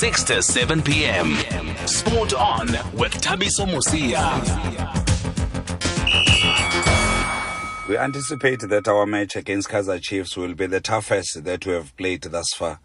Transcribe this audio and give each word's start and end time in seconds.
6 0.00 0.24
to 0.24 0.42
7 0.42 0.80
p.m. 0.80 1.36
Sport 1.86 2.32
on 2.32 2.68
with 2.94 3.12
Thabiso 3.20 3.66
Mosia. 3.66 4.16
We 7.86 7.98
anticipate 7.98 8.60
that 8.60 8.88
our 8.88 9.04
match 9.04 9.36
against 9.36 9.68
Kaizer 9.68 10.00
Chiefs 10.00 10.38
will 10.38 10.54
be 10.54 10.64
the 10.64 10.80
toughest 10.80 11.44
that 11.44 11.66
we 11.66 11.74
have 11.74 11.94
played 11.98 12.22
thus 12.22 12.48
far. 12.54 12.80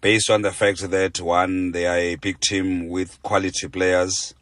Based 0.00 0.30
on 0.30 0.42
the 0.42 0.52
fact 0.52 0.88
that 0.88 1.20
one, 1.20 1.72
they 1.72 1.84
are 1.84 1.98
a 1.98 2.14
big 2.14 2.38
team 2.38 2.90
with 2.90 3.20
quality 3.24 3.66
players, 3.66 4.32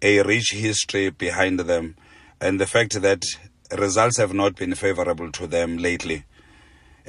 a 0.00 0.22
rich 0.22 0.52
history 0.52 1.10
behind 1.10 1.60
them, 1.60 1.94
and 2.40 2.58
the 2.58 2.66
fact 2.66 3.02
that 3.02 3.22
results 3.76 4.16
have 4.16 4.32
not 4.32 4.56
been 4.56 4.74
favorable 4.74 5.30
to 5.32 5.46
them 5.46 5.76
lately. 5.76 6.24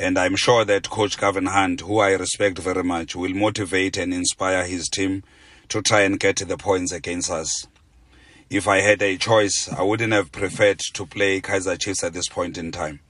And 0.02 0.18
I'm 0.18 0.36
sure 0.36 0.65
that 0.65 0.89
Coach 0.89 1.15
Gavin 1.20 1.45
Hunt, 1.45 1.81
who 1.81 1.99
I 1.99 2.14
respect 2.14 2.57
very 2.57 2.83
much, 2.83 3.15
will 3.15 3.36
motivate 3.36 3.97
and 3.97 4.11
inspire 4.11 4.65
his 4.65 4.89
team 4.89 5.21
to 5.69 5.83
try 5.83 6.01
and 6.01 6.19
get 6.19 6.37
the 6.37 6.57
points 6.57 6.92
against 6.92 7.29
us. 7.29 7.68
If 8.50 8.68
I 8.68 8.82
had 8.82 9.04
a 9.04 9.18
choice, 9.18 9.69
I 9.71 9.83
wouldn't 9.83 10.11
have 10.11 10.32
preferred 10.32 10.79
to 10.95 11.06
play 11.06 11.39
Kaizer 11.39 11.79
Chiefs 11.79 12.04
at 12.04 12.14
this 12.14 12.28
point 12.28 12.57
in 12.57 12.71
time. 12.71 13.01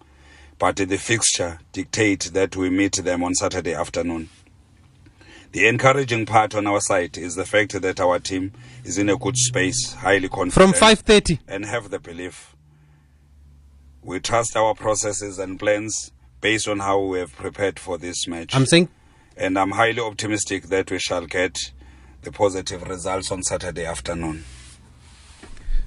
But 0.59 0.75
the 0.75 0.97
fixture 0.97 1.59
dictates 1.71 2.31
that 2.31 2.57
we 2.57 2.69
meet 2.69 2.97
them 2.97 3.23
on 3.23 3.35
Saturday 3.35 3.73
afternoon. 3.73 4.27
The 5.53 5.67
encouraging 5.67 6.25
part 6.25 6.53
on 6.53 6.67
our 6.67 6.81
side 6.81 7.17
is 7.17 7.35
the 7.35 7.45
fact 7.45 7.81
that 7.81 8.01
our 8.01 8.19
team 8.19 8.51
is 8.83 8.97
in 8.97 9.07
a 9.07 9.15
good 9.15 9.37
space, 9.37 9.93
highly 9.93 10.27
confident. 10.27 10.75
From 10.75 10.89
5.30. 10.89 11.39
And 11.47 11.65
have 11.65 11.89
the 11.89 11.99
belief. 11.99 12.53
We 14.01 14.19
trust 14.19 14.57
our 14.57 14.75
processes 14.75 15.39
and 15.39 15.57
plans 15.57 16.11
based 16.41 16.67
on 16.67 16.79
how 16.79 16.99
we 16.99 17.19
have 17.19 17.33
prepared 17.35 17.79
for 17.79 17.97
this 17.97 18.27
match. 18.27 18.53
I'm 18.53 18.65
saying 18.65 18.89
and 19.37 19.57
I'm 19.57 19.71
highly 19.71 19.99
optimistic 19.99 20.65
that 20.65 20.91
we 20.91 20.99
shall 20.99 21.25
get 21.25 21.71
the 22.21 22.31
positive 22.31 22.87
results 22.87 23.31
on 23.31 23.43
Saturday 23.43 23.85
afternoon. 23.85 24.43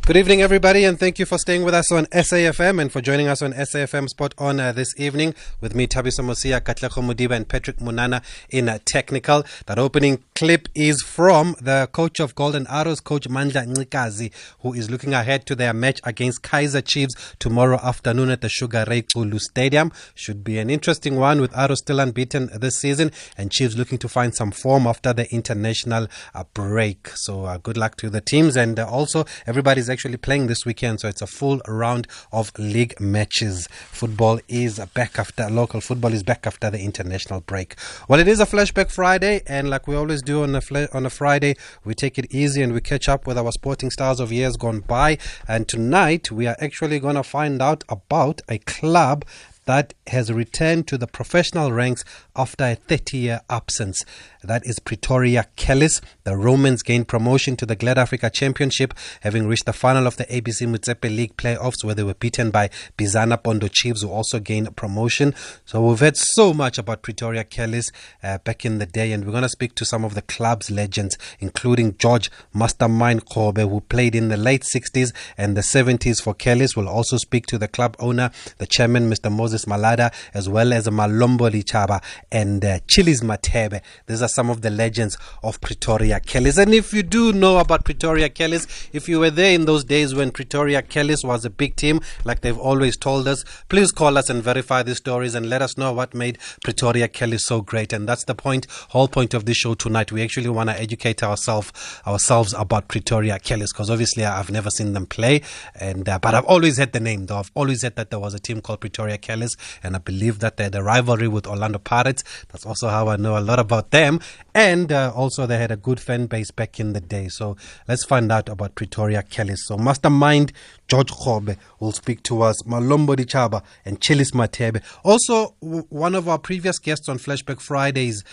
Good 0.06 0.18
evening, 0.18 0.42
everybody, 0.42 0.84
and 0.84 1.00
thank 1.00 1.18
you 1.18 1.24
for 1.24 1.38
staying 1.38 1.62
with 1.62 1.72
us 1.72 1.90
on 1.90 2.04
SAFM 2.06 2.78
and 2.78 2.92
for 2.92 3.00
joining 3.00 3.26
us 3.26 3.40
on 3.40 3.54
SAFM 3.54 4.10
Spot 4.10 4.34
On 4.36 4.60
uh, 4.60 4.70
this 4.70 4.92
evening 5.00 5.34
with 5.62 5.74
me, 5.74 5.86
Thabiso 5.86 6.20
Mosia, 6.20 6.60
Katlego 6.60 7.02
Mudiba, 7.02 7.34
and 7.34 7.48
Patrick 7.48 7.78
Munana 7.78 8.22
in 8.50 8.68
uh, 8.68 8.78
technical. 8.84 9.44
That 9.64 9.78
opening 9.78 10.22
clip 10.34 10.68
is 10.74 11.00
from 11.00 11.54
the 11.60 11.88
coach 11.92 12.18
of 12.18 12.34
Golden 12.34 12.66
Arrows, 12.66 12.98
Coach 12.98 13.28
Mandla 13.28 13.72
Ncikazi, 13.72 14.32
who 14.62 14.72
is 14.72 14.90
looking 14.90 15.14
ahead 15.14 15.46
to 15.46 15.54
their 15.54 15.72
match 15.72 16.00
against 16.02 16.42
Kaizer 16.42 16.84
Chiefs 16.84 17.36
tomorrow 17.38 17.78
afternoon 17.80 18.30
at 18.30 18.40
the 18.40 18.48
Sugar 18.48 18.84
Ray 18.88 19.02
Xulu 19.02 19.38
Stadium. 19.38 19.92
Should 20.16 20.42
be 20.42 20.58
an 20.58 20.70
interesting 20.70 21.20
one 21.20 21.40
with 21.40 21.56
Arrows 21.56 21.78
still 21.78 22.00
unbeaten 22.00 22.50
this 22.52 22.80
season 22.80 23.12
and 23.38 23.52
Chiefs 23.52 23.76
looking 23.76 23.96
to 23.98 24.08
find 24.08 24.34
some 24.34 24.50
form 24.50 24.88
after 24.88 25.12
the 25.12 25.32
international 25.32 26.08
uh, 26.34 26.42
break. 26.52 27.10
So 27.14 27.44
uh, 27.44 27.58
good 27.58 27.76
luck 27.76 27.96
to 27.98 28.10
the 28.10 28.20
teams 28.20 28.56
and 28.56 28.80
uh, 28.80 28.88
also 28.88 29.26
everybody's 29.46 29.88
actually 29.88 30.16
playing 30.16 30.48
this 30.48 30.66
weekend, 30.66 30.98
so 30.98 31.06
it's 31.06 31.22
a 31.22 31.28
full 31.28 31.60
round 31.68 32.08
of 32.32 32.50
league 32.58 33.00
matches. 33.00 33.68
Football 33.70 34.40
is 34.48 34.80
back 34.94 35.16
after 35.16 35.48
local 35.48 35.80
football 35.80 36.12
is 36.12 36.24
back 36.24 36.44
after 36.44 36.70
the 36.70 36.80
international 36.80 37.40
break. 37.42 37.76
Well, 38.08 38.18
it 38.18 38.26
is 38.26 38.40
a 38.40 38.46
flashback 38.46 38.90
Friday, 38.90 39.40
and 39.46 39.70
like 39.70 39.86
we 39.86 39.94
always 39.94 40.23
do 40.24 40.42
on 40.42 40.54
a 40.54 40.60
fl- 40.60 40.90
on 40.92 41.06
a 41.06 41.10
Friday, 41.10 41.56
we 41.84 41.94
take 41.94 42.18
it 42.18 42.32
easy 42.34 42.62
and 42.62 42.72
we 42.72 42.80
catch 42.80 43.08
up 43.08 43.26
with 43.26 43.38
our 43.38 43.52
sporting 43.52 43.90
stars 43.90 44.20
of 44.20 44.32
years 44.32 44.56
gone 44.56 44.80
by. 44.80 45.18
And 45.46 45.68
tonight 45.68 46.30
we 46.30 46.46
are 46.46 46.56
actually 46.60 46.98
going 46.98 47.16
to 47.16 47.22
find 47.22 47.60
out 47.62 47.84
about 47.88 48.40
a 48.48 48.58
club 48.58 49.24
that 49.66 49.94
has 50.08 50.32
returned 50.32 50.86
to 50.88 50.98
the 50.98 51.06
professional 51.06 51.72
ranks 51.72 52.04
after 52.36 52.64
a 52.64 52.74
30 52.74 53.16
year 53.18 53.40
absence. 53.48 54.04
That 54.42 54.66
is 54.66 54.78
Pretoria 54.78 55.46
Callies. 55.56 56.02
The 56.24 56.36
Romans 56.36 56.82
gained 56.82 57.08
promotion 57.08 57.56
to 57.56 57.66
the 57.66 57.76
Glad 57.76 57.96
Africa 57.96 58.28
Championship, 58.28 58.92
having 59.22 59.46
reached 59.46 59.64
the 59.66 59.72
final 59.72 60.06
of 60.06 60.16
the 60.16 60.24
ABC 60.24 60.66
Motsepe 60.68 61.14
League 61.14 61.36
playoffs, 61.36 61.82
where 61.82 61.94
they 61.94 62.02
were 62.02 62.14
beaten 62.14 62.50
by 62.50 62.68
Bizana 62.98 63.42
Pondo 63.42 63.68
Chiefs, 63.68 64.02
who 64.02 64.10
also 64.10 64.38
gained 64.38 64.76
promotion. 64.76 65.34
So 65.64 65.86
we've 65.86 65.98
heard 65.98 66.16
so 66.16 66.52
much 66.52 66.76
about 66.76 67.02
Pretoria 67.02 67.44
Callies 67.44 67.90
uh, 68.22 68.38
back 68.38 68.66
in 68.66 68.78
the 68.78 68.86
day, 68.86 69.12
and 69.12 69.24
we're 69.24 69.32
going 69.32 69.42
to 69.42 69.48
speak 69.48 69.74
to 69.76 69.84
some 69.84 70.04
of 70.04 70.14
the 70.14 70.22
club's 70.22 70.70
legends, 70.70 71.16
including 71.40 71.96
George 71.96 72.30
Mastermind 72.52 73.30
Kobe, 73.30 73.62
who 73.62 73.80
played 73.80 74.14
in 74.14 74.28
the 74.28 74.36
late 74.36 74.62
60s 74.62 75.12
and 75.38 75.56
the 75.56 75.62
70s 75.62 76.22
for 76.22 76.34
Callies. 76.34 76.76
We'll 76.76 76.88
also 76.88 77.16
speak 77.16 77.46
to 77.46 77.56
the 77.56 77.68
club 77.68 77.96
owner, 77.98 78.30
the 78.58 78.66
chairman, 78.66 79.10
Mr. 79.10 79.32
Moses 79.32 79.53
Malada, 79.66 80.12
as 80.34 80.48
well 80.48 80.72
as 80.72 80.86
Malombo 80.88 81.50
Lechaba 81.50 82.02
and 82.30 82.64
uh, 82.64 82.78
Chilis 82.80 83.22
Matebe. 83.22 83.80
These 84.06 84.22
are 84.22 84.28
some 84.28 84.50
of 84.50 84.62
the 84.62 84.70
legends 84.70 85.16
of 85.42 85.60
Pretoria 85.60 86.20
Callies. 86.20 86.60
And 86.60 86.74
if 86.74 86.92
you 86.92 87.02
do 87.02 87.32
know 87.32 87.58
about 87.58 87.84
Pretoria 87.84 88.28
Callies, 88.28 88.88
if 88.92 89.08
you 89.08 89.20
were 89.20 89.30
there 89.30 89.54
in 89.54 89.64
those 89.64 89.84
days 89.84 90.14
when 90.14 90.30
Pretoria 90.30 90.82
Callies 90.82 91.24
was 91.24 91.44
a 91.44 91.50
big 91.50 91.76
team, 91.76 92.00
like 92.24 92.40
they've 92.40 92.58
always 92.58 92.96
told 92.96 93.28
us, 93.28 93.44
please 93.68 93.92
call 93.92 94.18
us 94.18 94.28
and 94.28 94.42
verify 94.42 94.82
these 94.82 94.98
stories 94.98 95.34
and 95.34 95.48
let 95.48 95.62
us 95.62 95.78
know 95.78 95.92
what 95.92 96.14
made 96.14 96.38
Pretoria 96.62 97.08
Callies 97.08 97.40
so 97.40 97.60
great. 97.60 97.92
And 97.92 98.08
that's 98.08 98.24
the 98.24 98.34
point, 98.34 98.66
whole 98.90 99.08
point 99.08 99.34
of 99.34 99.44
this 99.44 99.56
show 99.56 99.74
tonight. 99.74 100.12
We 100.12 100.22
actually 100.22 100.48
want 100.48 100.70
to 100.70 100.80
educate 100.80 101.22
ourselves 101.22 101.72
ourselves 102.06 102.54
about 102.54 102.88
Pretoria 102.88 103.38
Callies 103.38 103.72
because 103.72 103.90
obviously 103.90 104.24
I've 104.24 104.50
never 104.50 104.70
seen 104.70 104.92
them 104.92 105.06
play, 105.06 105.42
and 105.74 106.08
uh, 106.08 106.18
but 106.18 106.34
I've 106.34 106.44
always 106.44 106.76
had 106.76 106.92
the 106.92 107.00
name 107.00 107.26
though. 107.26 107.38
I've 107.38 107.50
always 107.54 107.82
heard 107.82 107.96
that 107.96 108.10
there 108.10 108.18
was 108.18 108.34
a 108.34 108.38
team 108.38 108.60
called 108.60 108.80
Pretoria 108.80 109.18
Callies, 109.18 109.43
and 109.82 109.94
I 109.94 109.98
believe 109.98 110.38
that 110.40 110.56
they 110.56 110.64
had 110.64 110.74
a 110.74 110.82
rivalry 110.82 111.28
with 111.28 111.46
Orlando 111.46 111.78
Pirates. 111.78 112.24
That's 112.50 112.66
also 112.66 112.88
how 112.88 113.08
I 113.08 113.16
know 113.16 113.38
a 113.38 113.40
lot 113.40 113.58
about 113.58 113.90
them. 113.90 114.20
And 114.54 114.92
uh, 114.92 115.12
also, 115.14 115.46
they 115.46 115.58
had 115.58 115.70
a 115.70 115.76
good 115.76 116.00
fan 116.00 116.26
base 116.26 116.50
back 116.50 116.78
in 116.80 116.92
the 116.92 117.00
day. 117.00 117.28
So 117.28 117.56
let's 117.88 118.04
find 118.04 118.30
out 118.30 118.48
about 118.48 118.74
Pretoria 118.74 119.22
Callies. 119.22 119.58
So, 119.66 119.76
Mastermind 119.76 120.52
George 120.88 121.10
Khobe 121.10 121.56
will 121.80 121.92
speak 121.92 122.22
to 122.24 122.42
us, 122.42 122.62
Malombo 122.62 123.16
Chaba 123.16 123.62
and 123.84 124.00
Chilis 124.00 124.32
Matebe. 124.32 124.82
Also, 125.02 125.54
w- 125.62 125.86
one 125.88 126.14
of 126.14 126.28
our 126.28 126.38
previous 126.38 126.78
guests 126.78 127.08
on 127.08 127.18
Flashback 127.18 127.60
Fridays. 127.60 128.24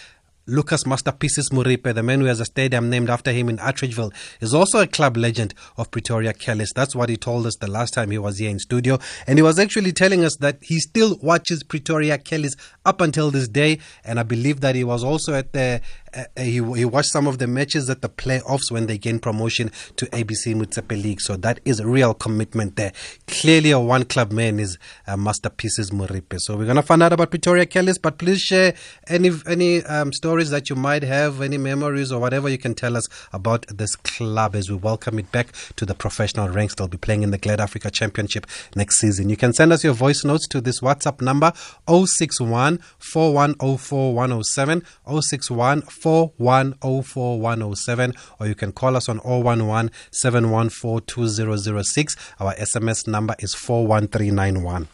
Lucas 0.48 0.86
Masterpieces 0.86 1.52
Moripe, 1.52 1.94
the 1.94 2.02
man 2.02 2.20
who 2.20 2.26
has 2.26 2.40
a 2.40 2.46
stadium 2.46 2.90
named 2.90 3.10
after 3.10 3.32
him 3.32 3.48
in 3.48 3.58
Atteridgeville, 3.58 4.12
is 4.40 4.54
also 4.54 4.80
a 4.80 4.88
club 4.88 5.16
legend 5.16 5.54
of 5.78 5.92
Pretoria 5.92 6.34
Callies. 6.34 6.74
That's 6.74 6.96
what 6.96 7.10
he 7.10 7.18
told 7.18 7.46
us 7.46 7.56
the 7.58 7.70
last 7.70 7.94
time 7.94 8.10
he 8.10 8.18
was 8.18 8.40
here 8.40 8.50
in 8.50 8.58
studio. 8.58 8.98
And 9.28 9.38
he 9.38 9.44
was 9.44 9.60
actually 9.60 9.92
telling 9.92 10.26
us 10.26 10.36
that 10.38 10.58
he 10.62 10.80
still 10.80 11.20
watches 11.22 11.64
Pretoria 11.64 12.18
Callies 12.18 12.58
up 12.86 13.02
until 13.02 13.30
this 13.30 13.48
day. 13.48 13.80
And 14.04 14.20
I 14.20 14.24
believe 14.24 14.62
that 14.62 14.74
he 14.74 14.84
was 14.84 15.04
also 15.04 15.36
at 15.36 15.54
the 15.54 15.82
uh, 16.14 16.24
he, 16.38 16.54
he 16.54 16.86
watched 16.86 17.12
some 17.12 17.28
of 17.28 17.38
the 17.38 17.48
matches 17.48 17.90
at 17.90 18.02
the 18.02 18.10
playoffs 18.10 18.72
when 18.72 18.88
they 18.88 18.98
gained 18.98 19.22
promotion 19.22 19.72
to 19.96 20.06
ABC 20.08 20.56
Motsepe 20.56 21.02
League. 21.02 21.22
So 21.22 21.38
that 21.38 21.60
is 21.66 21.80
a 21.80 21.88
real 21.88 22.14
commitment 22.14 22.76
there. 22.76 22.92
Clearly, 23.28 23.72
a 23.72 23.80
one 23.80 24.06
club 24.06 24.32
man 24.32 24.60
is 24.60 24.78
uh, 25.08 25.16
Masterpieces 25.16 25.92
Moripe. 25.92 26.40
So 26.40 26.58
we're 26.58 26.74
to 26.74 26.82
find 26.82 27.04
out 27.04 27.14
about 27.14 27.30
Pretoria 27.30 27.66
Callies, 27.66 28.02
but 28.02 28.18
please 28.18 28.42
share 28.42 28.74
any 29.08 29.32
any 29.48 29.84
um, 29.84 30.12
stories 30.14 30.50
that 30.50 30.70
you 30.70 30.76
might 30.76 31.04
have, 31.04 31.42
any 31.42 31.58
memories 31.58 32.12
or 32.12 32.20
whatever 32.20 32.50
you 32.50 32.58
can 32.58 32.74
tell 32.74 32.98
us 32.98 33.08
about 33.34 33.66
this 33.68 33.96
club 33.96 34.56
as 34.56 34.70
we 34.70 34.76
welcome 34.76 35.20
it 35.20 35.32
back 35.32 35.54
to 35.76 35.86
the 35.86 35.94
professional 35.94 36.50
ranks. 36.50 36.76
They'll 36.76 36.88
be 36.88 36.98
playing 36.98 37.24
in 37.24 37.32
the 37.32 37.38
Glad 37.38 37.60
Africa 37.60 37.90
Championship 37.90 38.46
next 38.76 38.98
season. 38.98 39.30
You 39.30 39.38
can 39.38 39.54
send 39.54 39.72
us 39.72 39.84
your 39.84 39.94
voice 39.94 40.24
notes 40.24 40.48
to 40.50 40.62
this 40.62 40.82
WhatsApp 40.82 41.22
number 41.22 41.54
061 41.88 42.80
4104 43.00 44.14
107 44.14 44.84
061 45.22 45.82
4104 46.02 48.16
or 48.40 48.48
you 48.48 48.56
can 48.56 48.72
call 48.72 48.96
us 48.96 49.08
on 49.08 49.20
011 49.20 49.92
714 50.12 51.06
2006. 51.06 52.16
Our 52.40 52.56
SMS 52.56 53.08
number 53.08 53.36
is 53.40 53.54
41391. 53.54 54.88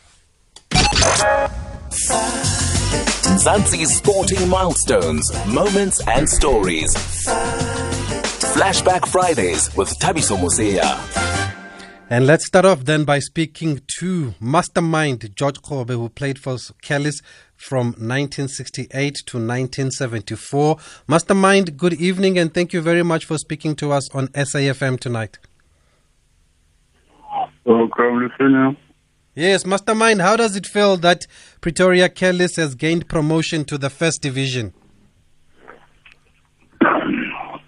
Zanzi's 3.37 3.95
sporting 3.95 4.49
milestones, 4.49 5.31
moments, 5.45 6.01
and 6.07 6.27
stories. 6.27 6.93
Flashback 8.55 9.07
Fridays 9.07 9.75
with 9.75 9.89
Thabiso 9.99 10.37
Mosia. 10.37 11.36
And 12.09 12.25
let's 12.25 12.45
start 12.45 12.63
off 12.63 12.85
then 12.85 13.03
by 13.03 13.19
speaking 13.19 13.81
to 13.99 14.33
Mastermind 14.39 15.35
George 15.35 15.61
Kobe, 15.61 15.93
who 15.93 16.07
played 16.07 16.39
for 16.39 16.53
Callies 16.81 17.21
from 17.57 17.87
1968 17.87 18.91
to 18.93 19.37
1974. 19.37 20.77
Mastermind, 21.09 21.77
good 21.77 21.91
evening 21.95 22.39
and 22.39 22.53
thank 22.53 22.71
you 22.71 22.79
very 22.79 23.03
much 23.03 23.25
for 23.25 23.37
speaking 23.37 23.75
to 23.75 23.91
us 23.91 24.09
on 24.15 24.29
SAFM 24.29 24.97
tonight. 25.01 25.37
Oh, 27.29 27.49
Welcome, 27.65 28.23
listener. 28.23 28.77
Yes, 29.35 29.65
Mastermind, 29.65 30.21
how 30.21 30.37
does 30.37 30.55
it 30.55 30.65
feel 30.65 30.95
that 30.97 31.27
Pretoria 31.59 32.07
Callies 32.07 32.55
has 32.55 32.73
gained 32.73 33.09
promotion 33.09 33.65
to 33.65 33.77
the 33.77 33.89
first 33.89 34.21
division? 34.21 34.73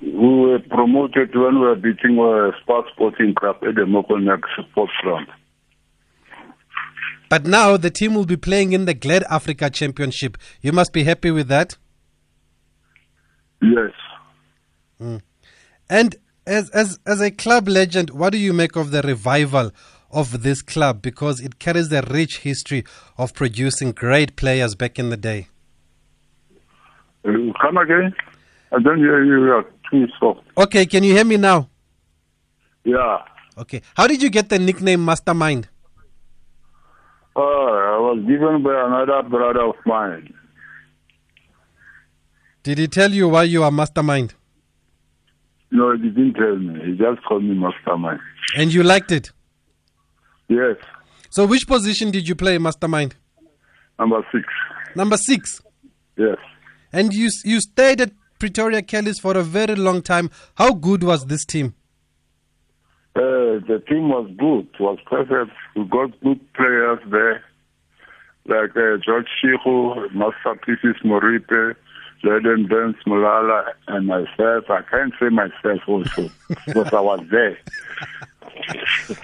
We 0.02 0.12
were 0.14 0.48
promoted 0.70 1.36
when 1.36 1.60
we 1.60 1.66
were 1.68 1.76
beating 1.76 2.18
a 2.20 2.52
Spark 2.62 2.86
Sporting 2.94 3.34
Club 3.36 3.58
at 3.68 3.76
the 3.76 3.82
Mokonak 3.82 4.42
Sports 4.70 4.94
Ground. 5.02 5.28
But 7.30 7.46
now 7.46 7.78
the 7.78 7.92
team 7.92 8.16
will 8.16 8.26
be 8.26 8.38
playing 8.38 8.74
in 8.74 8.86
the 8.86 8.94
Glad 8.94 9.24
Africa 9.30 9.70
Championship. 9.70 10.38
You 10.62 10.72
must 10.72 10.92
be 10.94 11.04
happy 11.04 11.30
with 11.30 11.48
that. 11.48 11.78
Yes. 13.62 13.92
And 15.90 16.16
as 16.48 16.70
as 16.72 17.00
as 17.06 17.22
a 17.22 17.30
club 17.32 17.68
legend, 17.68 18.10
what 18.10 18.32
do 18.32 18.40
you 18.40 18.54
make 18.54 18.76
of 18.76 18.92
the 18.92 19.02
revival 19.02 19.72
of 20.12 20.42
this 20.42 20.62
club 20.62 21.02
because 21.02 21.40
it 21.40 21.60
carries 21.60 21.90
the 21.90 22.02
rich 22.10 22.40
history 22.40 22.84
of 23.18 23.34
producing 23.34 23.92
great 23.92 24.36
players 24.36 24.74
back 24.76 24.98
in 24.98 25.10
the 25.10 25.18
day? 25.18 25.48
Uh, 27.24 27.32
Come 27.62 27.78
again? 27.78 28.14
I 28.72 28.80
don't 28.82 28.98
hear 28.98 29.24
you. 29.24 29.64
You 29.92 30.04
are 30.04 30.08
too 30.08 30.14
soft. 30.20 30.42
Okay, 30.58 30.86
can 30.86 31.04
you 31.04 31.14
hear 31.14 31.26
me 31.26 31.38
now? 31.38 31.70
Yeah. 32.84 33.20
Okay. 33.58 33.82
How 33.96 34.08
did 34.08 34.22
you 34.22 34.30
get 34.30 34.50
the 34.50 34.60
nickname 34.60 35.04
Mastermind? 35.04 35.68
Uh, 37.36 37.42
I 37.42 37.98
was 38.00 38.20
given 38.28 38.64
by 38.64 38.86
another 38.86 39.28
brother 39.28 39.62
of 39.62 39.76
mine. 39.86 40.34
Did 42.64 42.78
he 42.78 42.88
tell 42.88 43.12
you 43.12 43.30
why 43.30 43.44
you 43.44 43.64
are 43.64 43.72
Mastermind? 43.72 44.34
No, 45.72 45.96
he 45.96 46.10
didn't 46.10 46.34
tell 46.34 46.58
me. 46.58 46.80
He 46.86 46.98
just 46.98 47.24
called 47.28 47.44
me 47.44 47.54
Mastermind. 47.56 48.20
And 48.58 48.74
you 48.74 48.84
liked 48.84 49.12
it? 49.12 49.32
Yes. 50.48 50.78
So 51.30 51.46
which 51.46 51.68
position 51.68 52.12
did 52.12 52.28
you 52.28 52.36
play, 52.36 52.58
Mastermind? 52.58 53.16
Number 54.00 54.26
six. 54.32 54.46
Number 54.96 55.18
six. 55.18 55.62
Yes. 56.18 56.38
And 56.92 57.14
you 57.14 57.30
you 57.46 57.62
stayed 57.62 58.02
at 58.02 58.12
Pretoria 58.40 58.82
Callies 58.82 59.20
for 59.22 59.38
a 59.38 59.44
very 59.44 59.76
long 59.76 60.02
time. 60.02 60.30
How 60.56 60.74
good 60.74 61.04
was 61.04 61.26
this 61.26 61.46
team? 61.46 61.76
Uh, 63.16 63.60
the 63.68 63.84
team 63.88 64.10
was 64.10 64.30
good. 64.38 64.68
Was 64.80 64.98
perfect. 65.06 65.52
We 65.76 65.84
got 65.86 66.20
good 66.22 66.54
players 66.54 67.00
there, 67.12 67.44
like 68.46 68.72
uh, 68.78 68.98
George 69.06 69.28
Shihu, 69.44 70.14
Masterpieces 70.14 70.96
Moripe, 71.04 71.76
Jordan 72.24 72.68
Burns 72.68 72.96
Mulala, 73.06 73.74
and 73.88 74.08
myself. 74.08 74.66
I 74.70 74.82
can't 74.90 75.14
say 75.20 75.30
myself 75.30 75.82
also 75.88 76.30
because 76.66 76.94
I 76.94 77.02
was 77.02 77.22
there. 77.30 77.58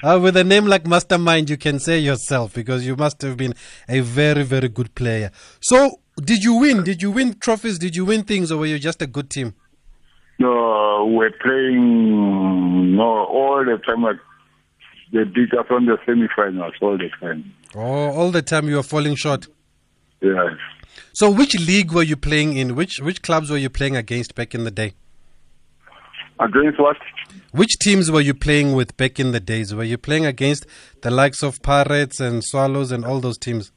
Uh, 0.04 0.20
with 0.22 0.36
a 0.36 0.44
name 0.44 0.66
like 0.66 0.86
Mastermind, 0.86 1.50
you 1.50 1.58
can 1.58 1.80
say 1.80 2.00
yourself 2.00 2.54
because 2.54 2.86
you 2.86 2.96
must 2.96 3.22
have 3.22 3.38
been 3.38 3.54
a 3.88 4.00
very, 4.02 4.44
very 4.44 4.68
good 4.68 4.94
player. 4.96 5.32
So, 5.62 6.00
did 6.24 6.44
you 6.44 6.56
win? 6.56 6.84
Did 6.84 7.02
you 7.02 7.12
win 7.12 7.36
trophies? 7.40 7.78
Did 7.78 7.96
you 7.96 8.06
win 8.06 8.24
things, 8.24 8.52
or 8.52 8.60
were 8.60 8.66
you 8.66 8.80
just 8.80 9.02
a 9.02 9.08
good 9.08 9.30
team? 9.30 9.54
No, 10.40 11.06
we're 11.12 11.32
playing 11.42 12.96
no 12.96 13.26
all 13.26 13.64
the 13.66 13.78
time. 13.86 14.04
They 15.12 15.24
beat 15.24 15.54
us 15.54 15.66
on 15.70 15.86
the 15.86 15.98
semifinals 16.08 16.74
all 16.82 16.98
the 16.98 17.10
time. 17.20 17.54
Oh, 17.76 18.12
all 18.12 18.32
the 18.32 18.42
time 18.42 18.68
you 18.68 18.76
were 18.76 18.84
falling 18.84 19.16
short. 19.16 19.48
Yes. 20.22 20.54
So, 21.14 21.30
which 21.30 21.56
league 21.60 21.92
were 21.92 22.04
you 22.04 22.16
playing 22.16 22.58
in? 22.58 22.76
Which 22.76 23.00
which 23.00 23.22
clubs 23.22 23.50
were 23.50 23.58
you 23.58 23.70
playing 23.70 23.96
against 23.96 24.36
back 24.36 24.56
in 24.56 24.64
the 24.64 24.72
day? 24.72 24.94
Against 26.40 26.80
what? 26.80 26.98
Which 27.52 27.78
teams 27.80 28.12
were 28.12 28.22
you 28.22 28.34
playing 28.34 28.74
with 28.74 28.98
back 28.98 29.20
in 29.20 29.32
the 29.32 29.40
days? 29.40 29.74
Were 29.74 29.84
you 29.84 29.98
playing 29.98 30.26
against 30.26 30.66
the 31.02 31.12
likes 31.12 31.42
of 31.44 31.62
Pirates 31.62 32.20
and 32.20 32.44
Swallows 32.44 32.92
and 32.92 33.06
all 33.06 33.22
those 33.22 33.38
teams? 33.38 33.72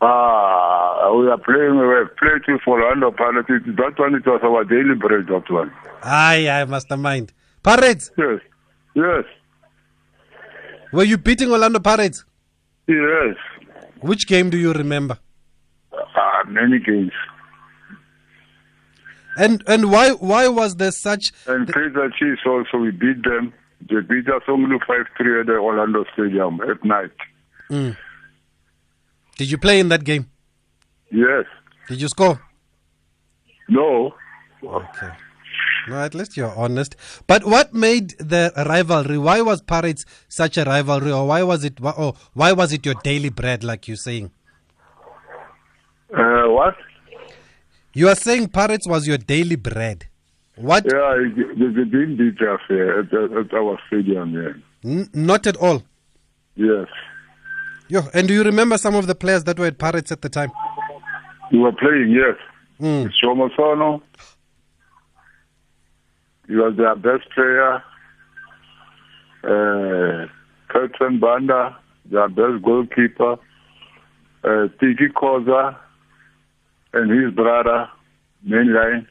Ah, 0.00 0.79
we 1.18 1.28
are 1.28 1.38
playing. 1.38 1.78
We 1.78 1.86
were 1.86 2.06
playing 2.18 2.40
with 2.48 2.60
Orlando 2.66 3.10
Pirates. 3.10 3.48
That 3.48 3.98
one 3.98 4.14
it 4.14 4.26
was 4.26 4.40
our 4.42 4.64
daily 4.64 4.94
bread. 4.94 5.26
That 5.28 5.50
one. 5.50 5.72
Aye, 6.02 6.48
aye, 6.48 6.64
mastermind. 6.64 7.32
Pirates. 7.62 8.10
Yes. 8.16 8.40
Yes. 8.94 9.24
Were 10.92 11.04
you 11.04 11.18
beating 11.18 11.50
Orlando 11.50 11.78
Pirates? 11.78 12.24
Yes. 12.88 13.36
Which 14.00 14.26
game 14.26 14.50
do 14.50 14.58
you 14.58 14.72
remember? 14.72 15.18
Ah, 15.92 16.42
many 16.46 16.78
games. 16.78 17.12
And 19.36 19.62
and 19.66 19.90
why 19.90 20.10
why 20.10 20.48
was 20.48 20.76
there 20.76 20.90
such? 20.90 21.32
And 21.46 21.66
Kaizer 21.68 22.10
Chiefs 22.18 22.42
also, 22.46 22.78
we 22.78 22.90
beat 22.90 23.22
them. 23.22 23.52
They 23.88 24.00
beat 24.00 24.28
us 24.28 24.42
only 24.48 24.76
5-3 24.78 25.40
at 25.40 25.46
the 25.46 25.52
Orlando 25.54 26.04
Stadium 26.12 26.60
at 26.60 26.84
night. 26.84 27.12
Did 29.36 29.50
you 29.50 29.56
play 29.56 29.80
in 29.80 29.88
that 29.88 30.04
game? 30.04 30.29
Yes. 31.10 31.44
Did 31.88 32.00
you 32.00 32.08
score? 32.08 32.40
No. 33.68 34.14
Okay. 34.62 35.10
No, 35.88 35.96
at 35.96 36.14
least 36.14 36.36
you're 36.36 36.54
honest. 36.54 36.94
But 37.26 37.44
what 37.44 37.72
made 37.74 38.10
the 38.18 38.52
rivalry? 38.66 39.18
Why 39.18 39.40
was 39.40 39.62
Pirates 39.62 40.04
such 40.28 40.58
a 40.58 40.64
rivalry, 40.64 41.10
or 41.10 41.26
why 41.26 41.42
was 41.42 41.64
it? 41.64 41.78
Or 41.82 42.14
why 42.34 42.52
was 42.52 42.72
it 42.72 42.84
your 42.84 42.94
daily 43.02 43.30
bread, 43.30 43.64
like 43.64 43.88
you're 43.88 43.96
saying? 43.96 44.30
Uh, 46.16 46.44
what? 46.48 46.76
You 47.94 48.08
are 48.08 48.14
saying 48.14 48.48
Pirates 48.48 48.86
was 48.86 49.06
your 49.06 49.18
daily 49.18 49.56
bread. 49.56 50.06
What? 50.56 50.84
Yeah, 50.84 51.16
they, 51.34 51.66
they 51.66 51.84
didn't 51.84 52.16
beat 52.16 52.40
us 52.46 52.60
here 52.68 53.00
at, 53.00 53.12
at 53.12 53.54
our 53.54 53.78
stadium, 53.86 54.34
yeah. 54.34 54.90
N- 54.90 55.08
not 55.14 55.46
at 55.46 55.56
all. 55.56 55.82
Yes. 56.54 56.86
Yo, 57.88 58.02
and 58.14 58.28
do 58.28 58.34
you 58.34 58.44
remember 58.44 58.76
some 58.78 58.94
of 58.94 59.06
the 59.06 59.14
players 59.14 59.44
that 59.44 59.58
were 59.58 59.66
at 59.66 59.78
Pirates 59.78 60.12
at 60.12 60.22
the 60.22 60.28
time? 60.28 60.52
We 61.50 61.58
were 61.58 61.72
playing, 61.72 62.10
yes. 62.10 62.36
Mm. 62.80 63.10
Jomo 63.22 63.50
Sono. 63.56 64.02
He 66.46 66.54
was 66.56 66.76
their 66.76 66.94
best 66.96 67.28
player. 67.34 67.82
Uh, 69.44 70.26
Curtin 70.68 71.18
Banda, 71.20 71.76
their 72.10 72.28
best 72.28 72.62
goalkeeper. 72.64 73.38
Uh, 74.42 74.68
Tiki 74.80 75.08
Koza 75.14 75.76
and 76.92 77.10
his 77.10 77.32
brother, 77.34 77.88
mainline. 78.46 79.06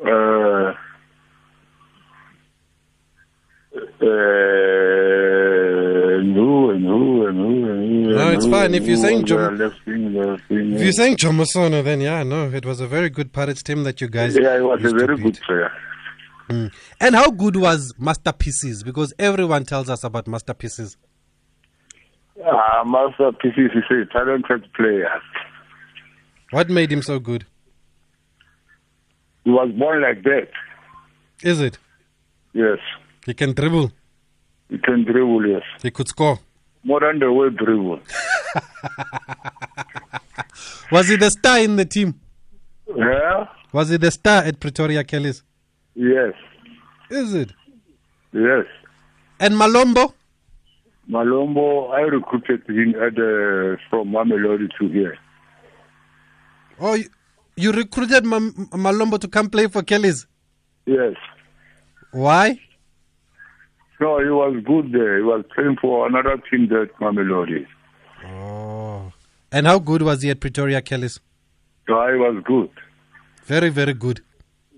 Uh, 0.00 0.74
uh, 4.00 4.06
and 6.18 6.34
who 6.34 6.70
and 6.70 6.84
who 6.84 7.26
and 7.26 7.36
who 7.36 7.70
and 7.70 8.06
who. 8.06 8.14
No, 8.14 8.27
and 8.27 8.27
it's 8.38 8.46
fine. 8.46 8.74
If 8.74 8.86
you're 8.86 8.96
saying 8.96 9.24
Jom- 9.26 9.58
their 9.58 9.68
left 9.68 9.86
wing, 9.86 10.14
left 10.14 10.48
wing, 10.48 10.72
If 10.74 10.82
you're 10.82 10.92
saying 10.92 11.16
Jomo 11.16 11.46
Sono, 11.46 11.82
then 11.82 12.00
yeah, 12.00 12.22
no, 12.22 12.50
it 12.50 12.64
was 12.64 12.80
a 12.80 12.86
very 12.86 13.10
good 13.10 13.32
Pirates 13.32 13.62
team 13.62 13.84
that 13.84 14.00
you 14.00 14.08
guys. 14.08 14.36
yeah, 14.36 14.56
he 14.56 14.62
was 14.62 14.82
a 14.84 14.90
very 14.90 15.16
good 15.18 15.38
player. 15.46 15.70
And 16.50 17.14
how 17.14 17.30
good 17.30 17.56
was 17.56 17.92
Masterpieces? 17.98 18.82
Because 18.82 19.12
everyone 19.18 19.64
tells 19.64 19.90
us 19.90 20.02
about 20.02 20.26
Masterpieces. 20.26 20.96
Ah, 22.46 22.84
masterpieces 22.86 23.70
is 23.74 23.84
a 23.90 24.04
talented 24.12 24.72
player. 24.72 25.10
What 26.50 26.70
made 26.70 26.90
him 26.90 27.02
so 27.02 27.18
good? 27.18 27.44
He 29.44 29.50
was 29.50 29.70
born 29.76 30.00
like 30.02 30.22
that. 30.22 30.48
Is 31.42 31.60
it? 31.60 31.78
Yes. 32.54 32.78
He 33.26 33.34
can 33.34 33.52
dribble. 33.52 33.92
He 34.70 34.78
can 34.78 35.04
dribble, 35.04 35.46
yes. 35.48 35.62
He 35.82 35.90
could 35.90 36.08
score. 36.08 36.38
More 36.84 37.00
than 37.00 37.18
the 37.18 37.30
word 37.32 37.56
dribble. 37.56 38.00
Was 40.92 41.08
he 41.08 41.16
the 41.16 41.30
star 41.30 41.58
in 41.58 41.76
the 41.76 41.84
team? 41.84 42.14
Yeah? 42.96 43.46
Was 43.72 43.90
he 43.90 43.96
the 43.98 44.10
star 44.10 44.42
at 44.44 44.58
Pretoria 44.60 45.04
Callies? 45.04 45.42
Yes. 45.94 46.32
Is 47.10 47.34
it? 47.34 47.52
Yes. 48.32 48.64
And 49.40 49.54
Malombo? 49.54 50.14
Malombo, 51.10 51.90
I 51.92 52.00
recruited 52.02 52.62
him 52.68 52.94
at 52.96 53.14
uh, 53.18 53.76
from 53.90 54.08
Mamelodi 54.12 54.68
to 54.78 54.88
here. 54.88 55.18
Oh, 56.80 56.94
you, 56.94 57.08
you 57.56 57.72
recruited 57.72 58.24
Mam- 58.24 58.52
Malombo 58.72 59.18
to 59.20 59.28
come 59.28 59.50
play 59.50 59.66
for 59.68 59.82
Callies. 59.82 60.26
Yes. 60.86 61.14
Why? 62.12 62.58
No, 64.00 64.18
he 64.20 64.30
was 64.30 64.62
good 64.64 64.92
there. 64.92 65.16
He 65.18 65.22
was 65.24 65.44
playing 65.54 65.76
for 65.80 66.06
another 66.06 66.36
team 66.50 66.68
that 66.68 66.90
Mamelodi. 67.00 67.66
And 69.50 69.66
how 69.66 69.78
good 69.78 70.02
was 70.02 70.22
he 70.22 70.30
at 70.30 70.40
Pretoria 70.40 70.82
Callies? 70.82 71.20
I 71.88 72.14
was 72.16 72.42
good. 72.44 72.70
Very, 73.44 73.70
very 73.70 73.94
good. 73.94 74.20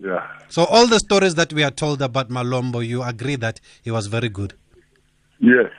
Yeah. 0.00 0.27
So 0.49 0.65
all 0.65 0.87
the 0.87 1.00
stories 1.00 1.35
that 1.35 1.53
we 1.53 1.65
are 1.65 1.71
told 1.71 2.00
about 2.03 2.29
Malombo, 2.29 2.87
you 2.87 3.03
agree 3.03 3.37
that 3.37 3.61
he 3.83 3.91
was 3.91 4.07
very 4.07 4.29
good. 4.29 4.55
Yes. 5.41 5.71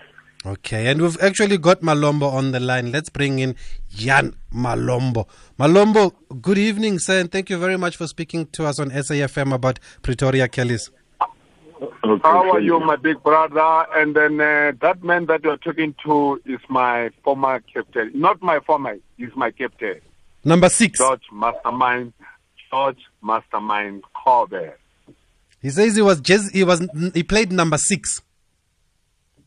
Okay, 0.43 0.87
and 0.87 0.99
we've 1.01 1.21
actually 1.21 1.59
got 1.59 1.81
Malombo 1.81 2.31
on 2.31 2.51
the 2.51 2.59
line. 2.59 2.91
Let's 2.91 3.09
bring 3.09 3.39
in 3.39 3.55
Jan 3.89 4.35
Malombo. 4.51 5.27
Malombo, 5.59 6.13
good 6.41 6.57
evening, 6.57 6.97
sir, 6.97 7.19
and 7.19 7.31
thank 7.31 7.51
you 7.51 7.59
very 7.59 7.77
much 7.77 7.95
for 7.95 8.07
speaking 8.07 8.47
to 8.47 8.65
us 8.65 8.79
on 8.79 8.89
SAFM 8.89 9.53
about 9.53 9.79
Pretoria 10.01 10.47
Callies. 10.47 10.89
Okay, 11.81 12.21
How 12.23 12.51
are 12.51 12.59
you, 12.59 12.79
my 12.79 12.95
big 12.95 13.23
brother? 13.23 13.87
And 13.95 14.15
then 14.15 14.39
uh, 14.39 14.73
that 14.81 15.03
man 15.03 15.25
that 15.25 15.43
you're 15.43 15.57
talking 15.57 15.95
to 16.05 16.39
is 16.45 16.59
my 16.69 17.09
former 17.23 17.59
captain. 17.61 18.11
Not 18.13 18.41
my 18.41 18.59
former, 18.59 18.97
he's 19.17 19.35
my 19.35 19.51
captain. 19.51 19.99
Number 20.43 20.69
six. 20.69 20.99
George 20.99 21.23
Mastermind, 21.31 22.13
George 22.69 22.99
Mastermind 23.21 24.03
Kobe. 24.13 24.71
He 25.61 25.69
says 25.69 25.95
he 25.95 26.01
was 26.01 26.19
just 26.21 26.53
he 26.53 26.63
was 26.63 26.87
he 27.13 27.23
played 27.23 27.51
number 27.51 27.77
six. 27.77 28.21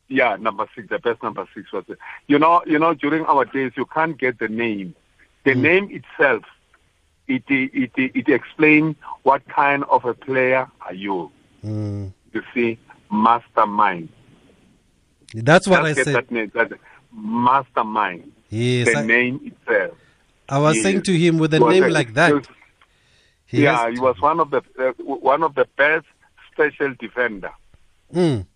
Yeah, 0.09 0.37
number 0.37 0.67
six, 0.75 0.89
the 0.89 0.99
best 0.99 1.23
number 1.23 1.47
six 1.55 1.73
was 1.73 1.85
it. 1.89 1.99
You 2.27 2.39
know, 2.39 2.63
you 2.67 2.79
know, 2.79 2.95
during 2.95 3.25
our 3.27 3.45
days, 3.45 3.73
you 3.77 3.87
can't 3.87 4.19
get 4.19 4.39
the 4.39 4.49
name. 4.49 4.95
The 5.45 5.55
name 5.55 5.91
itself 5.91 6.45
it 7.27 7.45
it 7.49 7.91
it, 7.97 8.13
it 8.15 8.29
explains 8.29 8.97
what 9.23 9.47
kind 9.49 9.85
of 9.85 10.05
a 10.05 10.15
player 10.15 10.69
are 10.83 10.95
you. 10.95 11.31
Mm. 11.65 12.13
You 12.35 12.43
see, 12.53 12.79
mastermind. 13.11 14.09
That's 15.35 15.67
what 15.67 15.85
I 15.85 15.95
said. 15.95 16.15
that 16.15 16.31
name. 16.31 16.51
That 16.55 16.73
mastermind. 17.13 18.33
Yes, 18.51 18.89
the 18.93 18.99
I, 18.99 19.07
name 19.07 19.41
itself. 19.67 19.97
I 20.49 20.59
was 20.59 20.75
Yes. 20.77 20.83
saying 20.85 21.03
to 21.03 21.13
him 21.19 21.39
with 21.39 21.55
a 21.55 21.61
Was 21.61 21.73
name 21.73 21.85
a- 21.85 21.89
like 21.89 22.13
that. 22.15 22.35
was- 22.35 22.47
yeah, 23.51 23.89
he 23.91 23.99
was 24.01 24.21
one 24.21 24.41
of 24.41 24.51
the 24.51 24.63
uh, 24.79 24.93
one 25.05 25.43
of 25.45 25.55
the 25.55 25.67
best 25.77 26.07
special 26.53 26.93
defender. 26.99 27.53
Mm. 28.13 28.47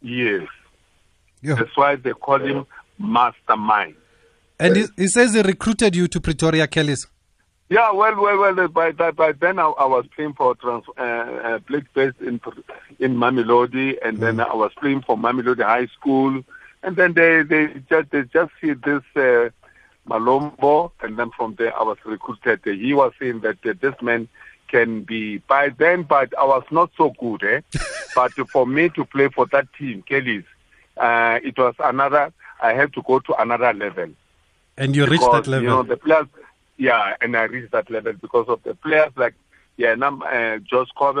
Yes, 0.00 0.48
Yeah. 1.40 1.54
that's 1.54 1.76
why 1.76 1.94
they 1.96 2.10
call 2.12 2.40
him 2.40 2.66
mastermind. 2.98 3.94
And 4.58 4.76
he, 4.76 4.86
he 4.96 5.06
says 5.08 5.34
he 5.34 5.42
recruited 5.42 5.94
you 5.94 6.08
to 6.08 6.20
Pretoria 6.20 6.66
Callies. 6.66 7.06
Yeah, 7.72 7.90
well, 7.90 8.14
well, 8.20 8.38
well. 8.38 8.68
By 8.68 8.92
by, 8.92 9.12
by 9.12 9.32
then, 9.32 9.58
I, 9.58 9.64
I 9.64 9.86
was 9.86 10.04
playing 10.14 10.34
for 10.34 10.54
trans, 10.56 10.84
uh, 10.98 11.00
uh, 11.00 11.58
Blake 11.60 11.90
Best 11.94 12.20
in 12.20 12.38
in 12.98 13.16
Mamelodi, 13.16 13.96
and 14.04 14.18
then 14.18 14.40
I 14.40 14.54
was 14.54 14.72
playing 14.78 15.00
for 15.00 15.16
Mamelodi 15.16 15.64
High 15.64 15.86
School, 15.86 16.44
and 16.82 16.96
then 16.96 17.14
they 17.14 17.42
they 17.42 17.68
just 17.88 18.10
they 18.10 18.24
just 18.24 18.52
see 18.60 18.74
this 18.74 19.02
uh, 19.16 19.48
Malombo, 20.06 20.90
and 21.00 21.18
then 21.18 21.30
from 21.30 21.54
there 21.54 21.74
I 21.74 21.82
was 21.82 21.96
recruited. 22.04 22.60
He 22.62 22.92
was 22.92 23.14
saying 23.18 23.40
that 23.40 23.64
uh, 23.64 23.72
this 23.80 23.94
man 24.02 24.28
can 24.68 25.04
be 25.04 25.38
by 25.38 25.70
then, 25.70 26.02
but 26.02 26.38
I 26.38 26.44
was 26.44 26.64
not 26.70 26.90
so 26.98 27.14
good, 27.18 27.42
eh? 27.42 27.60
but 28.14 28.32
for 28.50 28.66
me 28.66 28.90
to 28.90 29.06
play 29.06 29.30
for 29.30 29.46
that 29.46 29.72
team, 29.78 30.02
Kelly's, 30.02 30.44
uh, 30.98 31.38
it 31.42 31.56
was 31.56 31.74
another. 31.78 32.34
I 32.60 32.74
had 32.74 32.92
to 32.92 33.02
go 33.02 33.20
to 33.20 33.34
another 33.40 33.72
level 33.72 34.10
And 34.76 34.94
you 34.94 35.06
reached 35.06 35.30
that 35.32 35.46
level. 35.46 35.62
You 35.62 35.68
know, 35.68 35.82
the 35.82 35.96
players, 35.96 36.26
yeah, 36.82 37.14
and 37.20 37.36
I 37.36 37.44
reached 37.44 37.70
that 37.70 37.88
level 37.90 38.12
because 38.14 38.48
of 38.48 38.60
the 38.64 38.74
players 38.74 39.12
like, 39.16 39.34
yeah, 39.76 39.94
num- 39.94 40.22
uh, 40.22 40.58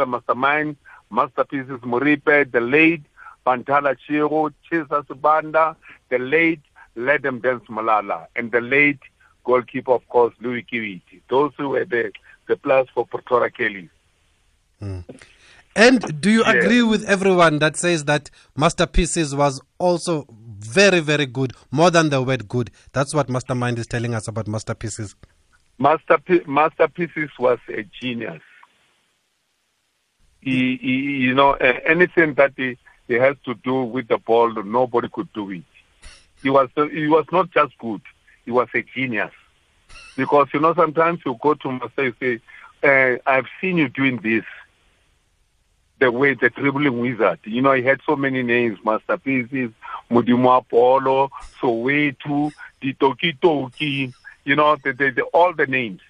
Mastermind, 0.06 0.76
Masterpieces 1.08 1.80
Moripe, 1.84 2.50
the 2.50 2.60
late 2.60 3.02
Pantala 3.46 3.96
Chiro, 4.04 4.52
Chisa 4.68 5.06
Subanda, 5.06 5.76
the 6.10 6.18
late 6.18 6.62
Let 6.96 7.22
Them 7.22 7.38
Dance 7.38 7.62
Malala, 7.68 8.26
and 8.34 8.50
the 8.50 8.60
late 8.60 8.98
goalkeeper, 9.44 9.92
of 9.92 10.08
course, 10.08 10.34
Louis 10.40 10.64
Kiwiti. 10.64 11.20
Those 11.30 11.52
who 11.56 11.68
were 11.68 11.84
the, 11.84 12.10
the 12.48 12.56
players 12.56 12.88
for 12.92 13.06
Pretoria 13.06 13.50
Kelly. 13.50 13.88
And 15.76 16.20
do 16.20 16.28
you 16.28 16.42
Yeah. 16.44 16.50
agree 16.50 16.82
with 16.82 17.04
everyone 17.04 17.60
that 17.60 17.76
says 17.76 18.04
that 18.06 18.30
Masterpieces 18.56 19.32
was 19.32 19.60
also 19.78 20.26
very, 20.58 20.98
very 20.98 21.26
good, 21.26 21.52
more 21.70 21.90
than 21.92 22.10
the 22.10 22.20
word 22.20 22.48
good? 22.48 22.72
That's 22.92 23.14
what 23.14 23.28
Mastermind 23.28 23.78
is 23.78 23.86
telling 23.86 24.12
us 24.12 24.26
about 24.26 24.48
Masterpieces. 24.48 25.14
Masterpiece, 25.78 26.46
Masterpieces 26.46 27.30
was 27.38 27.58
a 27.68 27.82
genius. 28.00 28.42
He, 30.40 30.76
he 30.76 30.92
you 31.24 31.34
know, 31.34 31.52
anything 31.52 32.34
that 32.34 32.52
he, 32.56 32.76
he 33.08 33.14
has 33.14 33.36
to 33.44 33.54
do 33.54 33.84
with 33.84 34.08
the 34.08 34.18
ball, 34.18 34.52
nobody 34.62 35.08
could 35.08 35.32
do 35.32 35.50
it. 35.50 35.62
He 36.42 36.50
was, 36.50 36.68
he 36.76 37.06
was 37.06 37.24
not 37.30 37.50
just 37.52 37.78
good; 37.78 38.00
he 38.44 38.50
was 38.50 38.68
a 38.74 38.82
genius. 38.82 39.30
Because 40.16 40.48
you 40.52 40.60
know, 40.60 40.74
sometimes 40.74 41.20
you 41.24 41.36
go 41.40 41.54
to 41.54 41.72
Master, 41.72 42.04
you 42.04 42.14
say, 42.20 42.40
uh, 42.82 43.18
"I've 43.28 43.46
seen 43.60 43.78
you 43.78 43.88
doing 43.88 44.18
this." 44.18 44.44
The 46.00 46.10
way 46.10 46.34
the 46.34 46.50
dribbling 46.50 46.98
wizard, 46.98 47.38
you 47.44 47.62
know, 47.62 47.72
he 47.72 47.82
had 47.84 48.00
so 48.04 48.16
many 48.16 48.42
names: 48.42 48.78
Masterpieces, 48.84 49.70
Modimo 50.10 50.44
wa 50.44 50.60
bolo, 50.60 51.30
Soweto, 51.60 52.50
Ditoki 52.82 53.40
Toki. 53.40 54.12
You 54.44 54.56
know, 54.56 54.76
the, 54.82 54.92
the, 54.92 55.10
the, 55.10 55.22
all 55.32 55.52
the 55.54 55.66
names. 55.66 56.00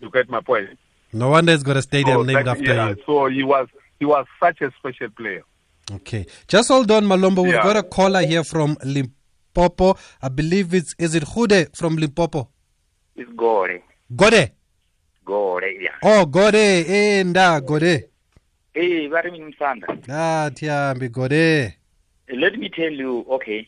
You 0.00 0.10
get 0.10 0.28
my 0.28 0.40
point. 0.40 0.70
No 1.12 1.30
wonder 1.30 1.52
he's 1.52 1.62
got 1.62 1.76
a 1.76 1.82
stadium 1.82 2.18
So 2.18 2.22
named 2.24 2.46
that- 2.46 2.58
after 2.58 2.74
yeah, 2.74 2.88
him. 2.90 2.98
So 3.06 3.26
he 3.26 3.42
was 3.42 3.68
he 3.98 4.04
was 4.04 4.26
such 4.38 4.60
a 4.60 4.70
special 4.78 5.08
player. 5.10 5.42
Okay. 5.90 6.26
Just 6.48 6.68
hold 6.68 6.90
on, 6.90 7.04
Malombo. 7.04 7.42
We've 7.44 7.54
Yeah. 7.54 7.62
got 7.62 7.76
a 7.76 7.82
caller 7.82 8.22
here 8.26 8.44
from 8.44 8.76
Limpopo. 8.84 9.96
I 10.20 10.28
believe 10.28 10.74
it's, 10.74 10.94
is 10.98 11.14
it 11.14 11.22
Hude 11.28 11.70
from 11.74 11.96
Limpopo? 11.96 12.48
It's 13.14 13.30
Gore. 13.32 13.80
Gode. 14.14 14.50
Gore, 15.24 15.64
yeah. 15.64 15.94
Oh, 16.02 16.26
Gode. 16.26 16.54
Eh, 16.56 17.22
nda, 17.24 17.64
Gode. 17.64 18.04
Hey, 18.74 19.06
very 19.06 19.30
Msandra. 19.30 19.98
Ah, 20.10 20.50
Tiambi, 20.52 21.08
Gode. 21.10 21.74
Let 22.28 22.58
me 22.58 22.68
tell 22.68 22.92
you, 22.92 23.24
okay, 23.30 23.66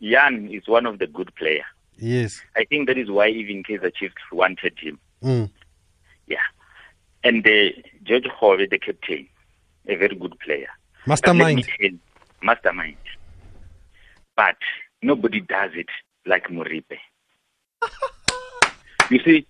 Jan 0.00 0.48
is 0.50 0.66
one 0.68 0.86
of 0.86 0.98
the 0.98 1.06
good 1.08 1.34
player. 1.34 1.64
Yes. 1.98 2.40
I 2.56 2.64
think 2.64 2.88
that 2.88 2.98
is 2.98 3.10
why 3.10 3.28
even 3.28 3.62
Kaizer 3.62 3.94
Chiefs 3.94 4.14
wanted 4.32 4.78
him. 4.78 4.98
Mm. 5.22 5.50
Yeah. 6.26 6.36
And 7.24 7.46
uh, 7.46 7.70
George 8.04 8.26
Hove, 8.26 8.68
the 8.70 8.78
captain, 8.78 9.26
a 9.88 9.96
very 9.96 10.14
good 10.14 10.38
player. 10.40 10.68
But 11.06 11.24
let 11.26 11.34
me 11.36 11.40
Mastermind. 11.56 11.68
tell 11.80 11.90
mastermind. 12.42 12.96
But 14.36 14.56
nobody 15.02 15.40
does 15.40 15.70
it 15.74 15.88
like 16.26 16.50
Moripe. 16.50 16.98
you 19.10 19.20
see, 19.24 19.46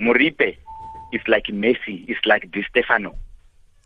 Moripe 0.00 0.56
is 1.12 1.20
like 1.28 1.46
Messi, 1.46 2.08
is 2.08 2.16
like 2.26 2.50
Di 2.50 2.62
Stefano, 2.68 3.16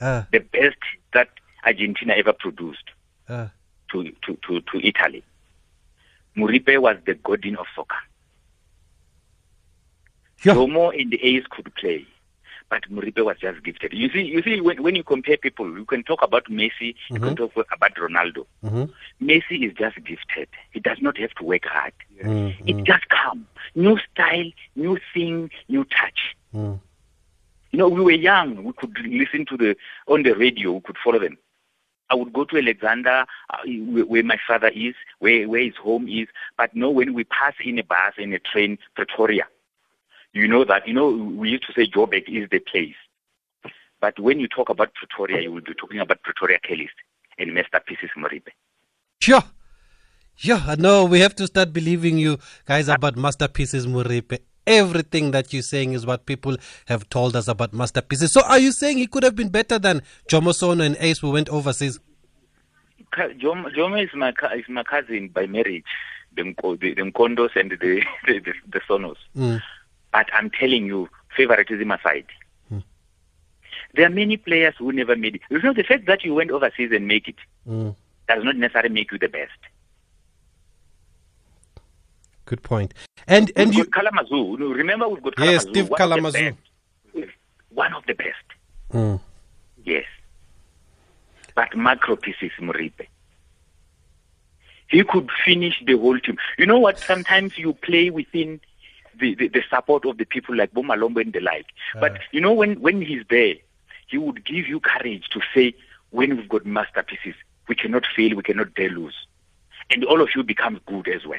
Ah, 0.01 0.27
the 0.33 0.39
best 0.39 0.79
that 1.13 1.29
Argentina 1.65 2.15
ever 2.15 2.33
produced. 2.33 2.85
ah. 3.29 3.51
to, 3.93 4.05
to, 4.25 4.39
to, 4.47 4.61
to 4.63 4.87
Italy. 4.87 5.23
Moripe 6.37 6.79
was 6.81 6.97
the 7.07 7.15
godin 7.15 7.57
of 7.57 7.67
soccer. 7.75 7.97
Yeah. 10.45 10.55
Romo 10.55 10.99
and 10.99 11.11
the 11.11 11.23
Ace 11.23 11.45
could 11.51 11.75
play, 11.75 12.07
but 12.71 12.83
Moripe 12.91 13.23
was 13.23 13.37
just 13.39 13.63
gifted. 13.63 13.93
You 13.93 14.09
see, 14.11 14.23
you 14.23 14.43
see, 14.43 14.61
when, 14.63 14.83
when 14.83 14.95
you 14.97 15.03
compare 15.05 15.37
people, 15.37 15.69
you 15.77 15.85
can 15.85 16.03
talk 16.03 16.23
about 16.23 16.47
Messi, 16.47 16.95
you 17.11 17.21
can 17.21 17.37
talk 17.37 17.53
about 17.73 17.95
Ronaldo. 17.97 18.47
Mhm. 18.65 18.91
Messi 19.23 19.67
is 19.69 19.75
just 19.77 19.97
gifted. 19.97 20.49
He 20.73 20.81
does 20.81 20.97
not 21.03 21.19
have 21.19 21.33
to 21.35 21.45
work 21.45 21.67
hard. 21.67 21.93
Mm, 22.23 22.55
It 22.67 22.85
just 22.85 23.07
come. 23.11 23.47
New 23.75 23.99
style, 24.13 24.51
new 24.77 24.99
thing, 25.13 25.51
new 25.69 25.85
touch. 25.85 26.37
mm. 26.55 26.81
You 27.73 27.79
know, 27.79 27.89
we 27.89 28.01
were 28.01 28.11
young. 28.11 28.65
We 28.65 28.73
could 28.73 28.99
listen 29.07 29.45
to 29.47 29.57
the 29.57 29.77
on 30.09 30.23
the 30.25 30.33
radio. 30.33 30.73
We 30.73 30.81
could 30.81 30.97
follow 31.05 31.21
them. 31.21 31.39
I 32.11 32.17
would 32.17 32.33
go 32.33 32.45
to 32.45 32.59
Alexandra, 32.59 33.27
uh, 33.51 33.59
where 33.65 34.25
my 34.25 34.39
father 34.47 34.69
is, 34.75 34.95
where 35.21 35.49
where 35.49 35.63
his 35.63 35.77
home 35.77 36.09
is. 36.09 36.29
But 36.59 36.75
no, 36.75 36.91
when 36.91 37.15
we 37.15 37.25
pass 37.25 37.55
in 37.65 37.79
a 37.79 37.85
bus 37.85 38.15
in 38.19 38.33
a 38.33 38.39
train, 38.39 38.79
Pretoria, 38.97 39.47
you 40.33 40.49
know 40.49 40.65
that. 40.65 40.87
You 40.89 40.95
know, 40.95 41.11
we 41.11 41.51
used 41.51 41.67
to 41.67 41.73
say 41.73 41.87
Joburg 41.89 42.29
is 42.29 42.49
the 42.51 42.59
place. 42.59 42.97
But 44.01 44.19
when 44.19 44.41
you 44.41 44.49
talk 44.49 44.69
about 44.69 44.93
Pretoria, 44.95 45.43
you 45.43 45.53
will 45.53 45.61
be 45.61 45.75
talking 45.75 46.01
about 46.01 46.23
Pretoria 46.23 46.59
Callies 46.59 46.91
and 47.39 47.55
Masterpieces 47.55 48.11
Moripe. 48.17 48.49
Sure. 49.21 49.43
Yeah, 50.39 50.75
no, 50.79 51.05
we 51.05 51.21
have 51.21 51.35
to 51.37 51.47
start 51.47 51.73
believing 51.73 52.17
you 52.17 52.39
guys 52.65 52.89
about 52.89 53.17
masterpieces, 53.17 53.87
Moripe. 53.87 54.39
Everything 54.67 55.31
that 55.33 55.53
you're 55.53 55.63
saying 55.63 55.95
is 55.95 56.07
what 56.07 56.27
people 56.27 56.57
have 56.87 57.09
told 57.09 57.35
us 57.35 57.49
about 57.49 57.73
masterpieces. 57.73 58.33
So 58.33 58.43
are 58.43 58.59
you 58.59 58.73
saying 58.73 58.99
he 58.99 59.07
could 59.07 59.23
have 59.23 59.35
been 59.35 59.49
better 59.49 59.79
than 59.79 60.03
Jomo 60.29 60.55
Sono 60.55 60.85
and 60.85 60.97
Ace 61.01 61.19
who 61.19 61.31
went 61.31 61.49
overseas? 61.49 61.99
Ka- 63.13 63.29
Jom, 63.41 63.67
is 64.05 64.11
my 64.15 64.29
is 64.55 64.65
my 64.69 64.83
cousin 64.85 65.29
by 65.29 65.47
marriage, 65.47 65.85
the 66.37 66.43
Nko- 66.43 66.79
the, 66.81 66.95
the 66.95 67.03
Nkondos 67.03 67.57
and 67.57 67.71
the 67.73 67.77
the, 68.27 68.39
the, 68.39 68.53
the 68.71 68.81
Sonos. 68.89 69.17
Mm. 69.37 69.61
But 70.13 70.27
I'm 70.33 70.51
telling 70.51 70.87
you, 70.87 71.09
favoritism 71.37 71.91
aside, 71.91 72.27
there 73.95 74.07
are 74.07 74.11
many 74.11 74.37
players 74.37 74.75
who 74.79 74.93
never 74.93 75.17
made 75.17 75.37
it. 75.37 75.41
You 75.51 75.61
know, 75.63 75.73
the 75.73 75.83
fact 75.83 76.07
that 76.07 76.23
you 76.25 76.35
went 76.35 76.51
overseas 76.51 76.91
and 76.93 77.09
make 77.09 77.27
it 77.29 77.37
Mm. 77.69 77.95
does 78.29 78.45
not 78.45 78.57
necessarily 78.57 78.95
make 78.95 79.11
you 79.13 79.19
the 79.19 79.29
best. 79.29 79.51
Good 82.51 82.65
point. 82.65 82.95
And 83.29 83.53
and 83.55 83.73
you 83.73 83.85
Kalamazoo. 83.85 84.57
Remember, 84.57 85.09
we've 85.09 85.23
got 85.23 85.35
Yes, 85.39 85.63
Steve 85.63 85.89
one 85.89 85.99
Kalamazoo. 85.99 86.51
best. 87.15 87.31
One 87.69 87.95
of 87.95 88.05
the 88.07 88.15
best. 88.15 88.47
Mm. 88.93 89.21
Yes. 89.85 90.05
But 91.55 91.77
macro 91.77 92.17
pieces, 92.17 92.51
Moripe. 92.59 93.07
He 94.89 95.05
could 95.05 95.31
finish 95.45 95.81
the 95.87 95.97
whole 95.97 96.19
team. 96.19 96.39
You 96.59 96.67
know 96.67 96.81
what? 96.81 96.99
Sometimes 96.99 97.57
you 97.57 97.73
play 97.73 98.11
within 98.11 98.61
the, 99.21 99.37
the, 99.37 99.47
the 99.47 99.63
support 99.71 100.05
of 100.05 100.19
the 100.19 100.25
people 100.25 100.57
like 100.57 100.75
Bomalombo 100.75 101.21
and 101.21 101.33
the 101.33 101.39
like. 101.39 101.67
But 102.01 102.19
you 102.33 102.41
know, 102.41 102.53
when, 102.53 102.81
when 102.81 103.01
he's 103.01 103.23
there, 103.31 103.55
he 104.09 104.19
would 104.19 104.45
give 104.45 104.67
you 104.67 104.81
courage 104.81 105.29
to 105.29 105.41
say, 105.55 105.73
when 106.11 106.37
we've 106.37 106.49
got 106.49 106.67
masterpieces, 106.67 107.37
we 107.69 107.77
cannot 107.77 108.07
fail, 108.17 108.35
we 108.35 108.43
cannot 108.43 108.75
dare 108.75 108.91
lose. 108.91 109.15
And 109.89 110.05
all 110.05 110.21
of 110.21 110.31
you 110.35 110.43
become 110.43 110.81
good 110.87 111.07
as 111.07 111.25
well. 111.25 111.39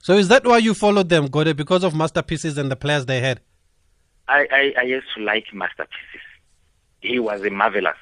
So 0.00 0.14
is 0.14 0.28
that 0.28 0.46
why 0.46 0.58
you 0.58 0.74
followed 0.74 1.08
them, 1.08 1.26
Gode, 1.26 1.56
because 1.56 1.84
of 1.84 1.94
masterpieces 1.94 2.56
and 2.58 2.70
the 2.70 2.76
players 2.76 3.06
they 3.06 3.20
had? 3.20 3.40
I, 4.28 4.46
I, 4.50 4.80
I 4.80 4.82
used 4.82 5.06
to 5.16 5.22
like 5.22 5.46
masterpieces. 5.52 6.20
He 7.00 7.18
was 7.18 7.44
a 7.44 7.50
marvelous. 7.50 7.96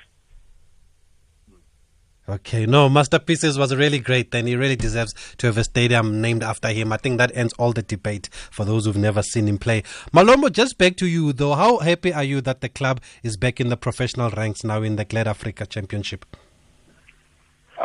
Okay, 2.29 2.67
no, 2.67 2.89
Masterpieces 2.89 3.57
was 3.57 3.73
really 3.77 4.01
great. 4.01 4.33
Then 4.33 4.49
he 4.49 4.57
really 4.57 4.75
deserves 4.75 5.15
to 5.39 5.47
have 5.47 5.59
a 5.59 5.63
stadium 5.63 6.21
named 6.21 6.43
after 6.43 6.69
him. 6.69 6.93
I 6.93 6.97
think 6.97 7.19
that 7.19 7.31
ends 7.37 7.53
all 7.57 7.73
the 7.73 7.83
debate 7.83 8.29
for 8.51 8.65
those 8.65 8.85
who've 8.85 8.97
never 8.97 9.23
seen 9.23 9.47
him 9.47 9.59
play. 9.59 9.85
Malombo, 10.13 10.51
just 10.51 10.77
back 10.77 10.97
to 10.97 11.07
you 11.07 11.33
though. 11.33 11.55
How 11.55 11.79
happy 11.79 12.13
are 12.13 12.25
you 12.25 12.41
that 12.41 12.63
the 12.63 12.69
club 12.69 13.01
is 13.23 13.37
back 13.37 13.61
in 13.61 13.69
the 13.69 13.77
professional 13.77 14.31
ranks 14.31 14.65
now 14.65 14.83
in 14.83 14.97
the 14.97 15.05
Glad 15.05 15.29
Africa 15.29 15.67
Championship? 15.67 16.27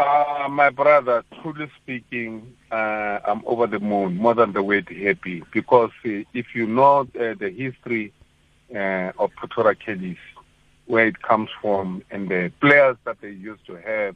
Uh, 0.02 0.48
my 0.50 0.72
brother, 0.72 1.24
truly 1.42 1.70
speaking, 1.80 2.56
uh, 2.72 3.20
I'm 3.24 3.44
over 3.46 3.68
the 3.68 3.80
moon, 3.80 4.18
more 4.18 4.34
than 4.34 4.52
the 4.52 4.64
word 4.64 4.90
happy, 4.90 5.44
because 5.54 5.92
uh, 6.04 6.26
if 6.34 6.56
you 6.56 6.66
know 6.66 7.02
uh, 7.02 7.36
the 7.40 7.54
history 7.56 8.12
uh, 8.74 9.12
of 9.20 9.30
Pretoria 9.36 9.76
Callies, 9.76 10.18
where 10.88 11.06
it 11.06 11.22
comes 11.22 11.50
from, 11.62 12.04
and 12.10 12.30
the 12.30 12.52
players 12.60 12.98
that 13.06 13.22
they 13.22 13.30
used 13.30 13.64
to 13.68 13.76
have, 13.76 14.16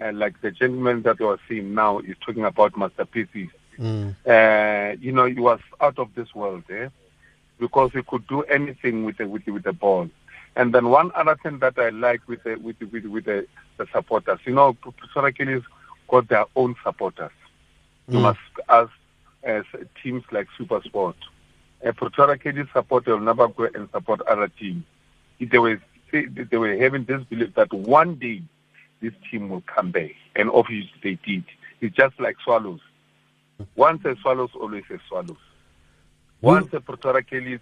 uh, 0.00 0.12
like 0.14 0.40
the 0.40 0.50
gentleman 0.50 1.02
that 1.02 1.20
you 1.20 1.28
are 1.28 1.40
seeing 1.46 1.74
now 1.74 1.98
is 1.98 2.16
talking 2.24 2.44
about 2.46 2.78
masterpieces. 2.78 3.48
Mm. 3.78 4.16
Uh, 4.26 4.96
you 5.02 5.12
know, 5.12 5.26
he 5.26 5.38
was 5.38 5.60
out 5.82 5.98
of 5.98 6.14
this 6.14 6.34
world, 6.34 6.64
eh? 6.70 6.88
Because 7.58 7.92
he 7.92 8.02
could 8.02 8.26
do 8.26 8.40
anything 8.44 9.04
with 9.04 9.18
the, 9.18 9.28
with 9.28 9.46
with 9.46 9.64
the 9.64 9.74
ball. 9.74 10.08
And 10.56 10.74
then 10.74 10.88
one 10.88 11.10
other 11.14 11.36
thing 11.42 11.58
that 11.60 11.78
I 11.78 11.90
like 11.90 12.26
with 12.28 12.42
the, 12.42 12.56
with 12.56 12.78
the, 12.78 12.86
with, 12.86 13.02
the, 13.04 13.08
with 13.08 13.24
the, 13.24 13.46
the 13.78 13.86
supporters, 13.92 14.40
you 14.44 14.54
know, 14.54 14.74
Callies 14.74 15.64
got 16.08 16.28
their 16.28 16.44
own 16.56 16.74
supporters. 16.84 17.30
You 18.08 18.18
Mm. 18.18 18.22
must 18.22 18.38
ask 18.68 18.90
as 19.44 19.64
teams 20.02 20.24
like 20.32 20.48
SuperSport. 20.58 21.14
A 21.84 21.92
Pretoria 21.92 22.36
Callies 22.36 22.70
supporter 22.72 23.12
will 23.12 23.20
never 23.24 23.46
go 23.48 23.68
and 23.72 23.88
support 23.90 24.20
other 24.22 24.48
teams. 24.48 24.82
They 25.40 25.58
were 25.58 25.80
they 26.12 26.56
were 26.56 26.76
having 26.76 27.04
this 27.04 27.22
belief 27.24 27.54
that 27.54 27.72
one 27.72 28.16
day 28.16 28.42
this 29.00 29.12
team 29.30 29.48
will 29.48 29.62
come 29.62 29.92
back, 29.92 30.10
and 30.34 30.50
obviously 30.50 30.90
they 31.02 31.18
did. 31.24 31.44
It's 31.80 31.94
just 31.94 32.18
like 32.18 32.36
swallows. 32.42 32.80
Once 33.76 34.04
a 34.04 34.16
swallows, 34.20 34.50
always 34.60 34.82
a 34.90 34.98
swallows. 35.08 35.36
Once 36.40 36.72
a 36.72 36.80
Pretoria 36.80 37.22
Callies, 37.22 37.60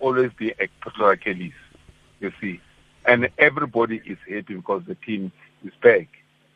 always 0.00 0.32
be 0.32 0.50
a 0.58 0.68
Pretoria 0.80 1.16
Callies. 1.18 1.52
You 2.24 2.32
see, 2.40 2.58
and 3.04 3.28
everybody 3.36 4.00
is 4.06 4.16
happy 4.26 4.54
because 4.54 4.82
the 4.88 4.94
team 4.94 5.30
is 5.62 5.72
back, 5.82 6.08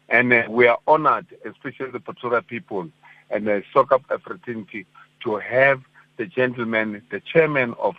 and 0.08 0.32
uh, 0.32 0.44
we 0.48 0.66
are 0.66 0.78
honored, 0.87 1.26
especially 1.44 1.90
the 1.90 2.00
Pretoria 2.00 2.40
people 2.40 2.88
and 3.28 3.46
the 3.46 3.62
soccer 3.70 3.98
fraternity, 4.25 4.87
to 5.25 5.37
have 5.37 5.82
the 6.16 6.25
gentleman, 6.25 7.02
the 7.10 7.20
chairman 7.20 7.75
of 7.78 7.96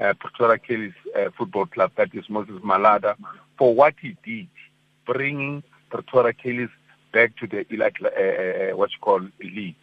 uh, 0.00 0.14
Pretoria 0.14 0.58
Callies 0.58 0.94
uh, 1.16 1.30
Football 1.38 1.66
Club, 1.66 1.92
that 1.94 2.12
is 2.12 2.28
Moses 2.28 2.56
Malada, 2.64 3.14
for 3.56 3.72
what 3.72 3.94
he 4.02 4.16
did, 4.24 4.48
bringing 5.06 5.62
Pretoria 5.90 6.32
Callies 6.32 6.70
back 7.12 7.36
to 7.36 7.46
the 7.46 7.64
elite, 7.72 7.94
uh, 8.02 8.08
uh, 8.08 8.76
what 8.76 8.90
you 8.90 8.98
call 9.00 9.20
league. 9.40 9.76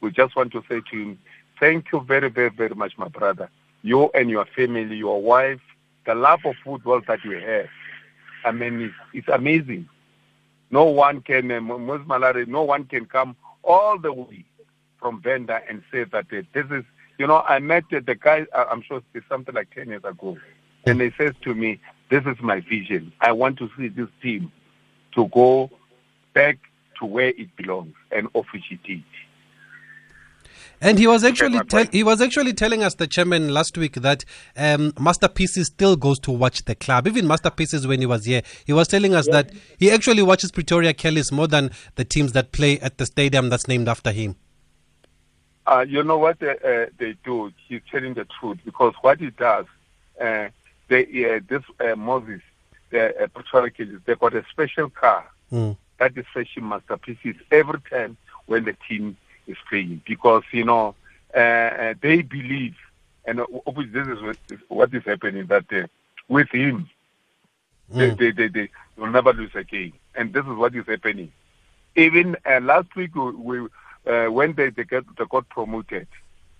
We 0.00 0.10
just 0.10 0.34
want 0.36 0.52
to 0.52 0.62
say 0.70 0.80
to 0.90 0.96
him, 0.96 1.18
thank 1.60 1.92
you 1.92 2.00
very, 2.00 2.30
very, 2.30 2.48
very 2.48 2.74
much, 2.74 2.96
my 2.96 3.08
brother. 3.08 3.50
You 3.82 4.10
and 4.14 4.30
your 4.30 4.46
family, 4.56 4.96
your 4.96 5.20
wife, 5.20 5.60
the 6.06 6.14
love 6.14 6.40
of 6.44 6.54
football 6.64 7.00
that 7.06 7.24
you 7.24 7.38
have. 7.38 7.68
I 8.44 8.52
mean, 8.52 8.80
it's, 8.80 8.94
it's 9.12 9.28
amazing. 9.28 9.88
No 10.70 10.84
one 10.84 11.22
can, 11.22 11.50
uh, 11.50 11.60
Malada, 11.60 12.46
no 12.46 12.62
one 12.62 12.84
can 12.84 13.06
come 13.06 13.36
all 13.62 13.98
the 13.98 14.12
way 14.12 14.44
from 14.98 15.22
Venda 15.22 15.60
and 15.68 15.82
say 15.92 16.04
that 16.04 16.26
uh, 16.32 16.42
this 16.52 16.66
is, 16.70 16.84
you 17.18 17.26
know, 17.26 17.44
I 17.48 17.58
met 17.58 17.84
uh, 17.92 18.00
the 18.04 18.14
guy, 18.14 18.46
uh, 18.52 18.64
I'm 18.70 18.82
sure 18.82 19.02
it's 19.14 19.28
something 19.28 19.54
like 19.54 19.74
10 19.74 19.88
years 19.88 20.04
ago, 20.04 20.36
and 20.86 21.00
he 21.00 21.10
says 21.18 21.34
to 21.42 21.54
me, 21.54 21.80
this 22.10 22.24
is 22.24 22.36
my 22.40 22.60
vision. 22.60 23.12
I 23.20 23.32
want 23.32 23.58
to 23.58 23.70
see 23.76 23.88
this 23.88 24.08
team 24.22 24.50
to 25.14 25.26
go 25.28 25.70
back 26.34 26.58
to 26.98 27.06
where 27.06 27.28
it 27.28 27.54
belongs, 27.56 27.94
and 28.10 28.28
obviously 28.34 28.80
did. 28.84 29.04
And 30.80 30.98
he 30.98 31.06
was 31.06 31.24
actually 31.24 31.60
point. 31.60 31.92
he 31.92 32.02
was 32.02 32.20
actually 32.20 32.52
telling 32.52 32.82
us 32.82 32.94
the 32.94 33.06
chairman 33.06 33.48
last 33.52 33.76
week 33.76 33.94
that 33.94 34.24
um, 34.56 34.92
Masterpieces 34.98 35.66
still 35.66 35.96
goes 35.96 36.18
to 36.20 36.30
watch 36.30 36.64
the 36.64 36.74
club. 36.74 37.06
Even 37.06 37.26
Masterpieces 37.26 37.86
when 37.86 38.00
he 38.00 38.06
was 38.06 38.24
here, 38.24 38.42
he 38.64 38.72
was 38.72 38.88
telling 38.88 39.14
us 39.14 39.26
that 39.28 39.50
he 39.78 39.90
actually 39.90 40.22
watches 40.22 40.52
Pretoria 40.52 40.94
Callies 40.94 41.32
more 41.32 41.48
than 41.48 41.70
the 41.96 42.04
teams 42.04 42.32
that 42.32 42.52
play 42.52 42.78
at 42.80 42.98
the 42.98 43.06
stadium 43.06 43.48
that's 43.48 43.66
named 43.66 43.88
after 43.88 44.12
him. 44.12 44.36
Uh, 45.66 45.84
you 45.86 46.02
know 46.02 46.16
what 46.16 46.42
uh, 46.42 46.54
uh, 46.66 46.86
they 46.98 47.14
do? 47.24 47.52
He's 47.66 47.82
telling 47.90 48.14
the 48.14 48.26
truth 48.40 48.58
because 48.64 48.94
what 49.02 49.20
he 49.20 49.30
does, 49.30 49.66
uh, 50.20 50.48
they, 50.88 51.04
uh, 51.28 51.40
this 51.48 51.62
uh, 51.80 51.94
Moses, 51.96 52.40
the 52.90 53.22
uh, 53.22 53.26
Pretoria 53.26 53.70
Callies, 53.70 54.00
they 54.06 54.14
got 54.14 54.34
a 54.34 54.44
special 54.50 54.88
car 54.90 55.28
Mm. 55.52 55.78
that 55.98 56.16
is 56.16 56.26
fetching 56.34 56.68
masterpieces 56.68 57.36
every 57.50 57.80
time 57.90 58.16
when 58.46 58.64
the 58.64 58.76
team 58.86 59.16
is 59.48 59.56
playing 59.68 60.02
because 60.06 60.44
you 60.52 60.64
know 60.64 60.94
uh, 61.34 61.38
uh, 61.38 61.94
they 62.00 62.22
believe, 62.22 62.76
and 63.24 63.40
uh, 63.40 63.46
obviously 63.66 64.00
this 64.00 64.08
is 64.08 64.22
what, 64.22 64.38
what 64.68 64.94
is 64.94 65.04
happening 65.04 65.46
that 65.46 65.64
uh, 65.72 65.86
with 66.28 66.48
him 66.50 66.88
they, 67.90 68.10
they, 68.10 68.30
they, 68.30 68.48
they 68.48 68.68
will 68.96 69.10
never 69.10 69.32
lose 69.32 69.50
a 69.54 69.64
game, 69.64 69.94
and 70.14 70.32
this 70.32 70.44
is 70.44 70.52
what 70.52 70.74
is 70.74 70.86
happening. 70.86 71.32
Even 71.96 72.36
uh, 72.44 72.60
last 72.60 72.94
week, 72.94 73.14
we, 73.14 73.30
we 73.32 73.68
uh, 74.06 74.26
when 74.26 74.52
they 74.54 74.70
they, 74.70 74.84
get, 74.84 75.04
they 75.16 75.24
got 75.24 75.48
promoted, 75.48 76.06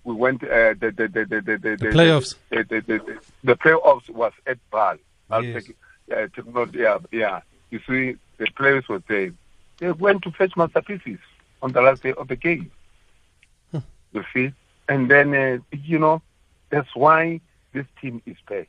we 0.03 0.13
went 0.13 0.43
uh, 0.43 0.73
the, 0.79 0.91
the, 0.95 1.07
the, 1.07 1.25
the, 1.25 1.77
the, 1.77 1.87
playoffs. 1.87 2.35
The, 2.49 2.63
the, 2.63 2.81
the, 2.81 3.19
the, 3.43 3.55
playoffs 3.55 4.09
was 4.09 4.33
at 4.47 4.57
Bal. 4.71 4.97
Yes. 5.41 5.69
Uh, 6.11 6.27
yeah, 6.73 6.97
yeah. 7.11 7.41
You 7.69 7.79
see, 7.87 8.17
the 8.37 8.47
players 8.55 8.87
were 8.89 9.03
there. 9.07 9.31
They 9.77 9.91
went 9.91 10.23
to 10.23 10.31
fetch 10.31 10.57
masterpieces 10.57 11.19
on 11.61 11.71
the 11.73 11.81
last 11.81 12.01
day 12.01 12.13
of 12.13 12.27
the 12.27 12.35
game. 12.35 12.71
You 14.13 14.23
see, 14.33 14.53
and 14.87 15.09
then 15.09 15.33
uh, 15.35 15.57
you 15.71 15.99
know 15.99 16.21
that's 16.69 16.95
why 16.95 17.41
this 17.73 17.85
team 18.01 18.21
is 18.25 18.37
back. 18.47 18.67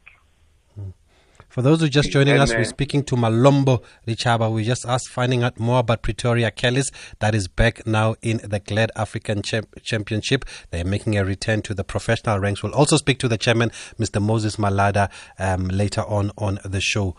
For 1.48 1.62
those 1.62 1.80
who 1.80 1.86
are 1.86 1.88
just 1.88 2.12
joining 2.12 2.34
And, 2.34 2.42
us, 2.42 2.52
we're 2.52 2.60
uh, 2.60 2.64
speaking 2.64 3.02
to 3.04 3.16
Malombo 3.16 3.82
Lechaba. 4.06 4.52
We 4.52 4.62
just 4.62 4.86
asked, 4.86 5.08
finding 5.08 5.42
out 5.42 5.58
more 5.58 5.80
about 5.80 6.00
Pretoria 6.02 6.52
Callies 6.52 6.92
that 7.18 7.34
is 7.34 7.48
back 7.48 7.84
now 7.84 8.14
in 8.22 8.36
the 8.44 8.60
Glad 8.60 8.92
African 8.94 9.42
Champ- 9.42 9.82
Championship. 9.82 10.44
They're 10.70 10.84
making 10.84 11.18
a 11.18 11.24
return 11.24 11.62
to 11.62 11.74
the 11.74 11.82
professional 11.82 12.38
ranks. 12.38 12.62
We'll 12.62 12.72
also 12.74 12.96
speak 12.96 13.18
to 13.18 13.28
the 13.28 13.36
chairman, 13.36 13.70
Mr. 13.98 14.22
Moses 14.22 14.56
Malada, 14.56 15.10
um, 15.40 15.66
later 15.66 16.02
on 16.02 16.30
on 16.38 16.60
the 16.64 16.80
show. 16.80 17.16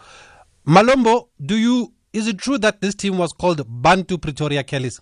Malombo, 0.65 1.27
do 1.45 1.57
you 1.57 1.93
is 2.13 2.27
it 2.27 2.37
true 2.37 2.57
that 2.59 2.79
this 2.79 2.95
team 2.95 3.17
was 3.17 3.33
called 3.33 3.61
Bantu 3.67 4.17
Pretoria 4.17 4.63
Callies? 4.63 5.01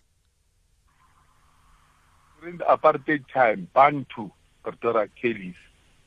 During 2.40 2.58
the 2.58 2.66
apartheid 2.66 3.26
time, 3.34 3.68
Bantu 3.74 4.32
Pretoria 4.64 5.10
Callies, 5.22 5.56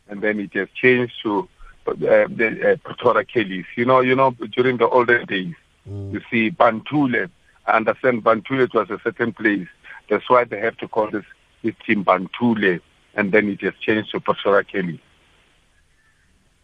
and 0.08 0.22
then 0.22 0.40
it 0.40 0.54
has 0.54 0.68
changed 0.74 1.14
to 1.22 1.48
uh, 1.86 1.92
the 1.94 2.72
uh, 2.72 2.76
Pretoria 2.76 3.24
Callies. 3.24 3.66
You 3.76 3.84
know, 3.84 4.00
you 4.00 4.14
know, 4.14 4.30
during 4.52 4.78
the 4.78 4.88
older 4.88 5.24
days, 5.24 5.54
you 5.84 6.20
see 6.30 6.50
Bantule. 6.50 7.28
I 7.66 7.72
understand 7.72 8.24
Bantule 8.24 8.72
was 8.72 8.88
a 8.90 8.98
certain 9.02 9.32
place. 9.32 9.68
That's 10.08 10.28
why 10.30 10.44
they 10.44 10.58
have 10.60 10.76
to 10.78 10.88
call 10.88 11.10
this 11.10 11.24
this 11.62 11.74
team 11.86 12.04
Bantule, 12.04 12.80
and 13.14 13.30
then 13.32 13.48
it 13.48 13.60
has 13.60 13.74
changed 13.80 14.12
to 14.12 14.20
Pretoria 14.20 14.64
Kelly. 14.64 15.00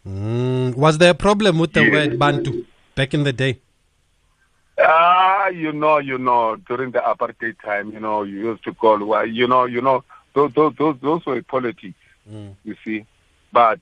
Mm, 0.07 0.75
was 0.75 0.97
there 0.97 1.11
a 1.11 1.15
problem 1.15 1.59
with 1.59 1.73
the 1.73 1.89
word 1.89 2.17
Bantu 2.17 2.65
back 2.95 3.13
in 3.13 3.23
the 3.23 3.33
day? 3.33 3.59
Ah, 4.81 5.47
you 5.47 5.71
know, 5.71 5.97
you 5.97 6.17
know, 6.17 6.55
during 6.55 6.91
the 6.91 6.99
apartheid 6.99 7.59
time, 7.61 7.91
you 7.91 7.99
know, 7.99 8.23
you 8.23 8.37
used 8.37 8.63
to 8.63 8.73
call, 8.73 9.03
well, 9.03 9.25
you 9.25 9.47
know, 9.47 9.65
you 9.65 9.81
know, 9.81 10.03
those, 10.33 10.53
those, 10.53 10.73
those, 10.77 10.95
those 11.01 11.25
were 11.25 11.41
politics, 11.41 11.97
you 12.63 12.75
see. 12.83 13.05
But 13.51 13.79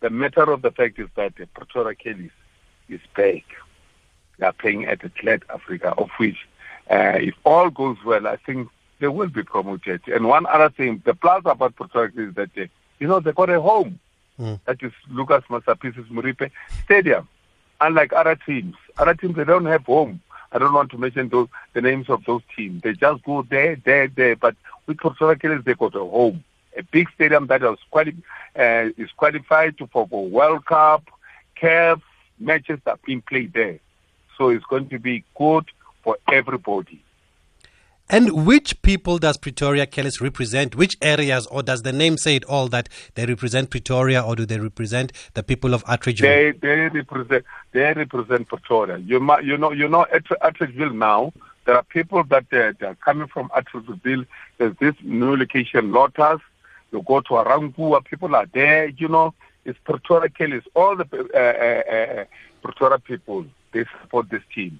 the 0.00 0.10
matter 0.10 0.50
of 0.50 0.62
the 0.62 0.70
fact 0.70 0.98
is 0.98 1.08
that 1.14 1.36
the 1.36 1.46
Pretoria 1.46 1.94
Callies 1.94 2.30
is 2.88 3.00
back. 3.16 3.44
They 4.38 4.46
are 4.46 4.52
playing 4.52 4.86
at 4.86 5.00
the 5.00 5.10
Glad 5.20 5.44
Africa, 5.48 5.94
of 5.96 6.10
which, 6.16 6.38
uh, 6.90 7.18
if 7.20 7.34
all 7.44 7.70
goes 7.70 7.98
well, 8.04 8.26
I 8.26 8.36
think 8.36 8.68
they 8.98 9.08
will 9.08 9.28
be 9.28 9.42
promoted. 9.44 10.00
And 10.08 10.26
one 10.26 10.46
other 10.46 10.70
thing, 10.70 11.02
the 11.04 11.14
plus 11.14 11.42
about 11.44 11.76
Pretoria 11.76 12.10
is 12.16 12.34
that, 12.34 12.50
uh, 12.56 12.66
you 12.98 13.06
know, 13.06 13.20
they 13.20 13.32
got 13.32 13.50
a 13.50 13.60
home. 13.60 14.00
Mm. 14.40 14.58
That 14.64 14.82
is 14.82 14.92
Lucas 15.10 15.44
Masterpieces 15.50 16.06
Moripe 16.10 16.50
Stadium. 16.84 17.28
Unlike 17.80 18.12
other 18.14 18.36
teams, 18.36 18.74
other 18.96 19.14
teams 19.14 19.36
they 19.36 19.44
don't 19.44 19.66
have 19.66 19.84
home. 19.84 20.20
I 20.52 20.58
don't 20.58 20.72
want 20.72 20.90
to 20.90 20.98
mention 20.98 21.28
those 21.28 21.48
the 21.72 21.80
names 21.80 22.08
of 22.08 22.24
those 22.24 22.42
teams. 22.54 22.82
They 22.82 22.92
just 22.92 23.24
go 23.24 23.42
there, 23.42 23.76
there, 23.76 24.08
there. 24.08 24.36
But 24.36 24.56
with 24.86 24.98
Pretoria 24.98 25.36
Callies, 25.36 25.64
they 25.64 25.74
got 25.74 25.94
a 25.94 26.00
home, 26.00 26.44
a 26.76 26.82
big 26.82 27.08
stadium 27.14 27.46
that 27.46 27.62
was 27.62 27.78
quali- 27.90 28.16
uh, 28.56 28.90
is 28.96 29.10
qualified 29.16 29.78
to 29.78 29.86
for 29.86 30.06
for 30.06 30.26
World 30.26 30.66
Cup, 30.66 31.08
CAF 31.60 32.00
matches 32.38 32.78
that 32.84 32.92
are 32.92 33.00
being 33.04 33.22
played 33.22 33.52
there. 33.52 33.78
So 34.36 34.50
it's 34.50 34.64
going 34.66 34.88
to 34.90 34.98
be 34.98 35.24
good 35.36 35.64
for 36.02 36.18
everybody. 36.30 37.02
And 38.10 38.46
which 38.46 38.82
people 38.82 39.18
does 39.18 39.38
Pretoria 39.38 39.86
Callies 39.86 40.20
represent? 40.20 40.74
Which 40.74 40.96
areas, 41.00 41.46
or 41.46 41.62
does 41.62 41.80
the 41.80 41.92
name 41.92 42.18
say 42.18 42.36
it 42.36 42.44
all 42.44 42.68
that 42.68 42.90
they 43.14 43.24
represent 43.24 43.70
Pretoria, 43.70 44.20
or 44.20 44.36
do 44.36 44.44
they 44.44 44.58
represent 44.58 45.12
the 45.32 45.42
people 45.42 45.72
of 45.72 45.82
Atteridgeville? 45.84 46.20
They 46.20 46.52
they 46.60 46.76
represent 46.88 47.44
they 47.72 47.92
represent 47.92 48.48
Pretoria. 48.48 48.98
You 48.98 49.20
might, 49.20 49.44
you 49.44 49.56
know 49.56 49.72
you 49.72 49.88
know 49.88 50.06
Att- 50.12 50.40
Atteridgeville 50.42 50.94
now. 50.94 51.32
There 51.64 51.76
are 51.76 51.82
people 51.84 52.24
that 52.24 52.44
uh, 52.52 52.72
they 52.78 52.86
are 52.86 52.96
coming 52.96 53.28
from 53.28 53.48
Atteridgeville. 53.50 54.26
There's 54.58 54.76
this 54.78 54.94
new 55.02 55.36
location, 55.36 55.92
Lotus. 55.92 56.40
You 56.90 57.02
go 57.02 57.20
to 57.20 57.30
Arangua, 57.30 58.04
people 58.04 58.34
are 58.34 58.46
there. 58.46 58.88
You 58.88 59.08
know, 59.08 59.34
it's 59.64 59.78
Pretoria 59.84 60.28
Callies. 60.28 60.64
All 60.74 60.96
the 60.96 61.06
uh, 61.34 61.38
uh, 61.38 62.20
uh, 62.20 62.24
Pretoria 62.62 62.98
people 62.98 63.46
they 63.72 63.84
support 64.00 64.28
this 64.28 64.42
team. 64.54 64.78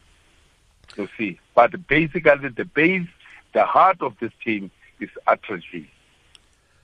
You 0.96 1.08
see, 1.16 1.40
but 1.54 1.86
basically 1.86 2.48
the 2.48 2.66
base, 2.66 3.08
the 3.54 3.64
heart 3.64 4.02
of 4.02 4.14
this 4.20 4.32
team 4.44 4.70
is 5.00 5.08
Atteridgeville. 5.26 5.88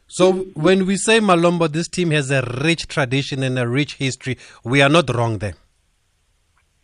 So 0.07 0.33
when 0.55 0.87
we 0.87 0.97
say 0.97 1.21
Malombo, 1.21 1.71
this 1.71 1.87
team 1.87 2.13
has 2.13 2.31
a 2.31 2.41
rich 2.63 2.89
tradition 2.89 3.43
and 3.43 3.59
a 3.59 3.69
rich 3.69 3.97
history. 3.97 4.39
We 4.65 4.81
are 4.81 4.89
not 4.89 5.15
wrong 5.15 5.37
there. 5.39 5.55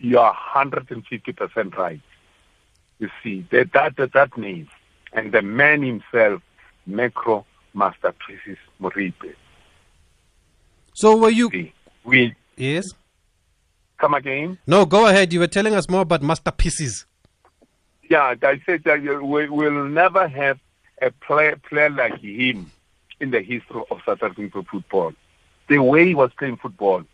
You 0.05 0.19
are 0.19 0.37
150% 0.55 1.77
right. 1.77 2.01
You 2.99 3.09
see, 3.23 3.47
that, 3.51 3.73
that, 3.73 4.13
that, 4.13 4.37
name. 4.37 4.69
And 5.13 5.33
the 5.33 5.43
man 5.43 5.83
himself, 5.83 6.43
Macro 6.87 7.47
Master 7.73 8.13
Princess 8.19 8.59
Moripe. 8.81 9.35
So 10.93 11.17
were 11.17 11.31
you? 11.31 11.49
See, 11.51 11.73
we 12.05 12.35
Yes. 12.57 12.93
come 13.99 14.15
again. 14.15 14.59
No, 14.67 14.85
go 14.85 15.07
ahead. 15.07 15.33
You 15.33 15.41
were 15.41 15.47
telling 15.49 15.75
us 15.75 15.89
more 15.89 16.03
about 16.03 16.23
masterpieces. 16.23 17.07
Yeah, 18.09 18.35
I 18.43 18.61
said 18.67 18.85
that 18.85 19.01
we 19.03 19.49
will 19.49 19.85
never 19.85 20.29
have 20.29 20.59
a 21.01 21.11
player, 21.11 21.57
player 21.69 21.91
like 21.91 22.19
him 22.21 22.71
in 23.21 23.31
the 23.31 23.41
history 23.41 23.83
of 23.91 24.01
South 24.05 24.23
African 24.23 24.65
football. 24.65 25.15
The 25.69 25.79
way 25.79 26.07
he 26.07 26.15
was 26.15 26.31
playing 26.39 26.59
football, 26.59 27.05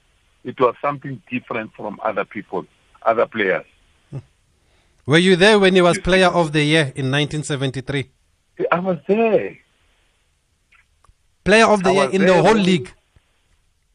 it 0.44 0.59
was 0.59 0.74
something 0.83 1.22
different 1.31 1.72
from 1.74 2.00
other 2.03 2.24
people, 2.24 2.66
other 3.03 3.27
players. 3.27 3.65
Were 5.07 5.19
you 5.19 5.37
there 5.37 5.59
when 5.59 5.75
he 5.75 5.83
was 5.83 5.99
Player 5.99 6.29
of 6.29 6.53
the 6.53 6.63
Year 6.63 6.93
in 6.95 7.11
1973? 7.11 8.11
I 8.71 8.79
was 8.79 8.99
there. 9.09 9.59
Player 11.45 11.67
of 11.67 11.83
the 11.83 11.93
Year 11.93 12.11
in 12.11 12.27
the 12.27 12.43
whole 12.43 12.55
league. 12.55 12.93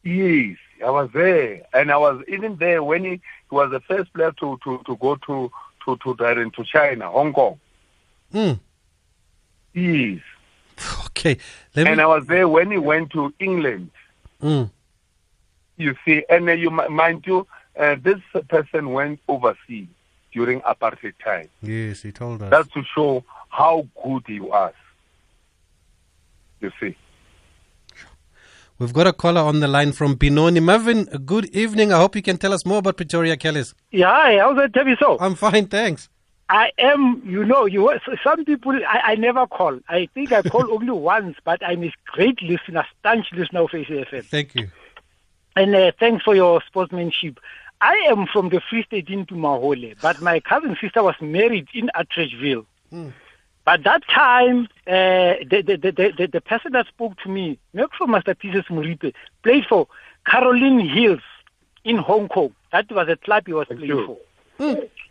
Yes, 0.03 0.57
I 0.85 0.89
was 0.89 1.09
there, 1.13 1.61
and 1.73 1.91
I 1.91 1.97
was 1.97 2.21
even 2.27 2.57
there 2.57 2.83
when 2.83 3.03
he, 3.05 3.11
he 3.11 3.21
was 3.51 3.71
the 3.71 3.79
first 3.81 4.13
player 4.13 4.31
to, 4.39 4.59
to, 4.63 4.81
to 4.85 4.95
go 4.97 5.15
to 5.15 5.51
to 5.85 5.97
to, 5.97 6.15
to, 6.15 6.49
to 6.49 6.63
China, 6.65 7.09
Hong 7.09 7.31
Kong. 7.31 7.59
Hmm. 8.31 8.53
Yes, 9.73 10.21
Okay. 11.05 11.37
Let 11.75 11.87
and 11.87 11.97
me. 11.97 12.03
I 12.03 12.05
was 12.05 12.25
there 12.27 12.47
when 12.47 12.71
he 12.71 12.77
went 12.77 13.11
to 13.11 13.33
England. 13.39 13.89
Mm. 14.41 14.69
You 15.77 15.95
see, 16.05 16.23
and 16.29 16.47
uh, 16.49 16.53
you 16.53 16.69
mind 16.69 17.23
you, 17.25 17.47
uh, 17.77 17.95
this 18.01 18.19
person 18.49 18.91
went 18.91 19.19
overseas 19.27 19.87
during 20.31 20.61
apartheid 20.61 21.13
time. 21.23 21.49
Yes, 21.61 22.01
he 22.01 22.11
told 22.11 22.41
us. 22.43 22.49
That's 22.51 22.69
to 22.73 22.83
show 22.93 23.23
how 23.49 23.87
good 24.03 24.23
he 24.27 24.39
was. 24.39 24.73
You 26.61 26.71
see. 26.79 26.95
We've 28.77 28.91
got 28.91 29.07
a 29.07 29.13
caller 29.13 29.39
on 29.41 29.61
the 29.61 29.69
line 29.69 29.93
from 29.93 30.15
Benoni. 30.15 30.59
Marvin, 30.59 31.05
good 31.25 31.45
evening. 31.55 31.93
I 31.93 31.97
hope 31.97 32.15
you 32.15 32.21
can 32.21 32.37
tell 32.37 32.51
us 32.51 32.65
more 32.65 32.79
about 32.79 32.97
Pretoria 32.97 33.37
Callies. 33.37 33.73
Yeah, 33.91 34.11
hi, 34.11 34.37
how's 34.39 34.57
that, 34.57 34.73
Debbie? 34.73 34.97
So, 34.99 35.17
I'm 35.21 35.35
fine, 35.35 35.67
thanks. 35.67 36.09
I 36.49 36.71
am, 36.77 37.23
you 37.25 37.45
know, 37.45 37.65
you 37.65 37.89
some 38.23 38.43
people, 38.43 38.73
I, 38.87 39.11
I 39.11 39.15
never 39.15 39.47
call. 39.47 39.79
I 39.87 40.07
think 40.13 40.31
I 40.31 40.41
call 40.41 40.69
only 40.73 40.91
once, 40.91 41.37
but 41.45 41.65
I'm 41.65 41.83
a 41.83 41.93
great 42.05 42.41
listener, 42.41 42.85
staunch 42.99 43.27
listener 43.31 43.61
of 43.61 43.69
SAFM. 43.69 44.25
Thank 44.25 44.55
you. 44.55 44.69
And 45.55 45.73
uh, 45.73 45.93
thanks 45.97 46.23
for 46.23 46.35
your 46.35 46.61
sportsmanship. 46.67 47.39
I 47.85 48.07
am 48.09 48.25
from 48.25 48.49
the 48.49 48.61
Free 48.67 48.83
State 48.83 49.09
in 49.09 49.27
Tumahole, 49.27 49.95
but 50.01 50.19
my 50.19 50.39
cousin 50.39 50.75
sister 50.81 51.03
was 51.03 51.13
married 51.21 51.67
in 51.73 51.91
Atteridgeville. 51.95 52.65
But 53.63 53.83
that 53.83 54.01
time, 54.07 54.67
uh, 54.87 55.37
the, 55.51 55.61
the, 55.67 55.77
the, 55.77 56.13
the, 56.17 56.27
the 56.27 56.41
person 56.41 56.71
that 56.73 56.87
spoke 56.87 57.13
to 57.23 57.29
me, 57.29 57.59
Metro 57.73 58.07
Masterpieces 58.07 58.65
Moripe, 58.71 59.13
played 59.43 59.65
for 59.69 59.87
Caroline 60.25 60.79
Hills 60.79 61.21
in 61.83 61.97
Hong 61.97 62.27
Kong. 62.27 62.55
That 62.71 62.91
was 62.91 63.07
a 63.07 63.17
club 63.17 63.43
he 63.45 63.53
was 63.53 63.67
playing 63.67 63.85
you. 63.85 64.05
for. 64.05 64.17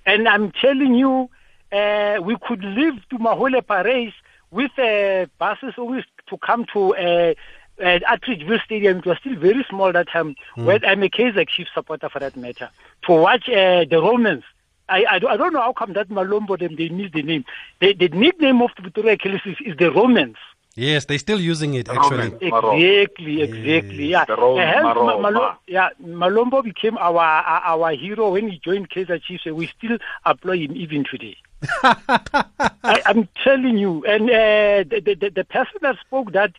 And 0.06 0.28
I'm 0.28 0.50
telling 0.50 0.94
you, 0.96 1.30
uh, 1.70 2.18
we 2.22 2.37
could 2.46 2.64
leave 2.64 2.94
to 3.10 3.18
Mahole 3.18 3.62
Parys 3.62 4.12
with 4.50 4.76
uh, 4.78 5.26
buses 5.38 5.74
always 5.78 6.04
to 6.28 6.38
come 6.38 6.64
to 6.72 6.94
uh, 6.96 7.34
uh, 7.80 7.98
Atteridgeville 8.10 8.62
Stadium. 8.64 8.98
It 8.98 9.06
was 9.06 9.18
still 9.18 9.37
very 9.37 9.64
small 9.68 9.92
that 9.92 10.08
time. 10.08 10.37
Where 10.56 10.78
I'm 10.87 11.02
a 11.02 11.08
Kaizer 11.08 11.48
Chief 11.48 11.66
supporter 11.74 12.08
for 12.08 12.18
that 12.20 12.37
matter. 12.37 12.70
To 13.06 13.12
watch 13.12 13.48
uh, 13.48 13.84
the 13.84 14.00
Romans. 14.00 14.44
I, 14.88 15.04
I, 15.10 15.18
don't- 15.18 15.30
I 15.30 15.37
don't 15.37 15.52
know 15.54 15.60
how 15.62 15.72
come 15.72 15.94
that 15.94 16.08
Malombo 16.10 16.58
them 16.58 16.76
they 16.76 16.88
missed 16.90 17.14
the 17.14 17.22
name. 17.22 17.44
The, 17.80 17.94
the 17.94 18.08
nickname 18.08 18.60
of 18.60 18.70
the 18.76 18.82
Victoria 18.82 19.16
Kelly 19.16 19.40
is, 19.46 19.56
is 19.64 19.76
the 19.78 19.90
Romans. 19.90 20.37
Yes, 20.76 21.04
they're 21.04 21.18
still 21.18 21.40
using 21.40 21.74
it, 21.74 21.88
actually. 21.88 22.30
Roman. 22.30 22.50
Maro. 22.50 22.76
Exactly, 22.76 23.42
exactly. 23.42 24.06
Yeah, 24.10 24.24
The 24.24 24.37
Ro- 24.37 24.56
hence, 24.56 24.82
Maro- 24.82 25.20
Malo- 25.20 25.40
Ma. 25.40 25.54
yeah, 25.68 25.90
Malombo 26.02 26.64
became 26.64 26.98
our 26.98 27.16
our 27.18 27.60
our 27.62 27.92
hero 27.92 28.32
when 28.32 28.48
he 28.50 28.58
joined 28.58 28.90
Kaizer 28.90 29.22
Chiefs. 29.22 29.46
and 29.46 29.54
We 29.56 29.68
still 29.68 29.98
employ 30.26 30.58
him 30.58 30.72
even 30.76 31.04
today. 31.04 31.37
I, 31.84 33.02
I'm 33.06 33.28
telling 33.42 33.78
you, 33.78 34.04
and 34.04 34.28
uh, 34.28 34.84
the, 34.90 35.16
the 35.20 35.30
the 35.30 35.44
person 35.44 35.78
that 35.82 35.96
spoke 36.00 36.32
that 36.32 36.52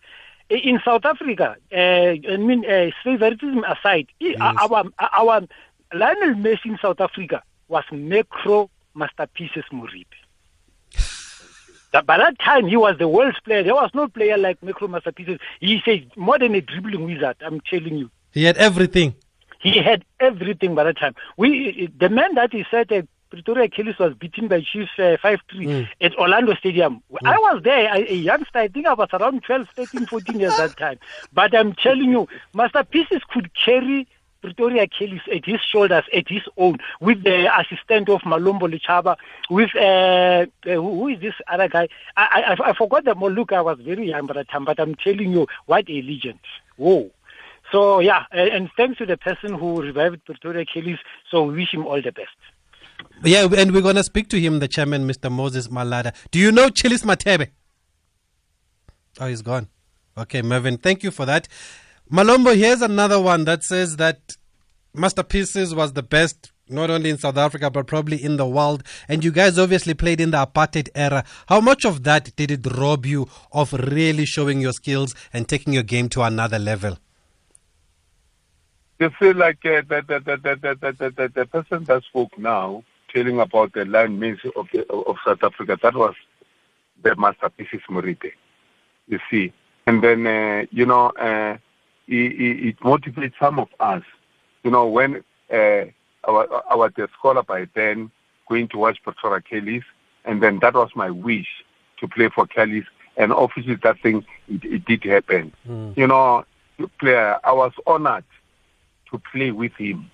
in 0.49 0.79
South 0.85 1.05
Africa, 1.05 1.55
uh, 1.71 1.75
I 1.75 2.37
mean, 2.37 2.65
uh, 2.69 2.91
favoritism 3.03 3.63
aside, 3.63 4.07
he- 4.19 4.35
our 4.37 4.83
our 4.99 5.41
Lionel 5.93 6.35
Messi 6.35 6.65
in 6.65 6.77
South 6.81 6.99
Africa 7.01 7.41
was 7.67 7.83
macro 7.91 8.69
masterpieces 8.93 9.63
Moripe. 9.71 10.05
By 12.05 12.17
that 12.17 12.37
time, 12.39 12.67
he 12.67 12.75
was 12.75 12.97
the 12.97 13.07
world's 13.07 13.39
player. 13.39 13.63
There 13.63 13.73
was 13.73 13.89
no 13.93 14.09
player 14.09 14.37
like 14.37 14.61
Macro 14.61 14.89
Masterpieces. 14.89 15.39
He 15.61 15.81
said 15.85 16.11
more 16.17 16.37
than 16.37 16.53
a 16.53 16.59
dribbling 16.59 17.05
wizard. 17.05 17.37
I'm 17.39 17.61
telling 17.61 17.95
you. 17.95 18.11
He 18.33 18.43
had 18.43 18.57
everything. 18.57 19.15
He 19.61 19.77
had 19.81 20.03
everything 20.19 20.75
by 20.75 20.83
that 20.83 20.97
time. 20.97 21.15
We, 21.37 21.89
the 21.97 22.09
man 22.09 22.35
that 22.35 22.51
he 22.51 22.65
said 22.69 23.07
Pretoria 23.35 23.67
Callies 23.67 23.99
was 23.99 24.13
beaten 24.13 24.47
by 24.47 24.61
Chiefs 24.61 24.91
uh, 24.97 25.17
5-3 25.21 25.89
at 25.99 26.15
Orlando 26.15 26.55
Stadium. 26.55 27.03
I 27.25 27.37
was 27.37 27.61
there, 27.63 27.91
I, 27.91 27.97
a 28.07 28.13
youngster. 28.13 28.59
I 28.59 28.69
think 28.69 28.87
I 28.87 28.93
was 28.93 29.09
around 29.11 29.43
12, 29.43 29.67
13, 29.75 30.05
14 30.05 30.39
years 30.39 30.53
at 30.53 30.69
that 30.69 30.77
time. 30.77 30.99
But 31.33 31.53
I'm 31.53 31.73
telling 31.73 32.11
you, 32.11 32.29
Masterpieces 32.53 33.21
could 33.29 33.51
carry 33.53 34.07
Pretoria 34.41 34.87
Callies 34.87 35.21
at 35.33 35.45
his 35.45 35.59
shoulders, 35.59 36.05
at 36.13 36.29
his 36.29 36.43
own, 36.55 36.77
with 37.01 37.23
the 37.23 37.53
assistant 37.59 38.07
of 38.07 38.21
Malombo 38.21 38.73
Lechaba, 38.73 39.17
with, 39.49 39.75
uh, 39.75 39.79
uh, 39.79 40.45
who 40.63 40.99
who 40.99 41.07
is 41.09 41.19
this 41.19 41.33
other 41.51 41.67
guy? 41.67 41.89
I, 42.15 42.55
I, 42.57 42.69
I 42.69 42.73
forgot 42.73 43.03
the 43.03 43.15
Look, 43.15 43.51
I 43.51 43.59
was 43.59 43.79
very 43.81 44.07
young 44.07 44.27
by 44.27 44.35
that 44.35 44.49
time, 44.49 44.63
but 44.63 44.79
I'm 44.79 44.95
telling 44.95 45.31
you, 45.33 45.47
what 45.65 45.89
a 45.89 46.01
legend. 46.01 46.39
Whoa. 46.77 47.11
So 47.71 47.99
yeah, 47.99 48.25
and, 48.31 48.49
and 48.49 48.69
thanks 48.77 48.99
to 48.99 49.05
the 49.05 49.17
person 49.17 49.55
who 49.55 49.81
revived 49.81 50.23
Pretoria 50.23 50.63
Callies. 50.65 50.99
So 51.29 51.43
wish 51.43 51.73
him 51.73 51.85
all 51.85 52.01
the 52.01 52.11
best. 52.11 52.29
Yeah, 53.23 53.47
and 53.57 53.73
we're 53.73 53.81
going 53.81 53.95
to 53.95 54.03
speak 54.03 54.29
to 54.29 54.39
him, 54.39 54.59
the 54.59 54.67
chairman, 54.67 55.07
Mr. 55.07 55.31
Moses 55.31 55.67
Malada. 55.67 56.13
Do 56.31 56.39
you 56.39 56.51
know 56.51 56.67
Chilis 56.67 57.03
Matebe? 57.03 57.49
Oh, 59.19 59.27
he's 59.27 59.41
gone. 59.41 59.69
Okay, 60.17 60.41
Mervin, 60.41 60.77
thank 60.77 61.03
you 61.03 61.11
for 61.11 61.25
that. 61.25 61.47
Malombo, 62.11 62.55
here's 62.55 62.81
another 62.81 63.19
one 63.19 63.45
that 63.45 63.63
says 63.63 63.97
that 63.97 64.37
Masterpieces 64.93 65.73
was 65.73 65.93
the 65.93 66.03
best, 66.03 66.51
not 66.69 66.89
only 66.89 67.09
in 67.09 67.17
South 67.17 67.37
Africa, 67.37 67.69
but 67.71 67.87
probably 67.87 68.23
in 68.23 68.37
the 68.37 68.45
world. 68.45 68.83
And 69.07 69.23
you 69.23 69.31
guys 69.31 69.57
obviously 69.57 69.93
played 69.93 70.21
in 70.21 70.31
the 70.31 70.45
apartheid 70.45 70.89
era. 70.95 71.23
How 71.47 71.59
much 71.61 71.83
of 71.83 72.03
that 72.03 72.35
did 72.35 72.51
it 72.51 72.65
rob 72.77 73.05
you 73.05 73.27
of 73.51 73.73
really 73.73 74.25
showing 74.25 74.61
your 74.61 74.73
skills 74.73 75.15
and 75.33 75.47
taking 75.49 75.73
your 75.73 75.83
game 75.83 76.09
to 76.09 76.21
another 76.21 76.59
level? 76.59 76.97
You 78.99 79.09
feel 79.19 79.35
like 79.35 79.65
uh, 79.65 79.81
the, 79.89 80.03
the, 80.07 80.19
the, 80.19 80.37
the, 80.37 80.55
the, 80.55 80.91
the, 80.91 81.09
the, 81.09 81.27
the 81.33 81.45
person 81.45 81.83
that 81.85 82.03
spoke 82.03 82.37
now, 82.37 82.83
telling 83.13 83.39
about 83.39 83.73
the 83.73 83.85
land 83.85 84.19
means 84.19 84.39
of, 84.55 84.67
the, 84.71 84.89
of 84.91 85.17
South 85.25 85.43
Africa, 85.43 85.77
that 85.81 85.95
was 85.95 86.15
the 87.03 87.15
masterpieces 87.15 87.81
Moripe. 87.89 88.31
You 89.07 89.19
see. 89.29 89.53
And 89.85 90.03
then, 90.03 90.25
uh, 90.25 90.65
you 90.71 90.85
know, 90.85 91.09
uh, 91.09 91.57
it, 92.07 92.31
it, 92.39 92.67
it 92.67 92.79
motivates 92.79 93.33
some 93.39 93.59
of 93.59 93.67
us. 93.79 94.03
You 94.63 94.71
know, 94.71 94.87
when 94.87 95.23
uh, 95.53 95.85
our, 96.27 96.63
our 96.71 96.91
scholar 97.19 97.43
by 97.43 97.67
then 97.75 98.11
going 98.47 98.67
to 98.69 98.77
watch 98.77 98.97
Pretoria 99.03 99.41
Callies, 99.41 99.83
and 100.23 100.41
then 100.41 100.59
that 100.59 100.73
was 100.73 100.89
my 100.95 101.09
wish 101.09 101.47
to 101.99 102.07
play 102.07 102.29
for 102.29 102.47
Callies. 102.47 102.85
And 103.17 103.31
obviously 103.31 103.75
that 103.75 103.99
thing, 104.01 104.25
it, 104.47 104.63
it 104.63 104.85
did 104.85 105.03
happen. 105.03 105.53
You 105.95 106.07
know, 106.07 106.45
player, 106.99 107.39
I 107.43 107.51
was 107.51 107.73
honored 107.85 108.23
to 109.17 109.21
play 109.31 109.51
with 109.51 109.73
him. 109.73 110.09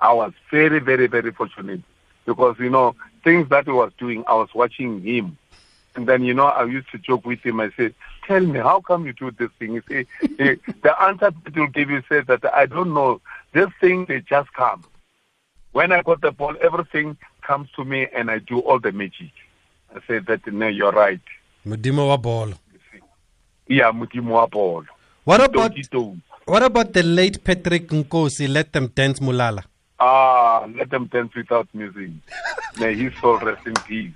I 0.00 0.12
was 0.12 0.32
very, 0.50 0.80
very, 0.80 1.06
very 1.06 1.32
fortunate 1.32 1.80
because, 2.26 2.56
you 2.58 2.70
know, 2.70 2.94
things 3.22 3.48
that 3.50 3.64
he 3.66 3.72
was 3.72 3.92
doing, 3.98 4.24
I 4.26 4.34
was 4.34 4.48
watching 4.54 5.02
him 5.02 5.38
And 5.96 6.08
then, 6.08 6.24
you 6.24 6.34
know, 6.34 6.46
I 6.46 6.64
used 6.64 6.90
to 6.90 6.98
joke 6.98 7.24
with 7.24 7.40
him. 7.40 7.60
I 7.60 7.70
said, 7.76 7.94
tell 8.26 8.40
me, 8.40 8.58
how 8.58 8.80
come 8.80 9.06
you 9.06 9.12
do 9.12 9.30
this 9.30 9.50
thing? 9.58 9.74
He 9.74 9.80
said, 9.88 10.58
the 10.82 11.02
answer 11.02 11.30
that 11.44 11.56
will 11.56 11.68
give 11.68 11.90
you 11.90 12.02
said 12.08 12.26
that 12.26 12.44
I 12.52 12.66
don't 12.66 12.92
know. 12.92 13.20
This 13.52 13.68
thing, 13.80 14.06
they 14.06 14.20
just 14.20 14.52
come. 14.54 14.84
When 15.72 15.92
I 15.92 16.02
got 16.02 16.20
the 16.20 16.32
ball, 16.32 16.56
everything 16.60 17.16
comes 17.42 17.68
to 17.76 17.84
me 17.84 18.08
and 18.14 18.30
I 18.30 18.38
do 18.38 18.58
all 18.60 18.80
the 18.80 18.92
magic. 18.92 19.30
I 19.94 20.00
said 20.06 20.26
that, 20.26 20.46
no, 20.52 20.66
you're 20.66 20.92
right. 20.92 21.20
Modimo 21.64 22.08
wa 22.08 22.16
bolo. 22.16 22.54
Yeah, 23.68 23.92
Modimo 23.92 24.30
wa 24.30 24.46
bolo. 24.46 24.86
What 25.24 25.42
about 25.42 25.74
Tokito. 25.74 26.18
What 26.46 26.62
about 26.62 26.92
the 26.92 27.02
late 27.02 27.42
Patrick 27.44 27.88
Nkosi? 27.88 28.48
Let 28.48 28.72
them 28.72 28.88
dance 28.88 29.20
Mulala. 29.20 29.64
Ah, 29.98 30.66
let 30.76 30.90
them 30.90 31.06
dance 31.06 31.34
without 31.34 31.68
music. 31.74 32.10
May 32.78 32.94
his 32.94 33.12
soul 33.20 33.38
rest 33.38 33.66
in 33.66 33.74
peace. 33.74 34.12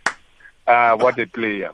Ah, 0.67 0.97
what 0.97 1.19
a 1.19 1.27
player. 1.27 1.71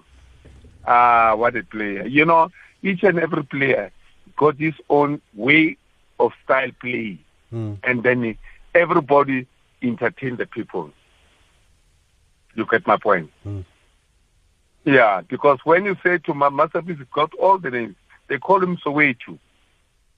Ah, 0.87 1.35
what 1.35 1.57
a 1.57 1.62
player. 1.64 2.07
You 2.07 2.25
know, 2.25 2.51
each 2.83 3.03
and 3.03 3.19
every 3.19 3.43
player 3.45 3.90
got 4.37 4.57
his 4.57 4.75
own 4.88 5.21
way 5.35 5.77
of 6.21 6.33
style 6.45 6.71
play. 6.81 7.19
Mm. 7.53 7.79
And 7.83 8.03
then 8.03 8.37
everybody 8.75 9.47
entertain 9.83 10.37
the 10.37 10.47
people. 10.47 10.90
You 12.55 12.67
get 12.67 12.87
my 12.87 12.97
point? 12.97 13.31
Mm. 13.47 13.64
Yeah, 14.85 15.23
because 15.27 15.59
when 15.64 15.85
you 15.85 15.97
say 16.05 16.19
to 16.19 16.35
my 16.35 16.51
masterpiece, 16.51 16.99
got 17.12 17.33
all 17.35 17.59
the 17.59 17.71
names. 17.71 17.97
They 18.29 18.38
call 18.38 18.62
him 18.62 18.77
Soweto. 18.77 19.38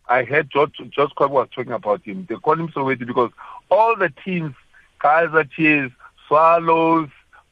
I 0.08 0.24
heard 0.24 0.50
George 0.50 0.76
George 0.90 1.10
Kwab 1.16 1.30
was 1.30 1.48
talking 1.54 1.72
about 1.72 2.02
him. 2.04 2.26
They 2.28 2.36
call 2.36 2.54
him 2.58 2.68
Soweto 2.68 3.06
because 3.06 3.30
all 3.70 3.96
the 3.96 4.12
teams, 4.24 4.54
Kaizer 5.00 5.50
Chiefs, 5.50 5.94
Swallows, 6.28 7.08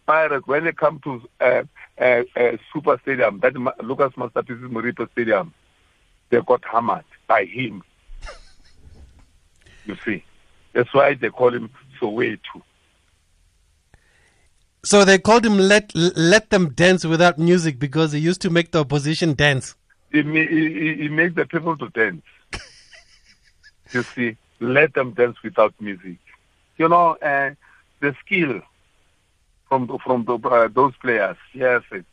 Pirates, 0.06 0.46
when 0.46 0.64
they 0.64 0.72
come 0.72 1.00
to 1.04 1.22
uh, 1.40 1.62
uh, 2.00 2.22
uh, 2.36 2.56
Super 2.72 2.98
Stadium, 3.02 3.40
that 3.40 3.54
Lucas 3.82 4.12
Masterpiece 4.16 4.56
Moripe 4.60 5.10
Stadium, 5.12 5.52
they 6.30 6.40
got 6.46 6.64
hammered 6.64 7.04
by 7.26 7.44
him. 7.44 7.82
You 9.86 9.96
see, 10.04 10.24
that's 10.72 10.92
why 10.94 11.14
they 11.14 11.30
call 11.30 11.52
him 11.54 11.70
Soweto. 12.00 12.62
So 14.84 15.04
they 15.04 15.18
called 15.18 15.46
him 15.46 15.56
let 15.58 15.94
let 15.94 16.50
them 16.50 16.70
dance 16.74 17.04
without 17.06 17.38
music 17.38 17.78
because 17.78 18.12
he 18.12 18.20
used 18.20 18.42
to 18.42 18.50
make 18.50 18.70
the 18.70 18.80
opposition 18.80 19.32
dance. 19.34 19.74
He, 20.12 20.22
he- 20.22 20.94
he 21.02 21.08
makes 21.08 21.34
the 21.34 21.46
people 21.46 21.76
to 21.78 21.88
dance. 21.90 22.22
You 23.94 24.04
see, 24.14 24.37
let 24.61 24.94
them 24.94 25.12
dance 25.12 25.37
without 25.42 25.72
music. 25.80 26.18
You 26.76 26.88
know, 26.88 27.12
uh, 27.22 27.50
the 28.00 28.14
skill 28.24 28.61
from 29.68 29.87
the- 29.87 29.98
from 29.98 30.24
the, 30.24 30.35
uh, 30.48 30.68
those 30.68 30.94
players, 30.96 31.37
yes, 31.54 31.83
it, 31.92 32.04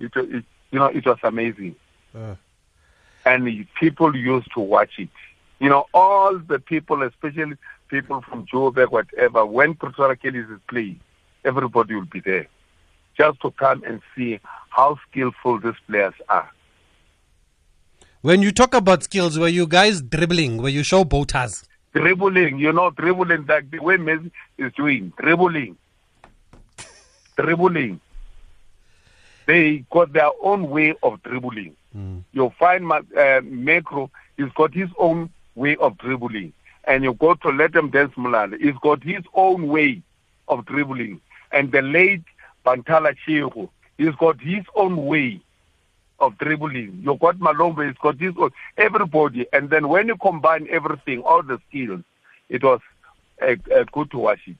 it, 0.00 0.12
it 0.16 0.44
you 0.70 0.78
know 0.78 0.86
it 0.86 1.06
was 1.06 1.18
amazing, 1.22 1.74
Uh. 2.14 2.34
and 3.24 3.66
people 3.80 4.14
used 4.16 4.52
to 4.54 4.60
watch 4.60 4.98
it. 4.98 5.08
You 5.60 5.70
know, 5.70 5.86
all 5.94 6.38
the 6.38 6.58
people, 6.58 7.02
especially 7.02 7.56
people 7.88 8.20
from 8.22 8.46
Joburg, 8.46 8.90
whatever, 8.90 9.44
when 9.46 9.74
Pretoria 9.74 10.16
Kelly 10.16 10.40
is 10.40 10.46
playing, 10.68 11.00
everybody 11.44 11.94
will 11.94 12.04
be 12.04 12.20
there 12.20 12.46
just 13.16 13.40
to 13.40 13.50
come 13.52 13.82
and 13.84 14.00
see 14.14 14.38
how 14.70 14.98
skillful 15.10 15.58
these 15.58 15.80
players 15.88 16.14
are. 16.28 16.48
When 18.20 18.42
you 18.42 18.50
talk 18.50 18.74
about 18.74 19.04
skills, 19.04 19.38
were 19.38 19.48
you 19.48 19.66
guys 19.66 20.02
dribbling? 20.02 20.58
Were 20.58 20.68
you 20.68 20.82
show 20.82 21.04
boaters? 21.04 21.64
dribbling, 21.92 22.58
you 22.58 22.72
know, 22.72 22.90
dribbling 22.90 23.46
like 23.46 23.70
the 23.70 23.78
way 23.78 23.96
Messi 23.96 24.30
is 24.56 24.72
doing, 24.74 25.12
dribbling, 25.18 25.76
dribbling. 27.36 28.00
They 29.46 29.84
got 29.90 30.12
their 30.12 30.30
own 30.42 30.68
way 30.68 30.94
of 31.02 31.22
dribbling. 31.22 31.74
You'll 32.32 32.54
find 32.58 32.90
uh, 32.92 33.40
Macro, 33.42 34.10
he's 34.36 34.52
got 34.54 34.74
his 34.74 34.88
own 34.98 35.30
way 35.54 35.76
of 35.76 35.96
dribbling. 35.98 36.52
And 36.84 37.02
you 37.02 37.14
go 37.14 37.34
to 37.34 37.48
Let 37.48 37.72
Them 37.72 37.90
Dance 37.90 38.14
Mulala, 38.14 38.60
he's 38.60 38.76
got 38.82 39.02
his 39.02 39.24
own 39.34 39.66
way 39.66 40.02
of 40.48 40.64
dribbling. 40.66 41.20
And 41.50 41.72
the 41.72 41.82
late 41.82 42.22
Bantala 42.64 43.16
Chihu, 43.26 43.68
he's 43.96 44.14
got 44.16 44.40
his 44.40 44.64
own 44.74 45.06
way 45.06 45.40
of 46.20 46.36
dribbling. 46.38 47.00
You 47.02 47.16
got 47.20 47.38
Malombe, 47.38 47.86
he's 47.88 47.98
got 47.98 48.18
his 48.18 48.34
own, 48.38 48.50
everybody. 48.76 49.46
And 49.52 49.70
then 49.70 49.88
when 49.88 50.08
you 50.08 50.16
combine 50.16 50.66
everything, 50.70 51.22
all 51.22 51.42
the 51.42 51.60
skills, 51.68 52.02
it 52.48 52.62
was 52.64 52.80
uh, 53.42 53.54
uh, 53.74 53.84
good 53.92 54.10
to 54.10 54.18
watch 54.18 54.40
it. 54.46 54.56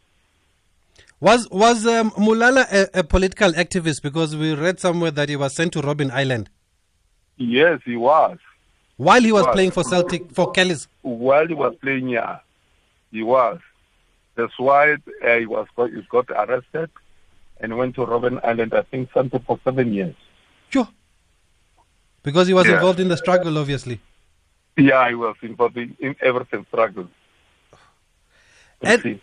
Was 1.21 1.49
was 1.51 1.87
um, 1.87 2.11
Mulala 2.13 2.65
a, 2.73 3.01
a 3.01 3.05
political 3.05 3.53
activist? 3.53 4.03
Because 4.03 4.37
we 4.37 4.55
read 4.55 4.79
somewhere 4.79 5.11
that 5.11 5.29
he 5.29 5.37
was 5.37 5.55
sent 5.55 5.73
to 5.73 5.83
Robben 5.83 6.11
Island 6.13 6.49
Yes, 7.37 7.81
he 7.85 7.97
was. 7.97 8.39
while 8.97 9.21
he 9.23 9.33
was 9.33 9.45
Was. 9.47 9.55
playing 9.55 9.71
for 9.71 9.85
Celtic 9.85 10.31
for 10.33 10.51
Kellys. 10.53 10.89
While 11.03 11.47
he 11.47 11.55
was 11.55 11.75
playing 11.77 12.09
here, 12.09 12.41
he 13.13 13.23
was. 13.23 13.61
That's 14.35 14.57
why 14.59 14.93
uh, 15.25 15.37
he 15.39 15.47
was 15.47 15.67
got, 15.77 15.91
he 15.91 16.03
got 16.09 16.31
arrested 16.31 16.91
and 17.61 17.77
went 17.77 17.95
to 17.97 18.03
Robben 18.07 18.45
Island, 18.45 18.75
I 18.75 18.83
think, 18.83 19.11
something 19.13 19.41
for 19.41 19.59
seven 19.65 19.93
years. 19.93 20.15
Because 22.23 22.49
he 22.49 22.55
was 22.55 22.67
Yeah. 22.67 22.75
involved 22.75 23.01
in 23.01 23.09
the 23.09 23.17
struggle, 23.17 23.59
obviously. 23.59 24.01
Yeah, 24.77 25.09
he 25.09 25.15
was 25.15 25.37
involved 25.43 25.77
in, 25.77 25.97
in 26.01 26.15
everything 26.21 26.67
struggle. 26.69 27.09
And- 28.83 29.03
see. 29.03 29.21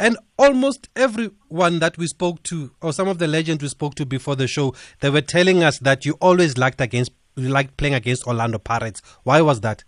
And 0.00 0.16
almost 0.36 0.88
everyone 0.96 1.78
that 1.78 1.96
we 1.96 2.08
spoke 2.08 2.42
to, 2.44 2.72
or 2.80 2.92
some 2.92 3.06
of 3.06 3.18
the 3.18 3.28
legends 3.28 3.62
we 3.62 3.68
spoke 3.68 3.94
to 3.96 4.04
before 4.06 4.34
the 4.34 4.48
show, 4.48 4.74
they 4.98 5.10
were 5.10 5.20
telling 5.20 5.62
us 5.62 5.78
that 5.78 6.04
you 6.04 6.14
always 6.20 6.58
liked 6.58 6.80
against, 6.80 7.12
you 7.36 7.48
liked 7.48 7.76
playing 7.76 7.94
against 7.94 8.26
Orlando 8.26 8.58
Pirates. 8.58 9.00
Why 9.22 9.42
was 9.42 9.60
that? 9.60 9.84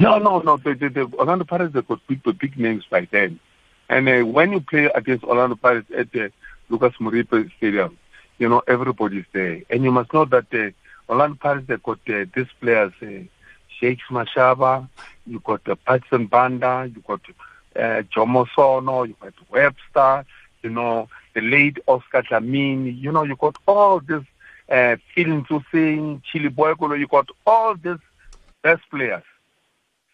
No, 0.00 0.18
no, 0.18 0.40
no. 0.40 0.56
The, 0.56 0.74
the, 0.74 0.88
the 0.88 1.04
Orlando 1.18 1.44
Pirates 1.44 1.72
they 1.72 1.82
got 1.82 2.00
big, 2.08 2.22
big 2.38 2.58
names 2.58 2.84
by 2.90 3.06
then, 3.12 3.38
and 3.88 4.08
uh, 4.08 4.22
when 4.26 4.50
you 4.50 4.60
play 4.60 4.86
against 4.94 5.22
Orlando 5.24 5.54
Pirates 5.54 5.88
at 5.96 6.10
the 6.10 6.32
Lucas 6.68 6.94
Moripe 6.98 7.48
Stadium, 7.58 7.96
you 8.40 8.48
know 8.48 8.62
everybody's 8.66 9.26
there, 9.32 9.62
and 9.70 9.84
you 9.84 9.92
must 9.92 10.12
know 10.12 10.24
that 10.24 10.50
the 10.50 10.74
Orlando 11.08 11.36
Pirates 11.40 11.68
they 11.68 11.76
got 11.76 12.00
uh, 12.08 12.24
these 12.34 12.48
players, 12.60 12.92
uh, 13.02 13.06
Shakes 13.78 14.04
Mashaba, 14.10 14.88
you 15.26 15.40
got 15.40 15.68
uh, 15.68 15.76
Patson 15.86 16.26
Banda, 16.26 16.90
you 16.92 17.02
got 17.06 17.20
uh, 17.76 18.02
Jomo 18.12 18.46
Sono, 18.56 19.04
you 19.04 19.14
got 19.20 19.34
Webster, 19.50 20.24
you 20.62 20.70
know 20.70 21.08
the 21.34 21.42
late 21.42 21.78
Oscar 21.86 22.22
Dlamini, 22.22 22.98
you 22.98 23.12
know 23.12 23.22
you 23.22 23.36
got 23.36 23.56
all 23.68 24.00
this 24.00 24.24
uh, 24.70 24.96
Phil 25.14 25.26
Ntusing, 25.26 26.22
Chili 26.24 26.48
Boykolo, 26.48 26.98
you 26.98 27.06
got 27.06 27.28
all 27.46 27.74
these 27.76 27.98
best 28.62 28.82
players. 28.90 29.22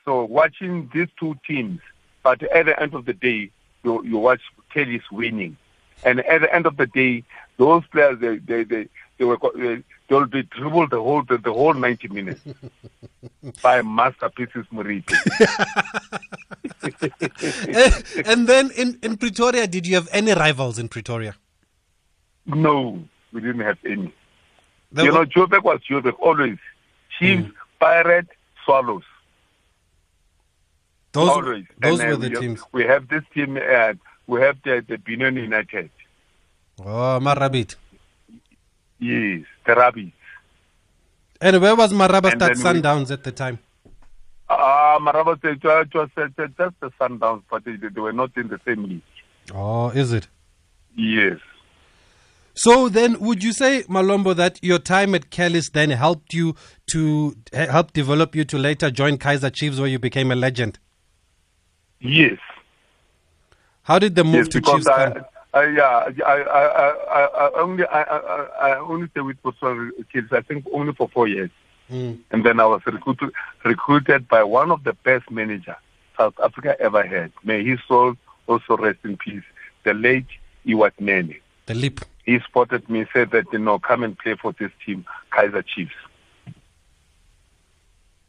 So 0.05 0.25
watching 0.25 0.91
these 0.93 1.09
two 1.19 1.37
teams, 1.47 1.81
but 2.23 2.43
at 2.43 2.67
the 2.67 2.81
end 2.81 2.95
of 2.95 3.05
the 3.05 3.13
day, 3.13 3.51
you, 3.85 4.05
you 4.05 4.19
watch 4.19 4.41
Kelly's 4.73 5.09
winning, 5.13 5.57
and 6.05 6.21
at 6.21 6.41
the 6.43 6.55
end 6.55 6.67
of 6.67 6.77
the 6.77 6.87
day, 6.87 7.23
those 7.57 7.83
players 7.89 8.19
they 8.21 8.37
they 8.39 8.65
they, 8.65 8.89
they 9.19 9.25
were 9.25 9.39
they, 9.55 9.83
they'll 10.09 10.27
be 10.27 10.43
dribbled 10.45 10.91
the 10.91 11.01
whole 11.03 11.23
the, 11.23 11.39
the 11.39 11.53
whole 11.53 11.75
ninety 11.75 12.09
minutes 12.09 12.41
by 13.63 13.83
masterpieces 13.83 14.67
Moripe. 14.73 15.11
and 18.27 18.47
then 18.49 18.71
in, 18.77 18.99
in 19.03 19.17
Pretoria, 19.17 19.67
did 19.67 19.87
you 19.87 19.95
have 19.95 20.09
any 20.13 20.33
rivals 20.33 20.79
in 20.79 20.89
Pretoria? 20.89 21.35
no, 22.47 23.03
we 23.33 23.41
didn't 23.41 23.61
have 23.61 23.79
any. 23.85 24.13
There 24.93 25.05
you 25.07 25.13
were- 25.13 25.19
know, 25.19 25.25
Joburg 25.27 25.65
was 25.65 25.81
Joburg 25.89 26.15
always. 26.21 26.59
Chiefs, 27.19 27.51
Pirate, 27.81 28.29
Swallows. 28.65 29.03
those 31.13 31.29
always. 31.31 31.65
those 31.81 31.99
And, 32.01 32.11
were 32.11 32.17
the 32.17 32.29
we, 32.31 32.37
teams. 32.41 32.61
We 32.73 32.85
have 32.85 33.09
this 33.09 33.23
team. 33.35 33.57
Uh, 33.57 33.95
we 34.27 34.41
have 34.41 34.57
the 34.65 34.85
the 34.87 34.99
Benin 34.99 35.37
United. 35.37 35.91
Oh, 36.81 37.19
Marabit. 37.23 37.77
Yes, 38.99 39.45
the 39.67 39.75
Rabbits. 39.75 40.13
And 41.41 41.61
where 41.61 41.77
was 41.77 41.93
Maraba 41.93 42.33
And 42.33 42.41
Start 42.41 42.57
then 42.57 42.75
we- 42.75 42.81
Sundowns 42.83 43.11
at 43.11 43.25
the 43.25 43.33
time? 43.33 43.59
Ah, 44.49 44.99
Maraba, 45.01 45.37
it 45.45 45.63
was, 45.65 46.09
uh, 46.17 46.29
just 46.37 46.81
the 46.81 46.91
Sundowns, 47.01 47.43
but 47.51 47.65
they, 47.65 47.77
they 47.77 48.01
were 48.01 48.13
not 48.13 48.31
in 48.37 48.49
the 48.49 48.61
same 48.65 48.85
league. 48.85 49.03
Oh, 49.55 49.89
is 49.91 50.13
it? 50.13 50.29
Yes. 50.95 51.39
So 52.55 52.89
then, 52.89 53.19
would 53.21 53.43
you 53.45 53.53
say, 53.53 53.83
Malombo, 53.83 54.35
that 54.37 54.59
your 54.63 54.79
time 54.79 55.15
at 55.15 55.31
Callies 55.31 55.73
then 55.73 55.91
helped 55.91 56.33
you 56.33 56.55
to 56.93 57.37
help 57.53 57.93
develop 57.93 58.35
you 58.35 58.45
to 58.45 58.57
later 58.57 58.91
join 58.91 59.19
Kaizer 59.19 59.53
Chiefs, 59.53 59.79
where 59.79 59.89
you 59.89 59.99
became 59.99 60.31
a 60.31 60.37
legend? 60.37 60.79
Yes. 62.01 62.39
How 63.87 63.99
did 64.01 64.17
the 64.17 64.25
move 64.25 64.35
yes, 64.35 64.49
to 64.49 64.61
Chiefs 64.61 64.87
I, 64.89 65.11
come? 65.13 65.25
I, 65.55 65.65
yeah, 65.69 66.11
I, 66.27 66.33
I, 66.33 67.21
I, 67.47 67.51
only, 67.61 67.85
I, 67.87 68.03
I, 68.03 68.69
I 68.71 68.79
only 68.79 69.09
stayed 69.11 69.21
with 69.23 69.41
Botswana 69.45 69.91
kids. 70.13 70.33
I 70.33 70.41
think 70.43 70.67
only 70.73 70.93
for 70.93 71.09
four 71.09 71.29
years, 71.29 71.51
Mm. 71.89 72.19
and 72.33 72.45
then 72.45 72.59
I 72.59 72.67
was 72.67 72.81
recruited, 72.85 73.31
recruited 73.65 74.27
by 74.27 74.43
one 74.43 74.73
of 74.73 74.83
the 74.83 74.93
best 74.93 75.31
managers 75.31 75.77
South 76.19 76.35
Africa 76.43 76.75
ever 76.81 77.07
had. 77.07 77.31
May 77.45 77.63
his 77.65 77.79
soul 77.87 78.17
also 78.49 78.77
rest 78.77 78.99
in 79.05 79.17
peace. 79.17 79.45
The 79.85 79.95
late 79.95 80.27
Ewert 80.67 80.99
Nene. 80.99 81.37
The 81.67 81.75
leap. 81.75 82.01
he 82.25 82.41
spotted 82.41 82.91
me, 82.91 83.01
and 83.01 83.09
said 83.13 83.31
that, 83.31 83.45
you 83.53 83.61
know, 83.61 83.79
come 83.79 84.03
and 84.03 84.19
play 84.19 84.35
for 84.35 84.53
this 84.59 84.73
team, 84.85 85.05
Kaizer 85.33 85.65
Chiefs. 85.65 85.95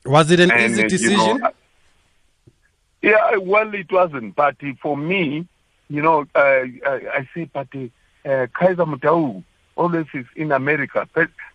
Was 0.06 0.30
it 0.30 0.40
an 0.40 0.52
And, 0.52 0.72
easy 0.72 0.82
uh, 0.82 0.84
you 0.84 0.90
decision? 0.90 1.38
know, 1.40 1.52
yeah, 3.02 3.38
well, 3.38 3.74
it 3.74 3.92
wasn't. 3.92 4.36
But 4.36 4.56
for 4.82 4.98
me, 4.98 5.48
you 5.90 6.02
know, 6.02 6.26
uh, 6.36 6.40
I, 6.40 7.02
I 7.14 7.30
see, 7.34 7.46
but 7.46 7.68
uh, 7.76 7.80
uh, 8.26 8.48
Kaizer 8.48 8.86
Motaung 8.86 9.44
always 9.76 10.08
is 10.14 10.26
in 10.36 10.52
America. 10.52 11.08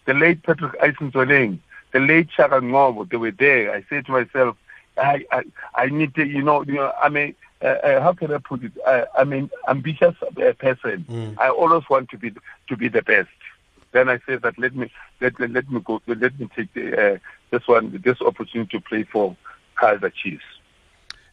The 0.06 0.14
late 0.14 0.42
Patrick 0.42 0.78
Ntsoelengoe, 0.80 1.58
the 1.92 2.00
late 2.00 2.28
Shaka 2.34 2.60
Ngcobo, 2.60 3.08
they 3.10 3.16
were 3.16 3.30
there. 3.32 3.74
I 3.74 3.84
said 3.88 4.06
to 4.06 4.12
myself, 4.12 4.56
I, 4.96 5.24
I, 5.30 5.42
I 5.74 5.86
need 5.86 6.14
to, 6.14 6.26
you 6.26 6.42
know, 6.42 6.62
you 6.64 6.74
know, 6.74 6.92
I 7.02 7.08
mean, 7.08 7.34
uh, 7.62 7.66
uh, 7.66 8.00
how 8.02 8.12
can 8.12 8.32
I 8.32 8.38
put 8.38 8.62
it? 8.64 8.72
I, 8.86 9.06
I'm 9.16 9.32
an 9.32 9.50
ambitious 9.68 10.14
uh, 10.22 10.52
person. 10.58 11.04
I 11.38 11.48
always 11.48 11.88
want 11.88 12.10
to 12.10 12.18
be 12.18 12.32
to 12.68 12.76
be 12.76 12.88
the 12.88 13.02
best. 13.02 13.28
Then 13.92 14.08
I 14.08 14.18
said 14.26 14.42
that 14.42 14.58
let 14.58 14.74
me 14.74 14.90
let 15.20 15.38
let, 15.38 15.50
let 15.50 15.70
me 15.70 15.80
go 15.80 16.00
let 16.06 16.38
me 16.40 16.48
take 16.56 16.72
the, 16.74 17.14
uh, 17.14 17.18
this 17.50 17.68
one 17.68 18.00
this 18.04 18.20
opportunity 18.20 18.78
to 18.78 18.80
play 18.82 19.04
for 19.04 19.36
Kaizer 19.76 20.12
Chiefs. 20.12 20.44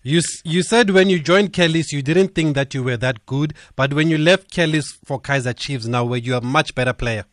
You 0.01 0.21
you 0.45 0.63
said 0.63 0.91
when 0.91 1.09
you 1.09 1.19
joined 1.19 1.51
Callies, 1.51 1.91
you 1.91 2.01
didn't 2.01 2.33
think 2.33 2.55
that 2.55 2.73
you 2.73 2.83
were 2.83 2.97
that 2.97 3.25
good, 3.25 3.53
but 3.75 3.93
when 3.93 4.09
you 4.09 4.17
left 4.17 4.49
Callies 4.49 4.97
for 5.03 5.19
Kaizer 5.19 5.55
Chiefs, 5.55 5.87
now 5.87 6.05
where 6.05 6.19
you 6.19 6.35
are 6.35 6.41
a 6.41 6.41
much 6.41 6.73
better 6.73 6.93
player. 6.93 7.25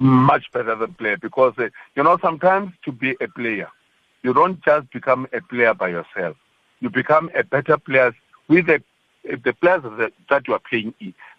much 0.00 0.50
better 0.52 0.74
than 0.74 0.92
player 0.94 1.16
because 1.16 1.54
uh, 1.58 1.68
you 1.94 2.02
know 2.02 2.18
sometimes 2.20 2.72
to 2.84 2.90
be 2.90 3.14
a 3.20 3.28
player 3.28 3.68
you 4.24 4.32
don't 4.32 4.64
just 4.64 4.90
become 4.90 5.28
a 5.32 5.40
player 5.40 5.74
by 5.74 5.88
yourself. 5.88 6.36
You 6.80 6.90
become 6.90 7.30
a 7.36 7.44
better 7.44 7.76
player 7.76 8.12
with 8.48 8.66
the 8.66 8.82
the 9.22 9.52
players 9.52 9.82
that, 9.98 10.12
that 10.28 10.48
you 10.48 10.54
are 10.54 10.60
playing 10.68 10.94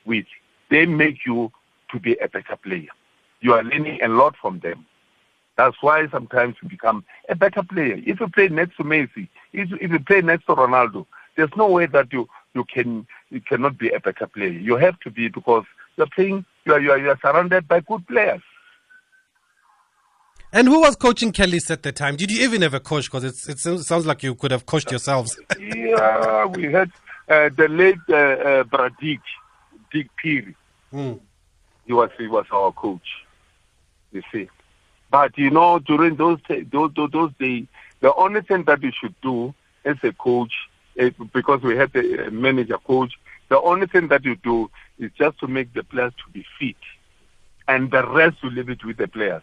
with 0.05 0.25
they 0.71 0.85
make 0.85 1.25
you 1.25 1.51
to 1.91 1.99
be 1.99 2.13
a 2.21 2.27
better 2.27 2.55
player. 2.55 2.93
You 3.41 3.53
are 3.53 3.63
learning 3.63 4.01
a 4.01 4.07
lot 4.07 4.35
from 4.41 4.59
them 4.59 4.85
that's 5.57 5.77
why 5.81 6.07
sometimes 6.09 6.55
you 6.61 6.69
become 6.69 7.03
a 7.29 7.35
better 7.35 7.63
player 7.63 7.99
if 8.05 8.19
you 8.19 8.27
play 8.27 8.47
next 8.47 8.77
to 8.77 8.83
Messi 8.83 9.27
if, 9.53 9.69
if 9.81 9.91
you 9.91 9.99
play 9.99 10.21
next 10.21 10.45
to 10.45 10.55
Ronaldo 10.55 11.05
there's 11.35 11.55
no 11.55 11.67
way 11.67 11.85
that 11.87 12.11
you 12.11 12.27
you 12.53 12.63
can 12.65 13.07
you 13.29 13.41
cannot 13.41 13.77
be 13.77 13.89
a 13.89 13.99
better 13.99 14.27
player 14.27 14.49
you 14.49 14.75
have 14.75 14.99
to 15.01 15.11
be 15.11 15.27
because 15.27 15.65
you're 15.97 16.07
playing 16.15 16.45
you 16.65 16.73
are, 16.73 16.79
you 16.79 16.91
are, 16.91 16.97
you 16.97 17.09
are 17.09 17.19
surrounded 17.21 17.67
by 17.67 17.79
good 17.81 18.05
players 18.07 18.41
And 20.55 20.69
who 20.69 20.79
was 20.79 20.95
coaching 20.95 21.33
Callies 21.33 21.69
at 21.69 21.83
the 21.83 21.91
time? 21.91 22.15
Did 22.15 22.31
you 22.31 22.41
even 22.45 22.61
have 22.61 22.73
a 22.73 22.79
coach? 22.79 23.11
Because 23.11 23.25
it 23.25 23.59
sounds 23.59 23.85
sounds 23.85 24.05
like 24.05 24.23
you 24.23 24.35
could 24.35 24.51
have 24.51 24.65
coached 24.65 24.89
yourselves. 24.89 25.37
yeah, 25.59 26.45
we 26.45 26.71
had 26.71 26.89
uh, 27.27 27.49
the 27.49 27.67
late 27.67 27.97
uh, 28.07 28.15
uh, 28.15 28.63
Bradik, 28.63 29.19
Dick 29.91 30.07
Peary. 30.15 30.55
Hmm. 30.91 31.15
He 31.85 31.91
was 31.91 32.09
he 32.17 32.27
was 32.27 32.45
our 32.51 32.71
coach. 32.71 33.05
You 34.13 34.23
see, 34.31 34.47
but 35.15 35.37
you 35.37 35.49
know 35.49 35.79
during 35.79 36.17
those 36.17 36.39
those 36.73 36.91
those, 36.93 37.31
days, 37.39 37.65
the 38.01 38.13
only 38.15 38.41
thing 38.41 38.65
that 38.65 38.83
you 38.83 38.91
should 38.91 39.15
do 39.21 39.55
as 39.85 39.95
a 40.03 40.11
coach, 40.11 40.51
eh, 40.99 41.11
because 41.33 41.61
we 41.61 41.77
had 41.77 41.95
uh, 41.95 42.29
manager 42.31 42.77
coach, 42.79 43.13
the 43.47 43.57
only 43.61 43.87
thing 43.87 44.09
that 44.09 44.25
you 44.25 44.35
do 44.35 44.69
is 44.99 45.09
just 45.17 45.39
to 45.39 45.47
make 45.47 45.73
the 45.73 45.85
players 45.85 46.11
to 46.17 46.29
be 46.33 46.45
fit, 46.59 46.75
and 47.69 47.91
the 47.91 48.05
rest 48.05 48.35
you 48.43 48.49
leave 48.49 48.69
it 48.69 48.83
with 48.83 48.97
the 48.97 49.07
players. 49.07 49.41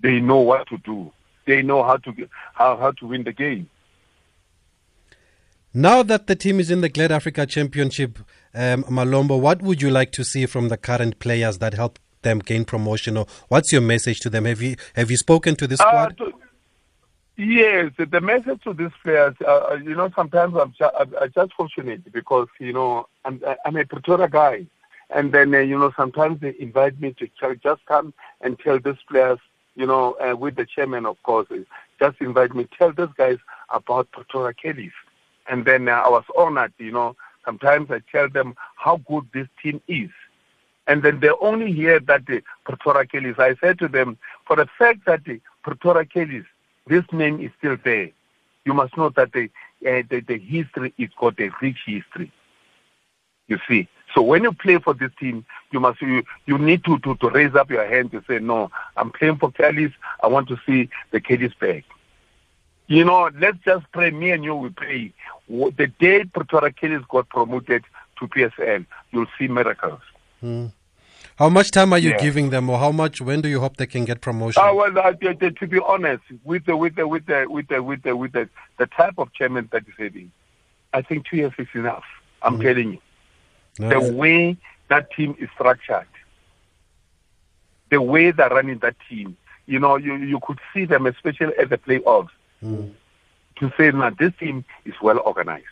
They 0.00 0.18
know 0.18 0.40
what 0.40 0.66
to 0.70 0.78
do. 0.78 1.12
They 1.46 1.62
know 1.62 1.84
how 1.84 1.98
to 1.98 2.28
how 2.52 2.76
how 2.76 2.90
to 2.90 3.06
win 3.06 3.22
the 3.22 3.32
game. 3.32 3.70
Now 5.72 6.02
that 6.02 6.26
the 6.26 6.34
team 6.34 6.58
is 6.58 6.72
in 6.72 6.80
the 6.80 6.88
Glad 6.88 7.12
Africa 7.12 7.46
Championship, 7.46 8.18
um, 8.52 8.82
Malombo, 8.82 9.40
what 9.40 9.62
would 9.62 9.80
you 9.80 9.90
like 9.90 10.10
to 10.10 10.24
see 10.24 10.46
from 10.46 10.70
the 10.70 10.76
current 10.76 11.20
players 11.20 11.58
that 11.58 11.74
help 11.74 12.00
them 12.22 12.38
gain 12.40 12.64
promotion? 12.64 13.16
Or 13.16 13.26
what's 13.48 13.72
your 13.72 13.82
message 13.82 14.20
to 14.20 14.30
them? 14.30 14.44
Have 14.44 14.62
you 14.62 14.76
have 14.94 15.10
you 15.10 15.16
spoken 15.16 15.56
to 15.56 15.64
Uh, 15.64 15.76
squad? 15.76 16.18
to- 16.18 16.32
yes, 17.36 17.90
the 17.96 18.20
message 18.20 18.62
to 18.64 18.74
these 18.74 18.92
players, 19.02 19.34
uh, 19.46 19.70
uh, 19.72 19.78
you 19.82 19.94
know, 19.94 20.10
sometimes 20.14 20.54
I'm, 20.56 20.72
ju- 20.72 20.90
I'm 20.98 21.32
just 21.34 21.54
fortunate 21.54 22.12
because, 22.12 22.48
you 22.58 22.72
know, 22.72 23.06
I'm, 23.24 23.42
I'm 23.64 23.76
a 23.76 23.84
Pretoria 23.84 24.28
guy. 24.28 24.66
And 25.12 25.32
then, 25.32 25.54
uh, 25.54 25.58
you 25.58 25.78
know, 25.78 25.92
sometimes 25.96 26.40
they 26.40 26.54
invite 26.60 27.00
me 27.00 27.14
to 27.14 27.26
ch- 27.26 27.62
just 27.62 27.84
come 27.86 28.14
and 28.40 28.58
tell 28.58 28.78
these 28.78 29.02
players, 29.08 29.38
you 29.74 29.86
know, 29.86 30.12
uh, 30.20 30.36
with 30.36 30.56
the 30.56 30.66
chairman, 30.66 31.06
of 31.06 31.20
course, 31.22 31.48
uh, 31.50 31.56
just 31.98 32.20
invite 32.20 32.54
me, 32.54 32.68
tell 32.78 32.92
these 32.92 33.08
guys 33.16 33.38
about 33.70 34.10
Pretoria 34.12 34.54
Callies. 34.54 34.92
And 35.48 35.64
then 35.64 35.88
uh, 35.88 35.92
I 35.92 36.08
was 36.10 36.24
honored, 36.36 36.72
you 36.78 36.92
know, 36.92 37.16
sometimes 37.44 37.90
I 37.90 38.02
tell 38.12 38.28
them 38.28 38.54
how 38.76 38.98
good 39.08 39.26
this 39.32 39.48
team 39.62 39.80
is. 39.88 40.10
And 40.90 41.04
then 41.04 41.20
they 41.20 41.30
only 41.40 41.72
hear 41.72 42.00
that 42.00 42.26
the 42.26 42.42
Pretoria 42.64 43.06
Callies. 43.06 43.38
I 43.38 43.54
said 43.60 43.78
to 43.78 43.86
them, 43.86 44.18
for 44.44 44.56
the 44.56 44.66
fact 44.76 45.06
that 45.06 45.24
the 45.24 45.40
Pretoria 45.62 46.04
Callies, 46.04 46.46
this 46.88 47.04
name 47.12 47.40
is 47.40 47.52
still 47.58 47.76
there, 47.84 48.10
you 48.64 48.74
must 48.74 48.96
know 48.96 49.08
that 49.10 49.32
the, 49.32 49.48
uh, 49.86 49.88
eh, 49.88 50.02
the, 50.10 50.18
the 50.18 50.36
history 50.36 50.92
is 50.98 51.10
got 51.16 51.38
a 51.38 51.48
rich 51.62 51.78
history. 51.86 52.32
You 53.46 53.58
see. 53.68 53.88
So 54.12 54.20
when 54.20 54.42
you 54.42 54.52
play 54.52 54.78
for 54.78 54.92
this 54.92 55.12
team, 55.20 55.46
you 55.70 55.78
must 55.78 56.02
you, 56.02 56.24
you 56.46 56.58
need 56.58 56.82
to, 56.86 56.98
to, 56.98 57.14
to 57.14 57.30
raise 57.30 57.54
up 57.54 57.70
your 57.70 57.86
hand 57.86 58.10
to 58.10 58.24
say, 58.28 58.40
no, 58.40 58.72
I'm 58.96 59.12
playing 59.12 59.36
for 59.36 59.52
Callies. 59.52 59.92
I 60.24 60.26
want 60.26 60.48
to 60.48 60.58
see 60.66 60.90
the 61.12 61.20
Callies 61.20 61.56
back. 61.60 61.84
You 62.88 63.04
know, 63.04 63.30
let's 63.38 63.58
just 63.64 63.86
pray. 63.92 64.10
Me 64.10 64.32
and 64.32 64.42
you 64.42 64.56
will 64.56 64.72
pray. 64.72 65.12
The 65.48 65.86
day 66.00 66.24
Pretoria 66.24 66.72
Callies 66.72 67.06
got 67.06 67.28
promoted 67.28 67.84
to 68.18 68.26
PSL, 68.26 68.84
you'll 69.12 69.26
see 69.38 69.46
miracles. 69.46 70.00
Hmm. 70.40 70.66
How 71.40 71.48
much 71.48 71.70
time 71.70 71.94
are 71.94 71.98
you 71.98 72.10
Yeah. 72.10 72.18
giving 72.18 72.50
them, 72.50 72.68
or 72.68 72.78
how 72.78 72.92
much? 72.92 73.22
When 73.22 73.40
do 73.40 73.48
you 73.48 73.60
hope 73.60 73.78
they 73.78 73.86
can 73.86 74.04
get 74.04 74.20
promotion? 74.20 74.62
Oh 74.62 74.74
well, 74.74 74.98
uh, 74.98 75.12
to, 75.12 75.66
be 75.66 75.78
honest, 75.80 76.22
with 76.44 76.66
the 76.66 76.76
with 76.76 76.96
the 76.96 77.08
with 77.08 77.24
the 77.24 77.46
with 77.48 77.66
the 77.68 77.82
with 77.82 78.02
the 78.02 78.14
with 78.14 78.32
the, 78.32 78.46
the 78.78 78.86
type 78.88 79.14
of 79.16 79.32
chairman 79.32 79.66
that 79.72 79.84
is 79.88 79.94
having, 79.98 80.30
I 80.92 81.00
think 81.00 81.24
two 81.26 81.38
years 81.38 81.52
is 81.56 81.66
enough. 81.72 82.04
I'm 82.42 82.60
telling 82.60 82.92
you, 82.92 82.98
No? 83.78 83.88
the 83.88 84.12
way 84.12 84.58
that 84.88 85.10
team 85.12 85.34
is 85.38 85.48
structured, 85.54 86.06
the 87.90 88.02
way 88.02 88.32
they're 88.32 88.50
running 88.50 88.78
that 88.80 88.96
team, 89.08 89.34
you 89.64 89.78
know, 89.78 89.96
you 89.96 90.16
you 90.16 90.40
could 90.46 90.58
see 90.74 90.84
them, 90.84 91.06
especially 91.06 91.56
at 91.56 91.70
the 91.70 91.78
playoffs, 91.78 92.28
to 92.60 93.72
say 93.78 93.90
now 93.92 94.10
this 94.10 94.34
team 94.38 94.62
is 94.84 94.94
well 95.00 95.20
organized. 95.24 95.64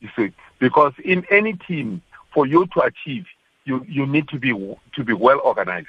You 0.00 0.08
see, 0.16 0.32
because 0.58 0.94
in 1.04 1.24
any 1.30 1.52
team, 1.52 2.02
for 2.34 2.44
you 2.44 2.66
to 2.74 2.80
achieve, 2.80 3.26
you 3.64 3.84
you 3.88 4.06
need 4.06 4.28
to 4.28 4.38
be 4.38 4.50
to 4.94 5.04
be 5.04 5.12
well 5.12 5.40
organized. 5.44 5.88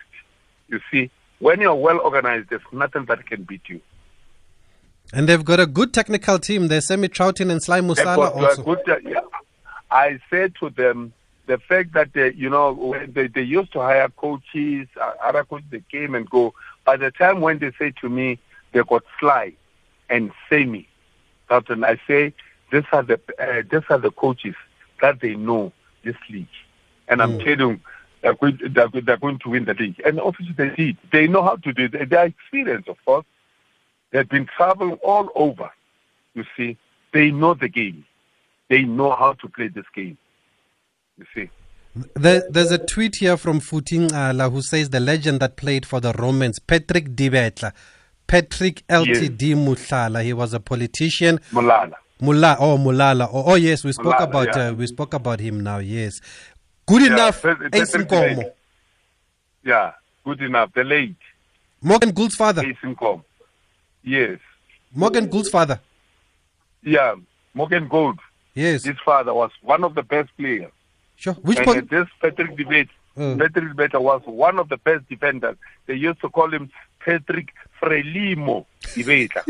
You 0.67 0.79
see, 0.91 1.09
when 1.39 1.61
you're 1.61 1.75
well 1.75 1.99
organized, 1.99 2.49
there's 2.49 2.61
nothing 2.71 3.05
that 3.05 3.25
can 3.25 3.43
beat 3.43 3.61
you. 3.67 3.81
And 5.11 5.27
they've 5.27 5.43
got 5.43 5.59
a 5.59 5.65
good 5.67 5.93
technical 5.93 6.39
team. 6.39 6.67
There's 6.67 6.87
Sammy 6.87 7.09
Troughton 7.09 7.51
and 7.51 7.61
Sly 7.61 7.81
Musala 7.81 8.15
got- 8.15 8.35
you 8.35 8.45
are 8.45 8.49
also. 8.49 8.63
good, 8.63 8.89
uh, 8.89 8.97
yeah. 9.03 9.19
I 9.91 10.19
said 10.29 10.55
to 10.59 10.69
them 10.69 11.13
the 11.45 11.57
fact 11.57 11.93
that 11.93 12.13
they, 12.13 12.33
you 12.33 12.49
know 12.49 12.95
they, 13.07 13.27
they 13.27 13.41
used 13.41 13.73
to 13.73 13.79
hire 13.79 14.09
coaches, 14.09 14.87
uh, 14.99 15.13
other 15.21 15.43
coaches 15.43 15.67
they 15.69 15.83
came 15.91 16.15
and 16.15 16.29
go. 16.29 16.53
By 16.85 16.97
the 16.97 17.11
time 17.11 17.41
when 17.41 17.59
they 17.59 17.71
say 17.77 17.91
to 18.01 18.09
me 18.09 18.39
they 18.71 18.81
got 18.83 19.03
Sly 19.19 19.53
and 20.09 20.31
Semi, 20.49 20.87
when 21.47 21.83
I 21.83 21.99
say 22.07 22.33
these 22.71 22.83
are 22.91 23.03
the 23.03 23.19
uh, 23.39 23.61
these 23.69 23.83
are 23.89 23.99
the 23.99 24.11
coaches 24.11 24.55
that 25.01 25.19
they 25.19 25.35
know 25.35 25.71
this 26.03 26.15
league, 26.29 26.47
and 27.07 27.21
I'm 27.21 27.39
telling 27.39 27.59
you. 27.59 27.79
They're 28.21 28.35
going, 28.35 28.57
they're, 28.69 28.87
they're 28.87 29.17
going 29.17 29.39
to 29.39 29.49
win 29.49 29.65
the 29.65 29.73
league. 29.73 30.01
And 30.05 30.17
obviously 30.17 30.55
they 30.57 30.69
did. 30.69 30.97
They 31.11 31.27
know 31.27 31.43
how 31.43 31.57
to 31.57 31.73
do 31.73 31.89
it. 31.91 32.09
They 32.09 32.15
are 32.15 32.27
experienced, 32.27 32.87
of 32.87 32.95
course. 33.03 33.25
They've 34.11 34.29
been 34.29 34.45
traveling 34.45 34.93
all 35.03 35.29
over. 35.35 35.69
You 36.33 36.45
see, 36.55 36.77
they 37.11 37.31
know 37.31 37.53
the 37.53 37.67
game. 37.67 38.05
They 38.69 38.83
know 38.83 39.13
how 39.13 39.33
to 39.33 39.49
play 39.49 39.67
this 39.67 39.85
game. 39.93 40.17
You 41.17 41.25
see. 41.35 41.49
There, 42.15 42.43
there's 42.49 42.71
a 42.71 42.77
tweet 42.77 43.17
here 43.17 43.37
from 43.37 43.59
Futing 43.59 44.05
Ala 44.13 44.49
who 44.49 44.61
says 44.61 44.89
the 44.89 44.99
legend 44.99 45.41
that 45.41 45.57
played 45.57 45.85
for 45.85 45.99
the 45.99 46.13
Romans, 46.13 46.59
Patrick 46.59 47.09
Dibetla. 47.09 47.73
Patrick 48.25 48.87
LTD 48.87 49.53
Mutlala. 49.55 50.23
He 50.23 50.33
was 50.33 50.53
a 50.53 50.59
politician. 50.59 51.39
Mulala. 51.51 51.95
Mula, 52.21 52.55
oh 52.59 52.77
Mulala. 52.77 53.29
Oh, 53.31 53.43
oh 53.47 53.55
yes, 53.55 53.83
we 53.83 53.91
spoke 53.91 54.15
Mulala, 54.15 54.23
about 54.23 54.55
yeah. 54.55 54.67
uh, 54.69 54.73
we 54.73 54.87
spoke 54.87 55.13
about 55.13 55.39
him 55.39 55.59
now. 55.59 55.79
Yes, 55.79 56.21
good 56.85 57.01
Yeah, 57.01 57.13
enough. 57.13 57.45
Ace 57.45 57.93
Nkomo. 57.95 58.51
Yeah, 59.63 59.91
good 60.23 60.41
enough. 60.41 60.73
The 60.73 60.83
late 60.83 61.15
Morgan 61.81 62.11
Gould's 62.11 62.35
father. 62.35 62.63
Ace. 62.65 62.77
Yes. 64.03 64.39
Morgan 64.93 65.27
Gould's 65.27 65.49
father. 65.49 65.79
Yeah, 66.83 67.15
Morgan 67.53 67.87
Gould. 67.87 68.19
Yes, 68.53 68.83
His 68.83 68.97
father 69.03 69.33
was 69.33 69.51
one 69.61 69.83
of 69.83 69.95
the 69.95 70.03
best 70.03 70.29
players. 70.37 70.71
sure. 71.15 71.33
Which 71.35 71.57
and 71.57 71.65
po- 71.65 71.77
uh, 71.77 71.81
this 71.89 72.07
Patrick 72.21 72.55
Debate, 72.57 72.89
Mm. 73.17 73.37
Patrick 73.39 73.69
Debate 73.69 73.93
was 74.01 74.21
one 74.25 74.57
of 74.59 74.69
the 74.69 74.77
best 74.77 75.07
defenders. 75.07 75.55
They 75.85 75.93
used 75.95 76.19
to 76.21 76.29
call 76.29 76.51
him 76.53 76.69
Patrick 76.99 77.53
Frelimo 77.81 78.65
Debate. 78.95 79.31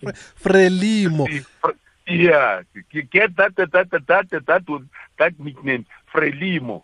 Fre- 0.00 0.10
Frelimo. 0.42 1.44
Yeah, 2.10 2.62
you 2.90 3.02
get 3.02 3.36
that 3.36 3.56
that 3.56 3.72
that 3.72 3.90
that 3.90 4.06
that 4.06 4.30
that, 4.30 4.46
that, 4.46 4.86
that 5.18 5.40
nickname 5.40 5.86
Frelimo. 6.12 6.82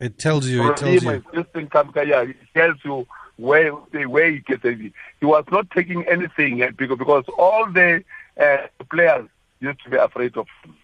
It 0.00 0.18
tells 0.18 0.46
you. 0.46 0.70
It 0.70 0.76
tells 0.76 1.02
you. 1.02 1.22
Thing 1.52 1.68
comes, 1.68 1.92
yeah, 1.96 2.22
it 2.22 2.36
tells 2.54 2.76
you 2.84 3.06
where 3.36 3.70
where 3.72 4.30
he 4.30 4.38
gets 4.40 4.64
it. 4.64 4.78
He 5.20 5.26
was 5.26 5.44
not 5.50 5.70
taking 5.70 6.04
anything 6.06 6.62
eh, 6.62 6.70
because 6.76 6.98
because 6.98 7.24
all 7.38 7.70
the 7.70 8.04
uh, 8.40 8.56
players 8.90 9.28
used 9.60 9.82
to 9.84 9.90
be 9.90 9.96
afraid 9.96 10.36
of 10.36 10.46
him. 10.62 10.76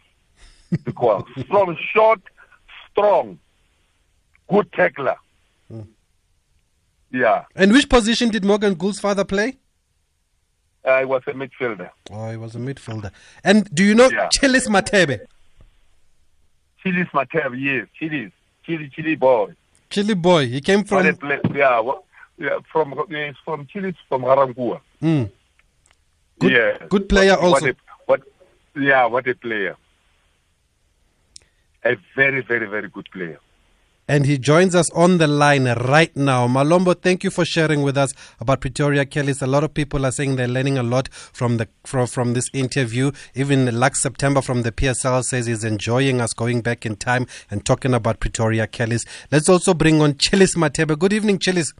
because 0.84 1.24
strong, 1.44 1.76
short, 1.92 2.20
strong, 2.90 3.38
good 4.48 4.72
tackler. 4.72 5.16
Yeah, 7.12 7.44
And 7.56 7.72
which 7.72 7.88
position 7.88 8.28
did 8.28 8.44
Morgan 8.44 8.74
Gould's 8.74 9.00
father 9.00 9.24
play? 9.24 9.58
I 10.84 11.04
was 11.04 11.22
a 11.26 11.32
midfielder. 11.32 11.90
Oh, 12.10 12.30
he 12.30 12.36
was 12.36 12.54
a 12.54 12.58
midfielder. 12.58 13.10
And 13.44 13.68
do 13.74 13.84
you 13.84 13.94
know 13.94 14.08
Yeah. 14.10 14.28
Chilis 14.28 14.66
Matebe? 14.68 15.20
Chilis 16.84 17.10
Matev, 17.10 17.60
yes, 17.60 17.86
Chilis, 18.00 18.32
Chili, 18.64 18.88
Chili 18.94 19.14
boy. 19.14 19.52
Chili 19.90 20.14
boy. 20.14 20.46
He 20.46 20.60
came 20.60 20.84
from. 20.84 21.04
yeah, 21.54 21.82
yeah, 22.38 22.58
from 22.72 22.94
yes, 23.10 23.34
from 23.44 23.66
Chilis, 23.66 23.96
from 24.08 24.22
Ga-Rankuwa. 24.22 24.80
Mm. 25.02 25.30
Good- 26.38 26.52
yeah, 26.52 26.86
good 26.88 27.08
player 27.08 27.32
what, 27.32 27.44
also. 27.44 27.66
What, 27.66 27.74
a, 27.74 27.76
what, 28.06 28.22
yeah, 28.82 29.04
what 29.04 29.28
a 29.28 29.34
player. 29.34 29.76
A 31.84 31.96
very, 32.14 32.40
very, 32.40 32.66
very 32.66 32.88
good 32.88 33.10
player. 33.10 33.38
And 34.10 34.26
he 34.26 34.38
joins 34.38 34.74
us 34.74 34.90
on 34.90 35.18
the 35.18 35.28
line 35.28 35.66
right 35.66 36.14
now. 36.16 36.48
Malombo, 36.48 37.00
thank 37.00 37.22
you 37.22 37.30
for 37.30 37.44
sharing 37.44 37.82
with 37.82 37.96
us 37.96 38.12
about 38.40 38.60
Pretoria 38.60 39.06
Callies. 39.06 39.40
A 39.40 39.46
lot 39.46 39.62
of 39.62 39.72
people 39.72 40.04
are 40.04 40.10
saying 40.10 40.34
they're 40.34 40.48
learning 40.48 40.78
a 40.78 40.82
lot 40.82 41.08
from 41.12 41.58
the 41.58 41.68
from, 41.84 42.08
from 42.08 42.34
this 42.34 42.50
interview. 42.52 43.12
Even 43.36 43.72
Lux 43.78 44.02
September 44.02 44.42
from 44.42 44.62
the 44.62 44.72
PSL 44.72 45.22
says 45.22 45.46
he's 45.46 45.62
enjoying 45.62 46.20
us 46.20 46.32
going 46.32 46.60
back 46.60 46.84
in 46.84 46.96
time 46.96 47.28
and 47.52 47.64
talking 47.64 47.94
about 47.94 48.18
Pretoria 48.18 48.66
Callies. 48.66 49.06
Let's 49.30 49.48
also 49.48 49.74
bring 49.74 50.02
on 50.02 50.14
Chilis 50.14 50.56
Matebe. 50.56 50.98
Good 50.98 51.12
evening, 51.12 51.38
Chilis. 51.38 51.72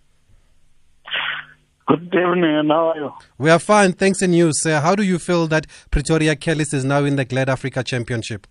Good 1.89 2.15
evening, 2.15 2.45
and 2.45 2.71
how 2.71 2.91
are 2.91 2.97
you? 2.97 3.13
We 3.39 3.51
are 3.51 3.59
fine, 3.59 3.93
thanks 3.95 4.23
and 4.23 4.33
you, 4.37 4.53
sir. 4.53 4.79
How 4.79 4.95
do 4.95 5.03
you 5.03 5.19
feel 5.19 5.49
that 5.49 5.67
Pretoria 5.91 6.37
Callies 6.37 6.73
is 6.73 6.85
now 6.85 7.03
in 7.03 7.17
the 7.17 7.25
Glad 7.25 7.49
Africa 7.49 7.83
Championship? 7.83 8.47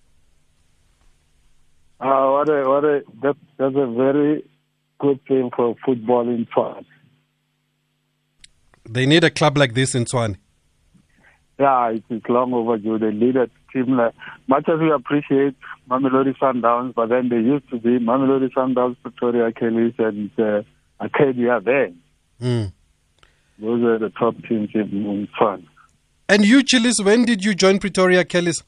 Uh, 1.99 2.29
what 2.29 2.49
a, 2.49 2.69
what 2.69 2.85
a, 2.85 3.03
that, 3.21 3.35
that's 3.57 3.75
a 3.75 3.87
very 3.87 4.49
good 4.99 5.19
thing 5.27 5.49
for 5.55 5.75
football 5.85 6.27
in 6.29 6.47
France. 6.53 6.85
They 8.89 9.05
need 9.05 9.23
a 9.23 9.29
club 9.29 9.57
like 9.57 9.73
this 9.73 9.95
in 9.95 10.05
Tshwane. 10.05 10.37
Yeah, 11.59 11.89
it 11.89 12.03
is 12.09 12.21
long 12.29 12.53
overdue. 12.53 12.97
They 12.97 13.11
need 13.11 13.35
a 13.35 13.49
team 13.73 13.97
like, 13.97 14.13
much 14.47 14.69
as 14.69 14.79
we 14.79 14.91
appreciate 14.91 15.55
Mamelodi 15.89 16.37
Sundowns, 16.37 16.95
but 16.95 17.09
then 17.09 17.27
they 17.27 17.35
used 17.35 17.69
to 17.69 17.79
be 17.79 17.99
Mamelodi 17.99 18.49
Sundowns, 18.53 18.95
Pretoria 19.03 19.51
Callies, 19.51 19.99
and 19.99 20.31
uh, 20.39 20.63
Arcadia 21.01 21.59
then. 21.63 21.99
Mm. 22.41 22.71
Those 23.59 23.83
are 23.83 23.99
the 23.99 24.09
top 24.09 24.35
teams 24.47 24.69
in, 24.73 25.05
in 25.05 25.27
France. 25.37 25.65
And 26.29 26.45
you, 26.45 26.63
Chilis, 26.63 27.03
when 27.03 27.25
did 27.25 27.43
you 27.43 27.53
join 27.53 27.79
Pretoria 27.79 28.23
Callies? 28.23 28.63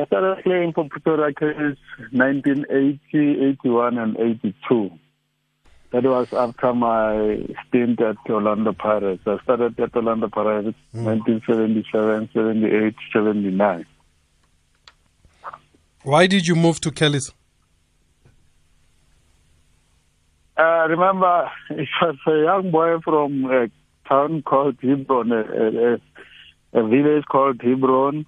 I 0.00 0.06
started 0.06 0.42
playing 0.44 0.72
for 0.72 0.88
Pretoria 0.88 1.34
Callies 1.34 1.76
1980, 2.12 3.58
81, 3.62 3.98
and 3.98 4.16
82. 4.16 4.90
That 5.92 6.04
was 6.04 6.32
after 6.32 6.72
my 6.72 7.44
stint 7.68 8.00
at 8.00 8.16
Orlando 8.30 8.72
Pirates. 8.72 9.22
I 9.26 9.36
started 9.42 9.78
at 9.78 9.94
Orlando 9.94 10.28
Pirates 10.28 10.78
1977, 10.92 12.30
78, 12.32 12.94
79. 13.12 13.86
Why 16.02 16.26
did 16.26 16.46
you 16.46 16.54
move 16.54 16.80
to 16.80 16.90
Callies? 16.90 17.32
Uh, 20.56 20.86
remember, 20.88 21.50
it 21.70 21.88
was 22.00 22.16
a 22.26 22.42
young 22.44 22.70
boy 22.70 23.00
from 23.00 23.44
a 23.50 23.68
town 24.08 24.40
called 24.42 24.76
Hebron, 24.80 25.30
a, 25.32 25.40
a, 25.40 25.94
a, 25.94 26.80
a 26.80 26.88
village 26.88 27.24
called 27.30 27.60
Hebron, 27.60 28.24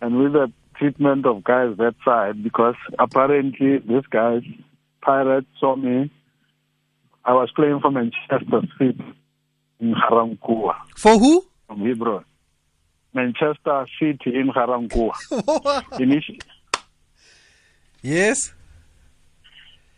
and 0.00 0.16
with 0.16 0.32
the 0.32 0.50
treatment 0.80 1.26
of 1.26 1.44
guys 1.44 1.76
that 1.76 1.94
side, 2.04 2.42
because 2.42 2.74
apparently 2.98 3.78
this 3.78 4.04
guy, 4.10 4.40
pirate, 5.02 5.46
saw 5.60 5.76
me. 5.76 6.10
I 7.24 7.34
was 7.34 7.50
playing 7.54 7.80
for 7.80 7.90
Manchester 7.90 8.62
City 8.78 9.04
in 9.78 9.92
Ga-Rankuwa, 9.92 10.74
For 10.96 11.18
who? 11.18 11.44
from 11.66 11.80
Hebron. 11.86 12.24
Manchester 13.14 13.86
City 14.00 14.34
in 14.34 14.50
Ga-Rankuwa. 14.54 15.12
Yes. 18.02 18.54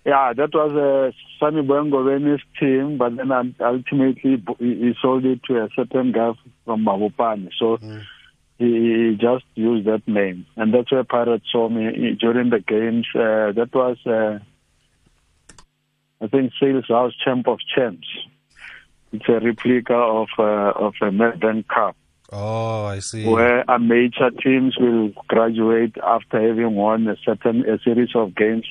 Yeah, 0.05 0.33
that 0.33 0.53
was 0.53 0.73
a 0.73 1.13
Sunny 1.39 1.63
Bwengoveni's 1.63 2.43
team, 2.59 2.99
but 2.99 3.17
then 3.17 3.31
ultimately 3.61 4.43
he 4.59 4.93
sold 5.01 5.25
it 5.25 5.45
to 5.45 5.63
a 5.63 5.69
certain 5.77 6.11
guy 6.11 6.33
from 6.65 6.85
Mabopane. 6.85 7.49
So 7.57 7.77
he 7.77 8.01
he 8.59 9.17
just 9.21 9.45
used 9.55 9.87
that 9.87 10.07
name. 10.07 10.47
And 10.57 10.73
that's 10.73 10.91
where 10.93 11.05
Pirates 11.05 11.47
saw 11.51 11.69
me 11.69 12.17
during 12.21 12.51
the 12.51 12.61
games. 12.61 13.07
Uh, 13.15 13.53
that 13.53 13.71
was, 13.75 13.97
uh, 14.07 14.39
I 16.21 16.27
think, 16.29 16.53
Sales 16.61 16.85
House 16.89 17.13
Champ 17.25 17.49
of 17.49 17.59
Champs. 17.75 18.07
It's 19.13 19.29
a 19.29 19.41
replica 19.41 19.95
of 19.95 20.29
uh, 20.39 20.73
of 20.77 20.95
a 21.03 21.13
Melbourne 21.13 21.65
Cup, 21.65 21.97
Oh, 22.33 22.85
I 22.87 23.01
see. 23.01 23.27
where 23.27 23.71
amateur 23.71 24.31
teams 24.31 24.75
will 24.79 25.11
graduate 25.29 25.97
after 26.03 26.41
having 26.41 26.75
won 26.77 27.07
a 27.09 27.17
certain 27.25 27.69
a 27.69 27.79
series 27.81 28.15
of 28.15 28.35
games 28.35 28.67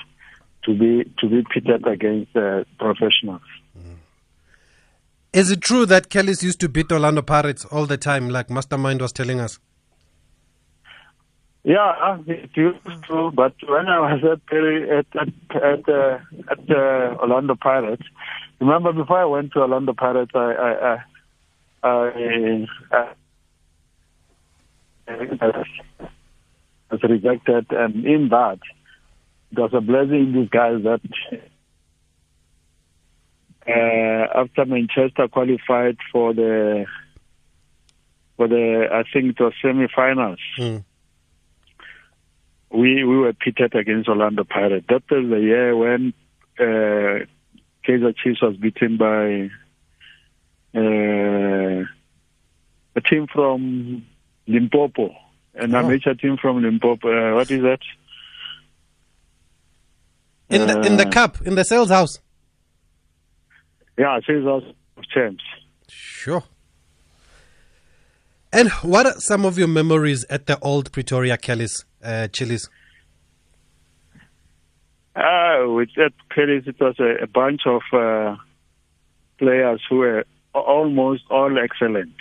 to 0.64 0.74
be 0.74 1.04
to 1.20 1.30
be 1.30 1.44
pitted 1.54 1.86
against 1.86 2.36
uh, 2.36 2.64
professionals. 2.80 3.42
Is 5.34 5.50
it 5.52 5.62
true 5.62 5.86
that 5.86 6.10
Callies 6.10 6.44
used 6.44 6.60
to 6.60 6.68
beat 6.68 6.92
Orlando 6.92 7.22
Pirates 7.22 7.64
all 7.66 7.86
the 7.86 7.98
time, 7.98 8.28
like 8.30 8.50
Mastermind 8.50 9.00
was 9.00 9.14
telling 9.14 9.40
us? 9.40 9.60
Yeah, 11.64 12.18
it 12.26 12.50
used 12.56 12.80
to, 13.08 13.32
but 13.36 13.54
when 13.68 13.88
I 13.88 14.00
was 14.00 14.24
at 14.24 14.46
Perry, 14.48 14.90
at 14.90 15.06
at 15.16 15.28
at, 15.56 15.88
uh, 15.88 16.18
at 16.50 16.72
uh, 16.72 17.18
Orlando 17.22 17.56
Pirates, 17.56 18.02
remember 18.60 18.92
before 18.94 19.20
I 19.20 19.26
went 19.26 19.54
to 19.54 19.60
Orlando 19.60 19.94
Pirates, 19.94 20.32
I 20.34 20.40
I 20.40 21.04
I, 21.84 22.68
I, 22.92 23.08
I, 25.08 25.66
was 26.90 27.04
rejected, 27.04 27.68
and 27.70 28.06
in 28.06 28.30
that, 28.30 28.60
it 29.52 29.60
was 29.60 29.72
a 29.74 29.82
blessing 29.82 30.34
in 30.34 30.42
disguise 30.42 30.84
that 30.84 31.02
uh, 33.68 34.40
after 34.40 34.66
Manchester 34.66 35.28
qualified 35.28 35.98
for 36.12 36.34
the 36.34 36.86
for 38.36 38.48
the 38.48 38.88
I 38.92 39.04
think 39.14 39.40
it 39.40 39.44
was 39.44 39.54
semi-finals 39.62 40.40
Mm. 40.58 40.84
We 42.74 43.04
we 43.04 43.18
were 43.18 43.34
pitted 43.34 43.76
against 43.76 44.08
Orlando 44.08 44.44
Pirates. 44.44 44.86
That 44.90 45.04
was 45.12 45.30
the 45.30 45.40
year 45.40 45.76
when 45.76 46.14
uh, 46.60 47.26
Kaizer 47.86 48.16
Chiefs 48.16 48.42
was 48.42 48.56
beaten 48.58 48.98
by 48.98 49.50
uh, 50.80 51.84
a 52.96 53.02
team 53.02 53.28
from 53.28 54.06
Limpopo, 54.48 55.14
an 55.56 55.76
Oh. 55.76 55.80
amateur 55.80 56.14
team 56.14 56.38
from 56.38 56.62
Limpopo. 56.62 57.08
Uh, 57.10 57.36
what 57.36 57.52
is 57.52 57.62
that? 57.62 57.80
In 60.50 60.68
the 60.68 60.82
in 60.82 60.98
the 60.98 61.08
Uh, 61.08 61.12
cup, 61.12 61.42
in 61.46 61.56
the 61.56 61.64
sales 61.66 61.90
house. 61.90 62.20
Yeah, 63.98 64.20
Chiefs 64.22 64.44
was 64.46 64.64
of 64.98 65.04
champs. 65.14 65.44
Sure. 65.90 66.44
And 68.54 68.70
what 68.84 69.06
are 69.06 69.14
some 69.20 69.46
of 69.46 69.58
your 69.58 69.68
memories 69.70 70.26
at 70.30 70.46
the 70.46 70.58
old 70.62 70.92
Pretoria 70.92 71.38
Callies, 71.38 71.86
uh, 72.04 72.28
Chili's? 72.28 72.70
Uh, 75.16 75.66
with 75.68 75.90
that 75.98 76.14
Callies, 76.30 76.68
it 76.68 76.80
was 76.80 76.96
a, 77.00 77.24
a 77.24 77.28
bunch 77.28 77.62
of 77.66 77.82
uh, 77.92 78.38
players 79.38 79.82
who 79.90 79.98
were 79.98 80.26
almost 80.54 81.24
all 81.30 81.58
excellent. 81.60 82.16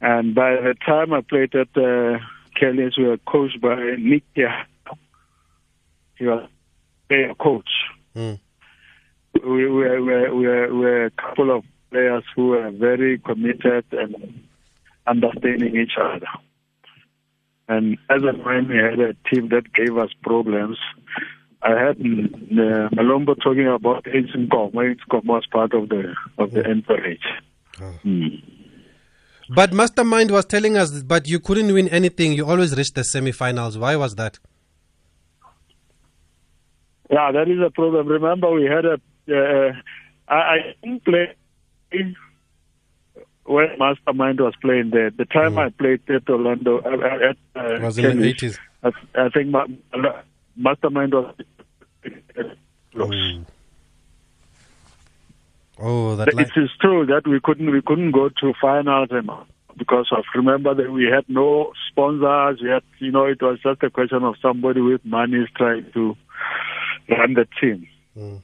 And 0.00 0.34
by 0.34 0.52
the 0.52 0.74
time 0.86 1.12
I 1.12 1.20
played 1.22 1.54
at 1.54 1.68
uh, 1.76 2.18
Callies, 2.60 2.96
we 2.96 3.04
were 3.04 3.18
coached 3.26 3.60
by 3.60 3.76
Nick 3.98 4.22
Yah. 4.36 4.64
He 6.16 6.26
was 6.26 6.48
a 7.10 7.34
coach. 7.34 7.70
Mm. 8.14 8.38
We 9.42 9.66
were, 9.66 10.00
we, 10.00 10.12
were, 10.12 10.34
we, 10.34 10.46
were, 10.46 10.74
we 10.74 10.78
were 10.78 11.04
a 11.06 11.10
couple 11.10 11.50
of 11.56 11.64
players 11.90 12.22
who 12.36 12.48
were 12.48 12.70
very 12.70 13.18
committed 13.18 13.84
and 13.90 14.44
understanding 15.06 15.76
each 15.76 15.96
other. 16.00 16.26
And 17.68 17.96
as 18.10 18.22
and 18.22 18.44
when 18.44 18.68
we 18.68 18.76
had 18.76 19.00
a 19.00 19.14
team 19.30 19.48
that 19.48 19.72
gave 19.72 19.96
us 19.96 20.10
problems, 20.22 20.78
I 21.62 21.70
had 21.70 21.96
uh, 21.96 22.90
Malombo 22.90 23.34
talking 23.42 23.66
about 23.66 24.04
Insinkom. 24.04 24.72
Insinkom 24.72 25.24
was 25.24 25.46
part 25.50 25.72
of 25.72 25.88
the 25.88 26.14
of 26.36 26.50
the 26.50 26.62
entourage. 26.68 27.24
Mm. 27.78 28.42
But 29.48 29.72
Mastermind 29.72 30.30
was 30.30 30.44
telling 30.44 30.76
us, 30.76 31.02
but 31.02 31.26
you 31.26 31.40
couldn't 31.40 31.72
win 31.72 31.88
anything. 31.88 32.32
You 32.32 32.46
always 32.46 32.76
reached 32.76 32.94
the 32.94 33.04
semi-finals. 33.04 33.78
Why 33.78 33.96
was 33.96 34.14
that? 34.16 34.38
Yeah, 37.10 37.32
that 37.32 37.48
is 37.48 37.58
a 37.64 37.70
problem. 37.70 38.08
Remember, 38.08 38.50
we 38.50 38.64
had 38.64 38.84
a. 38.84 39.00
Uh, 39.28 39.72
I, 40.28 40.34
I 40.34 40.56
didn't 40.82 41.04
play 41.04 41.34
when 43.44 43.68
Mastermind 43.78 44.40
was 44.40 44.54
playing 44.60 44.90
there. 44.90 45.10
The 45.10 45.24
time 45.24 45.54
hmm. 45.54 45.58
I 45.58 45.68
played 45.70 46.00
at 46.08 46.28
Orlando, 46.28 46.78
uh, 46.78 46.88
uh, 46.88 47.30
at 47.30 47.36
uh, 47.54 47.80
was 47.80 47.98
in 47.98 48.20
the 48.20 48.28
eighties. 48.28 48.58
I, 48.82 48.90
I 49.14 49.28
think 49.28 49.48
ma- 49.48 49.66
Mastermind 50.56 51.14
was. 51.14 51.34
Oh. 52.96 53.10
Oh, 55.76 56.16
that 56.16 56.28
It 56.28 56.50
is 56.56 56.70
true 56.80 57.04
that 57.06 57.26
we 57.26 57.40
couldn't 57.40 57.70
we 57.70 57.82
couldn't 57.82 58.12
go 58.12 58.28
to 58.28 58.52
finals 58.60 59.08
eh, 59.10 59.16
and 59.16 59.30
because 59.76 60.06
of 60.12 60.24
remember 60.34 60.72
that 60.74 60.90
we 60.90 61.04
had 61.04 61.24
no 61.28 61.72
sponsors. 61.90 62.62
We 62.62 62.68
had 62.68 62.84
you 63.00 63.10
know 63.10 63.24
it 63.24 63.42
was 63.42 63.58
just 63.60 63.82
a 63.82 63.90
question 63.90 64.22
of 64.22 64.36
somebody 64.40 64.80
with 64.80 65.04
money 65.04 65.46
trying 65.56 65.90
to 65.94 66.16
run 67.08 67.34
the 67.34 67.46
team. 67.60 67.88
Hmm. 68.14 68.36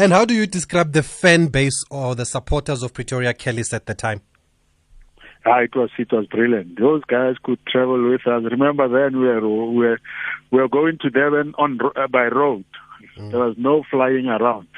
And 0.00 0.14
how 0.14 0.24
do 0.24 0.32
you 0.32 0.46
describe 0.46 0.92
the 0.92 1.02
fan 1.02 1.48
base 1.48 1.84
or 1.90 2.14
the 2.14 2.24
supporters 2.24 2.82
of 2.82 2.94
Pretoria 2.94 3.34
Callies 3.34 3.74
at 3.74 3.84
the 3.84 3.94
time? 3.94 4.22
Ah, 5.44 5.58
it 5.58 5.76
was 5.76 5.90
it 5.98 6.10
was 6.10 6.24
brilliant. 6.26 6.80
Those 6.80 7.02
guys 7.04 7.34
could 7.42 7.58
travel 7.66 8.10
with 8.10 8.26
us. 8.26 8.42
Remember 8.50 8.88
then 8.88 9.20
we 9.20 9.26
were 9.26 9.46
we 9.46 9.76
were, 9.76 10.00
we 10.50 10.58
were 10.58 10.68
going 10.68 10.96
to 11.02 11.10
Durban 11.10 11.52
on 11.58 11.78
uh, 11.96 12.06
by 12.06 12.28
road. 12.28 12.64
There 13.18 13.40
was 13.40 13.56
no 13.58 13.82
flying 13.90 14.24
around. 14.28 14.68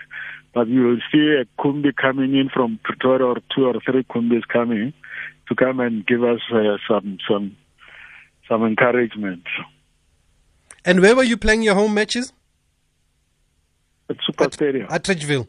But 0.55 0.67
you 0.67 0.83
will 0.83 0.99
see 1.13 1.41
a 1.41 1.45
Kumbi 1.63 1.95
coming 1.95 2.35
in 2.35 2.49
from 2.53 2.81
Pretoria 2.83 3.27
or 3.27 3.37
two 3.55 3.67
or 3.67 3.75
three 3.75 4.03
Kumbis 4.03 4.43
coming 4.53 4.93
to 5.49 5.55
come 5.55 5.79
and 5.79 6.05
give 6.05 6.25
us 6.25 6.41
uh, 6.53 6.79
some 6.89 7.19
some 7.31 7.57
some 8.49 8.65
encouragement. 8.65 9.45
And 10.85 11.01
where 11.01 11.15
were 11.15 11.23
you 11.23 11.37
playing 11.37 11.63
your 11.63 11.77
home 11.77 11.95
matches? 11.95 12.33
At 14.13 14.25
Super 14.27 14.49
Stadium. 14.53 14.87
At 14.91 15.05
Ridgeville. 15.05 15.47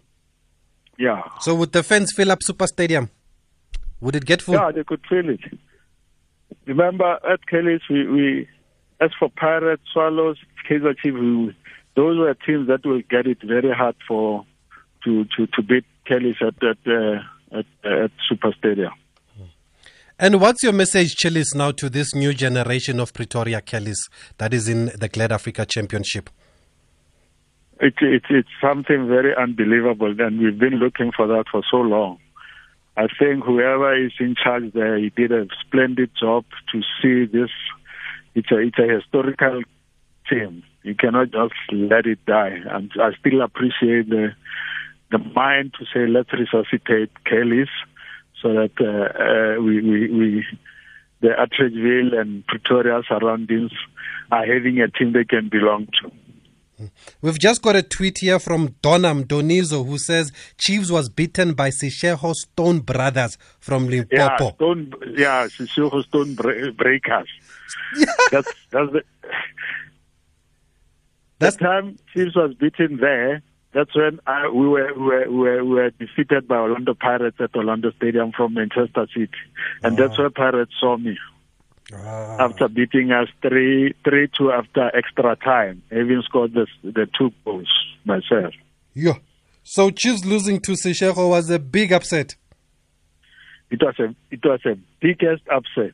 yeah. 0.97 1.22
So 1.41 1.55
would 1.55 1.72
the 1.72 1.84
fans 1.84 2.11
fill 2.16 2.32
up 2.32 2.39
Super 2.41 2.68
Stadium? 2.68 3.09
Would 4.01 4.16
it 4.16 4.26
get 4.26 4.41
full? 4.41 4.55
Yeah, 4.55 4.72
they 4.72 4.84
could 4.84 5.01
fill 5.09 5.30
it. 5.30 5.39
Remember 6.66 7.20
at 7.30 7.39
Callies, 7.51 7.82
we, 7.89 8.07
we 8.07 8.47
as 8.99 9.11
for 9.20 9.30
Pirates, 9.30 9.84
Swallows, 9.91 10.38
Kaizer 10.70 10.95
Chiefs, 10.97 11.18
we, 11.20 11.55
those 11.95 12.18
were 12.18 12.34
teams 12.45 12.68
that 12.68 12.86
will 12.86 13.01
get 13.09 13.28
it 13.28 13.39
very 13.43 13.74
hard 13.74 13.95
for 14.07 14.45
to 15.03 15.26
to, 15.36 15.47
to 15.47 15.61
beat 15.61 15.86
Callies 16.09 16.41
at 16.41 16.55
at, 16.64 16.78
uh, 16.88 17.57
at 17.57 17.66
at 18.03 18.11
Super 18.30 18.53
Stadium. 18.57 18.93
And 20.20 20.39
what's 20.39 20.61
your 20.64 20.74
message, 20.74 21.16
Chillis, 21.16 21.55
now 21.55 21.72
to 21.72 21.89
this 21.89 22.14
new 22.14 22.34
generation 22.34 22.99
of 22.99 23.14
Pretoria 23.14 23.61
Callies 23.61 23.97
that 24.38 24.53
is 24.53 24.70
in 24.70 24.91
the 24.99 25.09
Glad 25.09 25.32
Africa 25.32 25.66
Championship? 25.66 26.30
It, 27.80 27.95
it, 28.01 28.24
it's 28.30 28.49
something 28.61 29.07
very 29.07 29.36
unbelievable, 29.36 30.15
and 30.19 30.39
we've 30.39 30.59
been 30.59 30.76
looking 30.76 31.11
for 31.15 31.28
that 31.28 31.45
for 31.51 31.63
so 31.69 31.78
long. 31.78 32.19
I 32.95 33.07
think 33.19 33.43
whoever 33.43 33.95
is 33.95 34.11
in 34.19 34.36
charge 34.36 34.71
there, 34.74 34.97
he 34.97 35.09
did 35.09 35.32
a 35.32 35.47
splendid 35.65 36.11
job 36.19 36.45
to 36.71 36.82
see 37.01 37.26
this. 37.26 37.49
It's 38.36 38.51
a, 38.51 38.59
it's 38.59 38.78
a 38.78 38.88
historical 38.88 39.63
team. 40.30 40.63
You 40.84 40.95
cannot 40.95 41.32
just 41.32 41.53
let 41.71 42.05
it 42.05 42.24
die. 42.26 42.57
And 42.69 42.91
I 43.01 43.11
still 43.19 43.41
appreciate 43.41 44.09
the 44.09 44.36
the 45.11 45.19
mind 45.19 45.74
to 45.80 45.86
say 45.93 46.07
let's 46.07 46.34
resuscitate 46.34 47.11
Callies 47.26 47.69
so 48.41 48.51
that 48.53 48.71
uh, 48.82 49.57
uh, 49.57 49.61
we, 49.61 49.80
we, 49.82 50.09
we 50.11 50.45
the 51.21 51.30
Atteridgeville 51.30 52.19
and 52.19 52.45
Pretoria 52.47 53.01
surroundings 53.07 53.71
are 54.32 54.45
having 54.45 54.82
a 54.82 54.89
team 54.89 55.13
they 55.13 55.24
can 55.24 55.49
belong 55.49 55.88
to. 56.01 56.11
We've 57.21 57.39
just 57.39 57.61
got 57.61 57.76
a 57.76 57.84
tweet 57.84 58.19
here 58.19 58.39
from 58.39 58.69
Donam 58.82 59.26
Donizo 59.26 59.86
who 59.86 59.97
says 59.97 60.32
Chiefs 60.57 60.91
was 60.91 61.09
beaten 61.09 61.53
by 61.53 61.69
Sisheho 61.69 62.34
Stone 62.34 62.80
Brothers 62.80 63.38
from 63.59 63.88
Limpopo. 63.88 64.45
Yeah, 64.45 64.53
stone. 64.55 64.93
Yeah, 65.15 65.47
Sisoko 65.47 66.03
stone 66.03 66.36
breakers. 66.36 67.30
that's 68.32 68.51
that's 68.71 68.91
the. 68.91 69.03
That's- 71.39 71.55
that 71.57 71.59
time 71.59 71.97
Chiefs 72.13 72.36
was 72.36 72.53
beaten 72.55 72.97
there. 72.97 73.41
That's 73.74 73.95
when 73.95 74.19
I, 74.28 74.49
we, 74.49 74.67
were, 74.67 74.93
we, 74.93 75.01
were, 75.01 75.30
we, 75.30 75.36
were, 75.36 75.65
we 75.65 75.76
were 75.76 75.89
defeated 75.89 76.47
by 76.47 76.57
Orlando 76.57 76.93
Pirates 76.93 77.38
at 77.39 77.55
Orlando 77.55 77.91
Stadium 77.91 78.32
from 78.32 78.53
Manchester 78.53 79.07
City, 79.11 79.32
and 79.82 79.97
that's 79.97 80.13
ah. 80.19 80.21
where 80.21 80.30
Pirates 80.30 80.74
saw 80.80 80.95
me 80.95 81.17
Ah. 81.95 82.37
after 82.45 82.67
beating 82.67 83.11
us 83.11 83.27
three 83.41 83.93
three 84.03 84.27
two 84.37 84.51
after 84.51 84.89
extra 84.95 85.35
time, 85.35 85.81
having 85.91 86.21
scored 86.23 86.53
the 86.53 86.65
the 86.83 87.07
two 87.17 87.31
goals 87.45 87.69
myself. 88.05 88.53
Yeah. 88.93 89.17
So 89.63 89.89
Chiefs 89.91 90.25
losing 90.25 90.59
to 90.61 90.73
Sisheho 90.73 91.29
was 91.29 91.49
a 91.49 91.59
big 91.59 91.93
upset. 91.93 92.35
It 93.71 93.81
was 93.81 93.95
a 93.99 94.15
it 94.31 94.43
was 94.43 94.59
a 94.65 94.75
biggest 95.01 95.43
upset. 95.49 95.93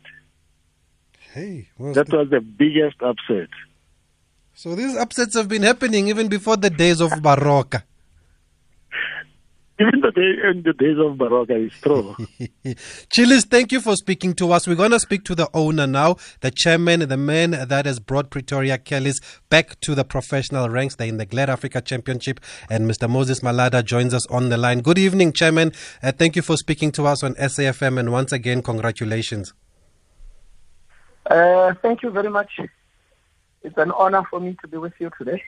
Hey, 1.34 1.70
what's 1.78 1.96
That 1.96 2.08
the- 2.08 2.18
was 2.18 2.30
the 2.30 2.42
biggest 2.42 3.02
upset. 3.02 3.50
so 4.56 4.76
these 4.76 4.96
upsets 4.98 5.36
have 5.36 5.48
been 5.48 5.62
happening 5.64 6.08
even 6.08 6.28
before 6.28 6.58
the 6.58 6.70
days 6.70 7.00
of 7.02 7.12
Baroka. 7.12 7.84
Even 9.82 10.02
the 10.02 10.12
day 10.12 10.50
in 10.50 10.64
the 10.64 10.74
days 10.74 10.98
of 10.98 11.18
Baroka 11.18 11.66
is 11.66 11.72
true. 11.82 12.14
Chilis, 13.10 13.46
thank 13.46 13.72
you 13.72 13.80
for 13.80 13.96
speaking 13.96 14.34
to 14.34 14.52
us. 14.52 14.68
We're 14.68 14.76
going 14.76 14.92
to 14.92 15.00
speak 15.00 15.24
to 15.26 15.36
the 15.36 15.50
owner 15.54 15.88
now, 15.88 16.18
the 16.42 16.52
chairman, 16.52 17.08
the 17.08 17.16
man 17.16 17.52
that 17.52 17.86
has 17.86 18.02
brought 18.02 18.30
Pretoria 18.30 18.78
Callies 18.78 19.22
back 19.50 19.80
to 19.80 19.96
the 19.96 20.04
professional 20.04 20.70
ranks. 20.70 20.96
They're 20.96 21.08
in 21.08 21.16
the 21.16 21.26
Glad 21.26 21.50
Africa 21.50 21.80
Championship, 21.80 22.42
and 22.70 22.92
Mr. 22.92 23.10
Moses 23.10 23.40
Malada 23.40 23.82
joins 23.86 24.14
us 24.14 24.28
on 24.28 24.50
the 24.50 24.58
line. 24.58 24.82
Good 24.82 24.98
evening, 24.98 25.32
chairman. 25.32 25.72
Uh, 26.04 26.12
thank 26.12 26.36
you 26.36 26.42
for 26.42 26.58
speaking 26.58 26.92
to 26.94 27.06
us 27.06 27.24
on 27.24 27.36
SAFM, 27.36 27.98
and 27.98 28.12
once 28.12 28.34
again, 28.34 28.62
congratulations. 28.62 29.54
Uh, 31.26 31.74
thank 31.82 32.04
you 32.04 32.10
very 32.10 32.30
much. 32.30 32.60
It's 33.64 33.78
an 33.78 33.92
honor 33.92 34.24
for 34.30 34.42
me 34.42 34.58
to 34.62 34.68
be 34.68 34.76
with 34.76 34.94
you 35.00 35.10
today. 35.18 35.42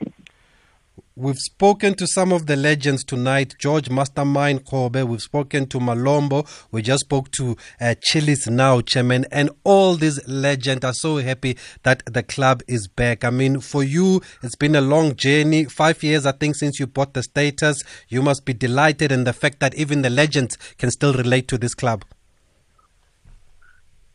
We've 1.14 1.38
spoken 1.38 1.92
to 1.96 2.06
some 2.06 2.32
of 2.32 2.46
the 2.46 2.56
legends 2.56 3.04
tonight. 3.04 3.54
George 3.58 3.90
Mastermind 3.90 4.64
Kobe. 4.64 5.02
We've 5.02 5.20
spoken 5.20 5.66
to 5.66 5.78
Malombo. 5.78 6.48
We 6.70 6.80
just 6.80 7.02
spoke 7.02 7.30
to 7.32 7.54
uh, 7.78 7.94
Chilis 8.00 8.48
now, 8.48 8.80
Chairman. 8.80 9.26
And 9.30 9.50
all 9.62 9.96
these 9.96 10.26
legends 10.26 10.86
are 10.86 10.94
so 10.94 11.18
happy 11.18 11.58
that 11.82 12.02
the 12.06 12.22
club 12.22 12.62
is 12.66 12.88
back. 12.88 13.24
I 13.24 13.30
mean, 13.30 13.60
for 13.60 13.84
you, 13.84 14.22
it's 14.42 14.56
been 14.56 14.74
a 14.74 14.80
long 14.80 15.14
journey. 15.14 15.66
Five 15.66 16.02
years, 16.02 16.24
I 16.24 16.32
think, 16.32 16.56
since 16.56 16.80
you 16.80 16.86
bought 16.86 17.12
the 17.12 17.22
status. 17.22 17.82
You 18.08 18.22
must 18.22 18.46
be 18.46 18.54
delighted 18.54 19.12
in 19.12 19.24
the 19.24 19.34
fact 19.34 19.60
that 19.60 19.74
even 19.74 20.00
the 20.00 20.10
legends 20.10 20.56
can 20.78 20.90
still 20.90 21.12
relate 21.12 21.46
to 21.48 21.58
this 21.58 21.74
club. 21.74 22.06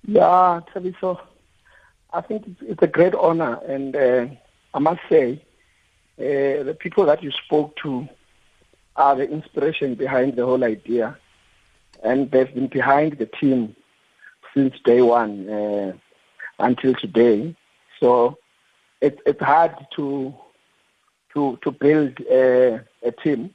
Yeah, 0.07 0.61
Thabiso, 0.73 1.19
I 2.11 2.21
think 2.21 2.47
it's, 2.47 2.61
it's 2.61 2.81
a 2.81 2.88
great 2.88 3.13
honor, 3.13 3.59
and 3.67 3.95
uh, 3.95 4.25
I 4.73 4.79
must 4.79 5.01
say, 5.09 5.43
uh, 6.20 6.63
the 6.63 6.76
people 6.78 7.05
that 7.05 7.22
you 7.22 7.32
spoke 7.32 7.76
to 7.84 8.07
are 8.95 9.15
the 9.15 9.30
inspiration 9.30 9.95
behind 9.95 10.36
the 10.36 10.45
whole 10.45 10.63
idea, 10.63 11.18
and 12.03 12.32
they've 12.32 12.53
been 12.53 12.68
behind 12.68 13.18
the 13.20 13.28
team 13.28 13.76
since 14.53 14.74
day 14.84 15.01
one 15.01 15.47
uh, 15.49 15.93
until 16.59 16.95
today. 16.95 17.55
So 17.99 18.38
it, 19.01 19.20
it's 19.26 19.41
hard 19.41 19.76
to 19.95 20.34
to 21.34 21.59
to 21.61 21.72
build 21.72 22.20
uh, 22.22 22.80
a 23.03 23.11
team, 23.24 23.51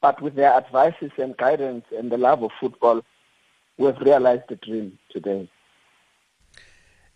but 0.00 0.20
with 0.20 0.34
their 0.34 0.52
advices 0.52 1.12
and 1.18 1.36
guidance 1.36 1.84
and 1.96 2.10
the 2.10 2.18
love 2.18 2.42
of 2.42 2.50
football, 2.58 3.02
we've 3.78 3.98
realized 4.00 4.44
the 4.48 4.56
dream 4.56 4.98
today. 5.10 5.48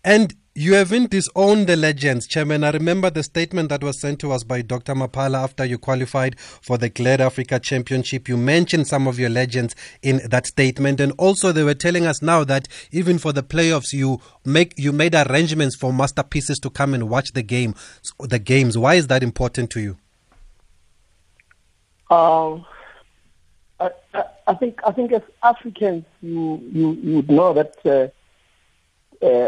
And 0.04 0.34
you 0.56 0.74
haven't 0.74 1.10
disowned 1.10 1.66
the 1.66 1.74
legends, 1.74 2.28
Chairman. 2.28 2.62
I 2.62 2.70
remember 2.70 3.10
the 3.10 3.24
statement 3.24 3.70
that 3.70 3.82
was 3.82 4.00
sent 4.00 4.20
to 4.20 4.30
us 4.30 4.44
by 4.44 4.62
Dr. 4.62 4.94
Mapala 4.94 5.42
after 5.42 5.64
you 5.64 5.78
qualified 5.78 6.38
for 6.38 6.78
the 6.78 6.88
Glad 6.88 7.20
Africa 7.20 7.58
Championship. 7.58 8.28
You 8.28 8.36
mentioned 8.36 8.86
some 8.86 9.08
of 9.08 9.18
your 9.18 9.30
legends 9.30 9.74
in 10.00 10.20
that 10.28 10.46
statement, 10.46 11.00
and 11.00 11.12
also 11.18 11.50
they 11.50 11.64
were 11.64 11.74
telling 11.74 12.06
us 12.06 12.22
now 12.22 12.44
that 12.44 12.68
even 12.92 13.18
for 13.18 13.32
the 13.32 13.42
playoffs, 13.42 13.92
you 13.92 14.20
make 14.44 14.74
you 14.78 14.92
made 14.92 15.16
arrangements 15.16 15.76
for 15.76 15.92
masterpieces 15.92 16.60
to 16.60 16.70
come 16.70 16.94
and 16.94 17.08
watch 17.08 17.32
the 17.32 17.42
game, 17.42 17.74
the 18.20 18.38
games. 18.38 18.78
Why 18.78 18.94
is 18.94 19.08
that 19.08 19.24
important 19.24 19.70
to 19.70 19.80
you? 19.80 19.96
Um, 22.10 22.64
I, 23.80 23.90
I, 24.12 24.24
I 24.46 24.54
think 24.54 24.80
I 24.86 24.92
think 24.92 25.10
as 25.10 25.22
Africans, 25.42 26.04
you 26.22 26.62
you 26.72 26.92
you 26.92 27.16
would 27.16 27.30
know 27.30 27.52
that 27.54 27.74
uh, 27.84 28.06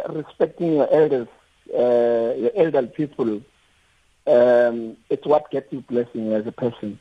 respecting 0.08 0.74
your 0.74 0.92
elders, 0.92 1.28
uh, 1.72 2.34
your 2.36 2.50
elder 2.54 2.86
people, 2.86 3.42
um, 4.26 4.96
it's 5.10 5.26
what 5.26 5.50
gets 5.50 5.72
you 5.72 5.80
blessing 5.82 6.32
as 6.32 6.46
a 6.46 6.52
person. 6.52 6.98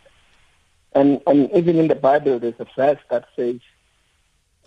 And 0.94 1.22
and 1.28 1.52
even 1.54 1.78
in 1.78 1.88
the 1.88 1.96
Bible, 1.96 2.40
there's 2.40 2.60
a 2.60 2.68
verse 2.76 3.00
that 3.10 3.28
says 3.36 3.60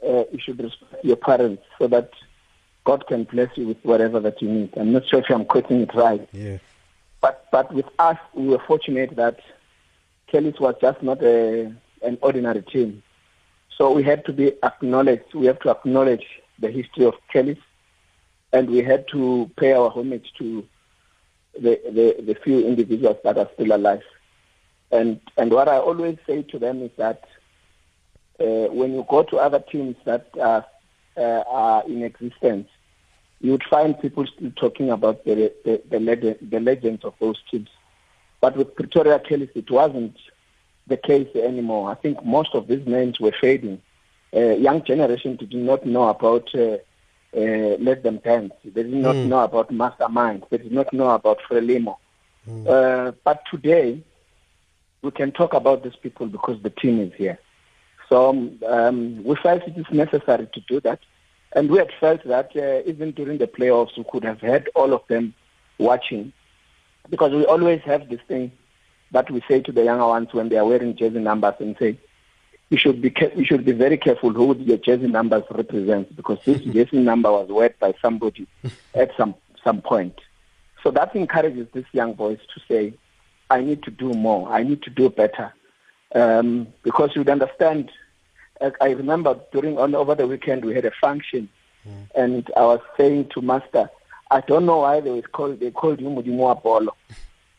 uh, 0.07 0.25
you 0.33 0.39
should 0.39 0.63
respect 0.63 1.05
your 1.05 1.17
parents 1.17 1.63
so 1.79 1.87
that 1.89 2.11
God 2.85 3.07
can 3.07 3.25
bless 3.25 3.57
you 3.57 3.69
with 3.69 3.79
whatever 3.83 4.21
that 4.21 4.41
you 4.41 4.49
need. 4.49 4.77
I'm 4.77 4.93
not 4.93 5.07
sure 5.07 5.21
if 5.21 5.31
I'm 5.31 5.45
quoting 5.45 5.81
it 5.83 5.95
right. 5.95 6.29
Yeah. 6.33 6.59
but 7.21 7.47
but 7.51 7.73
with 7.73 7.87
us, 7.99 8.19
we 8.35 8.49
were 8.49 8.63
fortunate 8.67 9.17
that 9.17 9.41
Callies 10.33 10.61
was 10.61 10.75
just 10.81 11.03
not 11.03 11.23
a, 11.23 11.73
an 12.03 12.19
ordinary 12.23 12.63
team. 12.63 13.03
So 13.77 13.93
we 13.93 14.03
had 14.03 14.25
to 14.27 14.33
be 14.33 14.53
acknowledged. 14.63 15.35
We 15.35 15.47
have 15.47 15.61
to 15.61 15.71
acknowledge 15.71 16.27
the 16.59 16.71
history 16.71 17.05
of 17.05 17.15
Callies, 17.33 17.63
and 18.53 18.69
we 18.71 18.83
had 18.83 19.07
to 19.09 19.51
pay 19.57 19.73
our 19.73 19.91
homage 19.91 20.33
to 20.39 20.67
the, 21.55 21.81
the, 21.85 22.23
the 22.23 22.35
few 22.43 22.67
individuals 22.67 23.17
that 23.25 23.37
are 23.37 23.49
still 23.55 23.73
alive. 23.75 24.03
And 24.91 25.21
and 25.37 25.53
what 25.53 25.69
I 25.69 25.77
always 25.77 26.17
say 26.27 26.43
to 26.43 26.59
them 26.59 26.83
is 26.83 26.91
that 26.97 27.25
uh, 28.41 28.69
when 28.73 28.95
you 28.95 29.05
go 29.09 29.23
to 29.23 29.37
other 29.37 29.61
teams 29.61 29.97
that 30.05 30.29
are, 30.41 30.65
uh, 31.17 31.43
are 31.47 31.85
in 31.87 32.03
existence, 32.03 32.69
you 33.41 33.53
would 33.53 33.65
find 33.65 34.01
people 34.01 34.27
still 34.27 34.51
talking 34.53 34.91
about 34.91 35.25
the 35.25 35.53
the, 35.65 35.83
the, 35.91 36.01
legend, 36.01 36.37
the 36.41 36.61
legends 36.61 37.05
of 37.05 37.15
those 37.21 37.37
teams. 37.51 37.69
But 38.41 38.57
with 38.57 38.75
Pretoria 38.77 39.19
Callies, 39.19 39.51
it 39.55 39.71
wasn't 39.71 40.17
the 40.87 40.97
case 40.97 41.29
anymore. 41.35 41.91
I 41.91 41.95
think 41.95 42.25
most 42.25 42.55
of 42.55 42.67
these 42.67 42.87
names 42.87 43.21
were 43.21 43.35
fading. 43.39 43.83
Uh, 44.35 44.55
young 44.55 44.85
generation 44.85 45.37
did 45.37 45.53
not 45.55 45.85
know 45.85 46.09
about 46.09 46.55
uh, 46.55 46.79
uh, 47.37 47.77
Let 47.79 48.03
Them 48.03 48.19
Dance. 48.19 48.53
They 48.65 48.83
did 48.83 48.93
not 48.93 49.15
mm. 49.15 49.27
know 49.27 49.41
about 49.41 49.71
Mastermind. 49.71 50.45
They 50.51 50.59
did 50.59 50.73
not 50.73 50.93
know 50.93 51.11
about 51.11 51.39
Frelimo. 51.49 51.97
Mm. 52.49 52.67
Uh, 52.67 53.13
but 53.25 53.43
today, 53.51 54.03
we 55.03 55.11
can 55.11 55.33
talk 55.33 55.53
about 55.55 55.83
these 55.83 55.97
people 55.97 56.27
because 56.27 56.63
the 56.63 56.71
team 56.71 57.01
is 57.01 57.13
here. 57.15 57.39
So 58.09 58.31
um, 58.67 59.23
we 59.25 59.37
felt 59.37 59.63
it 59.65 59.77
is 59.77 59.87
necessary 59.91 60.49
to 60.53 60.61
do 60.69 60.81
that. 60.81 61.01
And 61.53 61.71
we 61.71 61.79
had 61.79 61.91
felt 62.01 62.25
that 62.25 62.55
uh, 62.57 62.89
even 62.89 63.13
during 63.13 63.39
the 63.39 63.47
playoffs, 63.47 63.97
we 63.97 64.05
could 64.11 64.25
have 64.25 64.41
had 64.41 64.69
all 64.75 64.93
of 64.93 65.03
them 65.09 65.35
watching 65.79 66.33
because 67.09 67.33
we 67.33 67.45
always 67.47 67.81
have 67.83 68.09
this 68.09 68.21
thing 68.29 68.53
that 69.13 69.31
we 69.31 69.43
say 69.49 69.61
to 69.61 69.73
the 69.73 69.85
younger 69.85 70.07
ones 70.07 70.29
when 70.33 70.49
they 70.49 70.57
are 70.57 70.67
wearing 70.67 70.97
jersey 70.97 71.19
numbers 71.19 71.55
and 71.61 71.77
say, 71.79 71.99
you 72.71 72.77
should 72.77 73.01
be 73.01 73.15
you 73.37 73.45
should 73.45 73.65
be 73.65 73.73
very 73.73 73.97
careful 73.97 74.31
who 74.31 74.55
your 74.57 74.77
jersey 74.77 75.07
numbers 75.07 75.45
represents 75.51 76.13
because 76.13 76.39
this 76.45 76.61
jersey 76.75 76.99
number 76.99 77.31
was 77.31 77.49
worn 77.49 77.73
by 77.81 77.95
somebody 78.03 78.47
at 78.95 79.11
some 79.17 79.35
some 79.65 79.81
point. 79.83 80.21
So 80.83 80.91
that 80.93 81.15
encourages 81.17 81.67
these 81.73 81.85
young 81.93 82.15
boys 82.15 82.39
to 82.55 82.61
say, 82.69 82.95
I 83.51 83.61
need 83.61 83.83
to 83.85 83.91
do 83.91 84.13
more. 84.13 84.49
I 84.51 84.63
need 84.63 84.83
to 84.83 84.91
do 84.91 85.11
better. 85.11 85.53
Um, 86.15 86.69
because 86.83 87.11
you'd 87.15 87.29
understand, 87.29 87.91
I 88.81 88.91
remember 88.91 89.39
during 89.53 89.79
on 89.79 89.95
over 89.95 90.15
the 90.15 90.27
weekend 90.27 90.65
we 90.65 90.75
had 90.75 90.85
a 90.85 90.93
function, 91.01 91.49
mm. 91.87 92.07
and 92.15 92.51
I 92.57 92.61
was 92.63 92.81
saying 92.97 93.31
to 93.35 93.43
Master, 93.43 93.91
I 94.31 94.41
don't 94.41 94.67
know 94.67 94.79
why 94.79 95.01
they 95.01 95.11
was 95.11 95.25
called 95.33 95.61
they 95.61 95.71
called 95.71 96.01
you 96.01 96.09
Modimo 96.09 96.37
wa 96.37 96.55
bolo. 96.55 96.95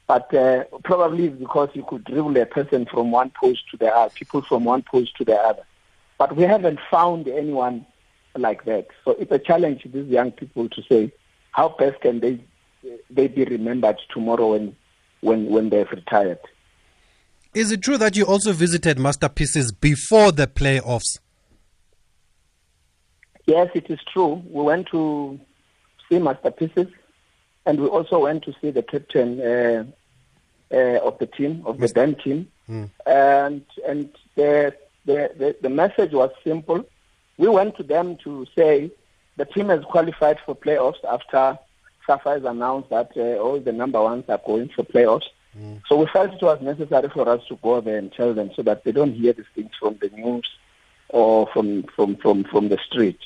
But 0.10 0.34
uh, 0.34 0.64
probably 0.84 1.30
because 1.30 1.70
you 1.76 1.86
could 1.88 2.04
dribble 2.04 2.36
a 2.38 2.46
person 2.48 2.88
from 2.88 3.12
one 3.12 3.32
post 3.40 3.70
to 3.70 3.78
the 3.78 3.90
other, 3.90 4.12
people 4.12 4.42
from 4.42 4.66
one 4.66 4.82
post 4.82 5.16
to 5.18 5.24
the 5.24 5.36
other. 5.36 5.62
But 6.18 6.36
we 6.36 6.46
haven't 6.46 6.80
found 6.90 7.28
anyone 7.28 7.86
like 8.36 8.66
that. 8.66 8.88
So 9.06 9.12
it's 9.12 9.32
a 9.32 9.38
challenge 9.38 9.84
to 9.84 9.88
these 9.88 10.08
young 10.08 10.32
people 10.32 10.68
to 10.68 10.82
say, 10.90 11.14
how 11.52 11.76
best 11.78 12.02
can 12.02 12.22
they 12.22 12.44
they 13.12 13.28
be 13.28 13.46
remembered 13.46 13.98
tomorrow 14.12 14.54
when 14.54 14.76
when 15.22 15.46
when 15.46 15.70
they've 15.70 15.92
retired? 15.92 16.40
Is 17.54 17.72
it 17.72 17.84
true 17.84 18.00
that 18.00 18.18
you 18.18 18.26
also 18.26 18.52
visited 18.52 18.98
masterpieces 18.98 19.72
before 19.72 20.32
the 20.32 20.48
playoffs? 20.48 21.20
Yes, 23.46 23.70
it 23.76 23.92
is 23.92 24.00
true. 24.12 24.42
We 24.50 24.64
went 24.64 24.88
to 24.88 25.40
see 26.10 26.18
masterpieces, 26.18 26.88
and 27.68 27.80
we 27.80 27.86
also 27.86 28.18
went 28.22 28.44
to 28.46 28.56
see 28.60 28.72
the 28.72 28.82
captain 28.82 29.40
uh, 29.40 29.84
uh, 30.72 31.00
of 31.08 31.18
the 31.20 31.28
team, 31.28 31.64
of 31.66 31.80
the 31.80 31.88
then 31.88 32.16
team. 32.16 32.52
Mm. 32.70 32.90
And 33.06 33.66
and 33.88 34.10
the, 34.36 34.76
the, 35.06 35.32
the, 35.38 35.56
the 35.62 35.70
message 35.70 36.12
was 36.12 36.32
simple. 36.44 36.86
We 37.38 37.48
went 37.48 37.78
to 37.78 37.84
them 37.84 38.18
to 38.24 38.46
say 38.58 38.92
the 39.38 39.46
team 39.46 39.70
has 39.70 39.84
qualified 39.86 40.38
for 40.46 40.56
playoffs 40.56 41.04
after 41.08 41.58
SAFA 42.06 42.30
has 42.30 42.44
announced 42.44 42.90
that 42.90 43.12
uh, 43.16 43.42
all 43.42 43.60
the 43.60 43.72
number 43.72 44.02
ones 44.02 44.26
are 44.28 44.42
going 44.46 44.70
for 44.70 44.84
playoffs. 44.84 45.28
Mm. 45.58 45.82
So 45.88 45.98
we 45.98 46.08
felt 46.08 46.34
it 46.34 46.42
was 46.42 46.62
necessary 46.62 47.10
for 47.10 47.28
us 47.28 47.42
to 47.48 47.58
go 47.64 47.82
there 47.82 47.98
and 47.98 48.12
tell 48.12 48.34
them 48.34 48.52
so 48.56 48.62
that 48.64 48.84
they 48.84 48.92
don't 48.92 49.14
hear 49.14 49.34
these 49.34 49.46
things 49.56 49.72
from 49.80 49.98
the 50.02 50.10
news 50.10 50.48
or 51.10 51.48
from 51.54 51.84
from 51.96 52.16
from, 52.18 52.44
from 52.44 52.70
the 52.70 52.78
street. 52.86 53.20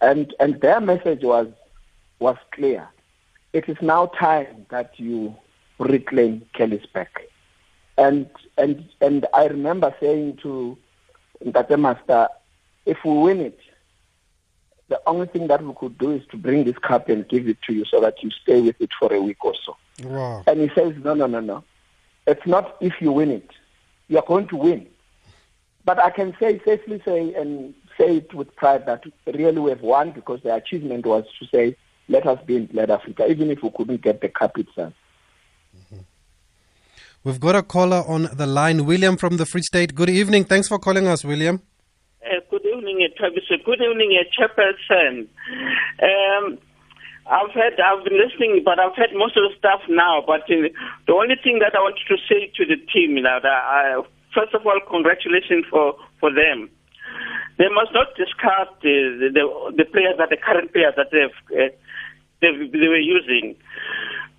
And 0.00 0.34
and 0.40 0.60
their 0.60 0.80
message 0.80 1.22
was 1.22 1.48
was 2.18 2.36
clear. 2.52 2.88
It 3.52 3.68
is 3.68 3.76
now 3.80 4.06
time 4.06 4.66
that 4.70 4.98
you 4.98 5.34
reclaim 5.88 6.46
Callies 6.54 6.90
back. 6.92 7.22
And 7.98 8.28
and 8.56 8.88
and 9.00 9.26
I 9.34 9.46
remember 9.46 9.94
saying 10.00 10.38
to 10.42 10.78
Nkate 11.44 11.78
Master, 11.78 12.28
if 12.86 12.98
we 13.04 13.12
win 13.12 13.40
it, 13.40 13.58
the 14.88 15.00
only 15.06 15.26
thing 15.26 15.46
that 15.48 15.62
we 15.62 15.72
could 15.74 15.96
do 15.98 16.12
is 16.12 16.22
to 16.30 16.36
bring 16.36 16.64
this 16.64 16.78
cup 16.78 17.08
and 17.08 17.28
give 17.28 17.48
it 17.48 17.62
to 17.62 17.72
you 17.72 17.84
so 17.84 18.00
that 18.00 18.22
you 18.22 18.30
stay 18.30 18.60
with 18.60 18.80
it 18.80 18.90
for 18.98 19.12
a 19.12 19.20
week 19.20 19.44
or 19.44 19.54
so. 19.64 19.76
Wow. 20.04 20.42
And 20.46 20.60
he 20.60 20.70
says, 20.74 20.94
no, 21.02 21.14
no, 21.14 21.26
no, 21.26 21.40
no. 21.40 21.64
It's 22.26 22.46
not 22.46 22.76
if 22.80 22.94
you 23.00 23.12
win 23.12 23.30
it. 23.30 23.50
You 24.08 24.18
are 24.18 24.24
going 24.26 24.48
to 24.48 24.56
win. 24.56 24.86
But 25.84 25.98
I 25.98 26.10
can 26.10 26.36
say, 26.40 26.60
safely 26.64 27.00
say, 27.04 27.34
and 27.34 27.74
say 27.96 28.16
it 28.16 28.34
with 28.34 28.54
pride 28.56 28.86
that 28.86 29.04
really 29.26 29.60
we 29.60 29.70
have 29.70 29.80
won 29.80 30.10
because 30.10 30.42
the 30.42 30.54
achievement 30.54 31.06
was 31.06 31.24
to 31.38 31.46
say, 31.46 31.76
let 32.08 32.26
us 32.26 32.40
be 32.44 32.56
in 32.56 32.66
Blood 32.66 32.90
Africa, 32.90 33.26
even 33.30 33.50
if 33.50 33.62
we 33.62 33.70
couldn't 33.70 34.02
get 34.02 34.20
the 34.20 34.28
cup 34.28 34.58
itself. 34.58 34.92
We've 37.22 37.38
got 37.38 37.54
a 37.54 37.62
caller 37.62 38.02
on 38.08 38.30
the 38.32 38.46
line, 38.46 38.86
William 38.86 39.18
from 39.18 39.36
the 39.36 39.44
Free 39.44 39.60
State. 39.60 39.94
Good 39.94 40.08
evening. 40.08 40.44
Thanks 40.44 40.68
for 40.68 40.78
calling 40.78 41.06
us, 41.06 41.22
William. 41.22 41.60
Uh, 42.24 42.40
good 42.50 42.64
evening, 42.64 43.06
Travis. 43.14 43.44
Good 43.46 43.82
evening, 43.82 44.16
Chairperson. 44.32 45.28
Um, 46.00 46.56
I've 47.26 47.52
had, 47.52 47.76
I've 47.76 48.04
been 48.04 48.16
listening, 48.16 48.62
but 48.64 48.78
I've 48.80 48.96
had 48.96 49.12
most 49.12 49.36
of 49.36 49.44
the 49.44 49.54
stuff 49.58 49.82
now. 49.90 50.24
But 50.26 50.48
uh, 50.48 50.72
the 51.06 51.12
only 51.12 51.36
thing 51.44 51.58
that 51.58 51.76
I 51.76 51.80
wanted 51.84 52.08
to 52.08 52.16
say 52.26 52.50
to 52.56 52.64
the 52.64 52.80
team, 52.88 53.16
know, 53.20 53.38
that 53.42 53.46
I, 53.46 54.00
first 54.34 54.54
of 54.54 54.64
all, 54.64 54.80
congratulations 54.88 55.66
for 55.68 55.96
for 56.20 56.32
them. 56.32 56.70
They 57.58 57.68
must 57.68 57.92
not 57.92 58.16
discard 58.16 58.68
the 58.80 59.28
the, 59.28 59.44
the 59.76 59.84
players 59.84 60.16
that 60.16 60.30
the 60.30 60.40
current 60.40 60.72
players 60.72 60.94
that 60.96 61.12
they've, 61.12 61.36
uh, 61.52 61.68
they've 62.40 62.72
they 62.72 62.88
were 62.88 62.96
using 62.96 63.60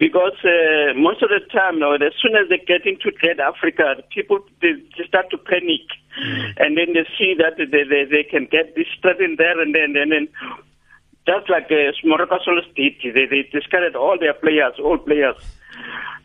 because 0.02 0.34
uh, 0.42 0.98
most 0.98 1.22
of 1.22 1.30
the 1.30 1.46
time 1.54 1.78
now, 1.78 1.94
as 1.94 2.18
soon 2.18 2.34
as 2.34 2.50
they 2.50 2.58
get 2.58 2.90
into 2.90 3.14
Trade 3.22 3.38
Africa, 3.38 4.02
people 4.10 4.42
they, 4.60 4.74
they 4.98 5.06
start 5.06 5.30
to 5.30 5.38
panic, 5.38 5.86
mm. 6.18 6.58
and 6.58 6.74
then 6.74 6.98
they 6.98 7.06
see 7.14 7.38
that 7.38 7.62
they, 7.62 7.70
they, 7.70 8.10
they 8.10 8.26
can 8.26 8.50
get 8.50 8.74
this 8.74 8.90
in 9.22 9.38
there, 9.38 9.62
and 9.62 9.78
then 9.78 9.94
and 9.94 10.12
then 10.12 10.26
just 11.30 11.46
like 11.54 11.70
uh, 11.70 11.94
Smoroka 12.02 12.42
did, 12.74 12.98
they, 13.14 13.30
they 13.30 13.46
discarded 13.54 13.96
all 13.96 14.18
their 14.18 14.34
players, 14.34 14.74
all 14.82 14.98
players. 14.98 15.38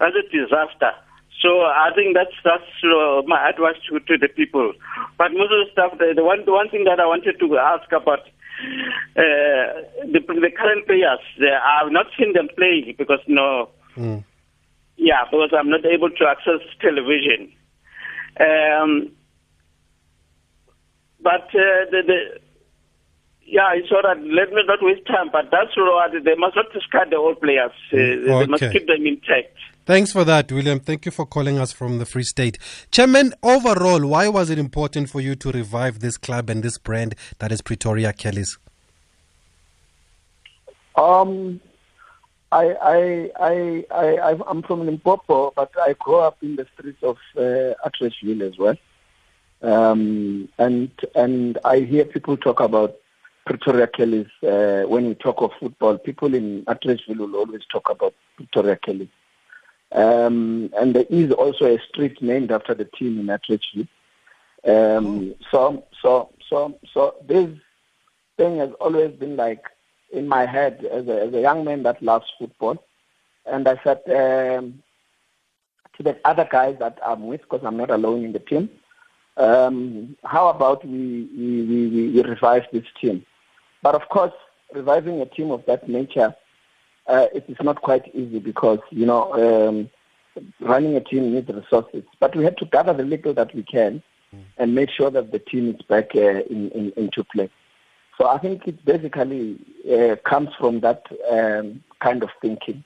That's 0.00 0.16
a 0.16 0.24
disaster. 0.32 0.96
So 1.44 1.60
I 1.60 1.92
think 1.94 2.16
that's 2.16 2.32
that's 2.48 2.72
uh, 2.80 3.28
my 3.28 3.44
advice 3.44 3.76
to, 3.92 4.00
to 4.00 4.16
the 4.16 4.32
people. 4.32 4.72
But 5.20 5.36
most 5.36 5.52
of 5.52 5.60
the 5.60 5.68
stuff, 5.70 5.98
the, 5.98 6.16
the 6.16 6.24
one 6.24 6.46
the 6.46 6.52
one 6.52 6.70
thing 6.70 6.84
that 6.84 6.98
I 6.98 7.04
wanted 7.04 7.38
to 7.38 7.58
ask 7.58 7.92
about 7.92 8.24
the, 9.14 10.20
the 10.20 10.50
current 10.56 10.86
players, 10.86 11.20
I've 11.64 11.92
not 11.92 12.06
seen 12.18 12.32
them 12.32 12.48
play 12.56 12.94
because 12.96 13.20
no, 13.26 13.70
mm. 13.96 14.24
yeah, 14.96 15.24
because 15.30 15.50
I'm 15.56 15.70
not 15.70 15.84
able 15.84 16.10
to 16.10 16.26
access 16.26 16.60
television. 16.80 17.52
Um, 18.38 19.12
but 21.20 21.48
uh, 21.54 21.90
the, 21.90 22.02
the 22.06 22.40
yeah, 23.46 23.70
it's 23.74 23.90
all 23.92 24.02
right. 24.02 24.18
Let 24.18 24.52
me 24.52 24.62
not 24.66 24.82
waste 24.82 25.06
time, 25.06 25.30
but 25.32 25.50
that's 25.50 25.76
what 25.76 26.12
they 26.12 26.34
must 26.34 26.56
not 26.56 26.72
discard 26.72 27.10
the 27.10 27.16
old 27.16 27.40
players. 27.40 27.70
Uh, 27.92 27.96
okay. 27.96 28.38
They 28.40 28.46
must 28.46 28.72
keep 28.72 28.86
them 28.86 29.06
intact. 29.06 29.56
Thanks 29.86 30.10
for 30.10 30.24
that, 30.24 30.50
William. 30.50 30.80
Thank 30.80 31.06
you 31.06 31.12
for 31.12 31.24
calling 31.24 31.60
us 31.60 31.70
from 31.70 31.98
the 31.98 32.04
Free 32.04 32.24
State. 32.24 32.58
Chairman, 32.90 33.32
overall, 33.44 34.04
why 34.04 34.26
was 34.26 34.50
it 34.50 34.58
important 34.58 35.08
for 35.08 35.20
you 35.20 35.36
to 35.36 35.52
revive 35.52 36.00
this 36.00 36.18
club 36.18 36.50
and 36.50 36.60
this 36.60 36.76
brand 36.76 37.14
that 37.38 37.52
is 37.52 37.62
Pretoria 37.62 38.12
Callies? 38.12 38.58
Um, 40.96 41.60
I, 42.50 42.74
I, 42.82 43.30
I, 43.38 43.84
I, 43.92 44.36
I'm 44.48 44.62
from 44.64 44.86
Limpopo, 44.86 45.52
but 45.54 45.70
I 45.80 45.92
grew 45.92 46.16
up 46.16 46.38
in 46.42 46.56
the 46.56 46.66
streets 46.74 47.04
of 47.04 47.18
uh, 47.36 47.74
Atteridgeville 47.88 48.42
as 48.42 48.58
well. 48.58 48.76
Um, 49.62 50.48
and 50.58 50.90
and 51.14 51.58
I 51.64 51.78
hear 51.78 52.04
people 52.04 52.36
talk 52.36 52.58
about 52.58 52.96
Pretoria 53.46 53.86
Callies 53.86 54.28
uh, 54.42 54.88
when 54.88 55.06
we 55.06 55.14
talk 55.14 55.40
of 55.42 55.52
football. 55.60 55.96
People 55.96 56.34
in 56.34 56.64
Atteridgeville 56.64 57.18
will 57.18 57.36
always 57.36 57.62
talk 57.70 57.88
about 57.88 58.14
Pretoria 58.36 58.76
Callies. 58.76 59.08
Um, 59.92 60.70
and 60.78 60.94
there 60.94 61.06
is 61.08 61.32
also 61.32 61.64
a 61.66 61.78
street 61.88 62.20
named 62.20 62.50
after 62.50 62.74
the 62.74 62.84
team 62.84 63.20
in 63.20 63.26
Atteridgeville. 63.26 63.88
Um, 64.66 65.34
so, 65.50 65.84
so, 66.02 66.30
so, 66.48 66.78
so 66.92 67.14
this 67.26 67.48
thing 68.36 68.58
has 68.58 68.70
always 68.80 69.12
been 69.12 69.36
like 69.36 69.64
in 70.12 70.26
my 70.26 70.44
head 70.44 70.84
as 70.84 71.06
a, 71.06 71.26
as 71.26 71.34
a 71.34 71.40
young 71.40 71.64
man 71.64 71.82
that 71.84 72.02
loves 72.02 72.26
football. 72.38 72.84
And 73.44 73.68
I 73.68 73.80
said, 73.84 74.00
um, 74.08 74.82
to 75.96 76.02
the 76.02 76.18
other 76.24 76.46
guys 76.50 76.76
that 76.80 76.98
I'm 77.04 77.26
with, 77.26 77.42
because 77.42 77.62
I'm 77.64 77.76
not 77.76 77.90
alone 77.90 78.24
in 78.24 78.32
the 78.32 78.38
team. 78.38 78.68
Um, 79.36 80.16
how 80.24 80.48
about 80.48 80.84
we, 80.84 81.28
we, 81.36 81.62
we, 81.62 82.10
we 82.10 82.22
revive 82.22 82.64
this 82.72 82.84
team? 83.00 83.24
But 83.82 83.94
of 83.94 84.08
course, 84.08 84.32
reviving 84.74 85.20
a 85.20 85.26
team 85.26 85.50
of 85.50 85.64
that 85.66 85.88
nature, 85.88 86.34
uh, 87.08 87.26
it 87.34 87.44
is 87.48 87.56
not 87.62 87.82
quite 87.82 88.14
easy 88.14 88.38
because, 88.38 88.80
you 88.90 89.06
know, 89.06 89.32
um, 89.34 89.90
running 90.60 90.96
a 90.96 91.00
team 91.00 91.32
needs 91.32 91.48
resources. 91.48 92.04
But 92.20 92.34
we 92.36 92.44
had 92.44 92.56
to 92.58 92.64
gather 92.66 92.92
the 92.92 93.04
little 93.04 93.34
that 93.34 93.54
we 93.54 93.62
can 93.62 94.02
and 94.58 94.74
make 94.74 94.90
sure 94.90 95.10
that 95.10 95.32
the 95.32 95.38
team 95.38 95.70
is 95.70 95.82
back 95.82 96.14
uh, 96.14 96.42
in, 96.50 96.70
in, 96.70 96.92
into 96.96 97.24
play. 97.24 97.50
So 98.18 98.28
I 98.28 98.38
think 98.38 98.66
it 98.66 98.84
basically 98.84 99.58
uh, 99.90 100.16
comes 100.28 100.50
from 100.58 100.80
that 100.80 101.04
um, 101.30 101.82
kind 102.00 102.22
of 102.22 102.30
thinking. 102.40 102.82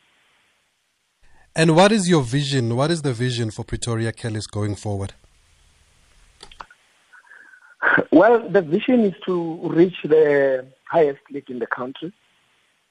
And 1.55 1.75
what 1.75 1.93
is 1.93 2.09
your 2.09 2.23
vision? 2.23 2.77
What 2.77 2.91
is 2.91 3.03
the 3.03 3.13
vision 3.13 3.51
for 3.51 3.65
Pretoria 3.65 4.13
Callies 4.13 4.51
going 4.51 4.77
forward? 4.77 5.15
Well, 8.13 8.47
the 8.47 8.61
vision 8.61 9.01
is 9.07 9.15
to 9.25 9.59
reach 9.69 9.97
the 10.05 10.67
highest 10.85 11.21
league 11.31 11.49
in 11.49 11.61
the 11.61 11.67
country. 11.67 12.13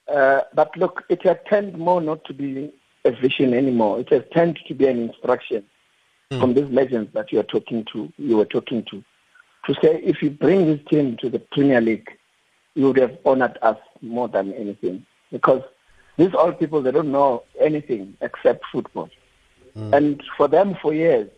Uh, 0.09 0.41
but 0.53 0.75
look, 0.75 1.03
it 1.09 1.23
has 1.23 1.37
turned 1.49 1.77
more 1.77 2.01
not 2.01 2.23
to 2.25 2.33
be 2.33 2.73
a 3.05 3.11
vision 3.11 3.53
anymore. 3.53 3.99
It 3.99 4.09
has 4.09 4.23
turned 4.33 4.59
to 4.67 4.73
be 4.73 4.87
an 4.87 4.99
instruction 4.99 5.63
mm. 6.31 6.39
from 6.39 6.53
these 6.53 6.69
legends 6.69 7.13
that 7.13 7.31
you 7.31 7.39
are 7.39 7.43
talking 7.43 7.85
to. 7.93 8.11
You 8.17 8.37
were 8.37 8.45
talking 8.45 8.83
to, 8.85 9.03
to 9.67 9.73
say 9.81 10.01
if 10.03 10.21
you 10.21 10.31
bring 10.31 10.65
this 10.65 10.79
team 10.89 11.17
to 11.17 11.29
the 11.29 11.39
Premier 11.39 11.81
League, 11.81 12.09
you 12.75 12.87
would 12.87 12.97
have 12.97 13.17
honored 13.25 13.57
us 13.61 13.77
more 14.01 14.27
than 14.27 14.53
anything 14.53 15.05
because 15.31 15.61
these 16.17 16.33
old 16.33 16.59
people 16.59 16.81
they 16.81 16.91
don't 16.91 17.11
know 17.11 17.43
anything 17.59 18.15
except 18.21 18.63
football, 18.71 19.09
mm. 19.77 19.93
and 19.93 20.23
for 20.37 20.47
them 20.47 20.75
for 20.81 20.93
years, 20.93 21.29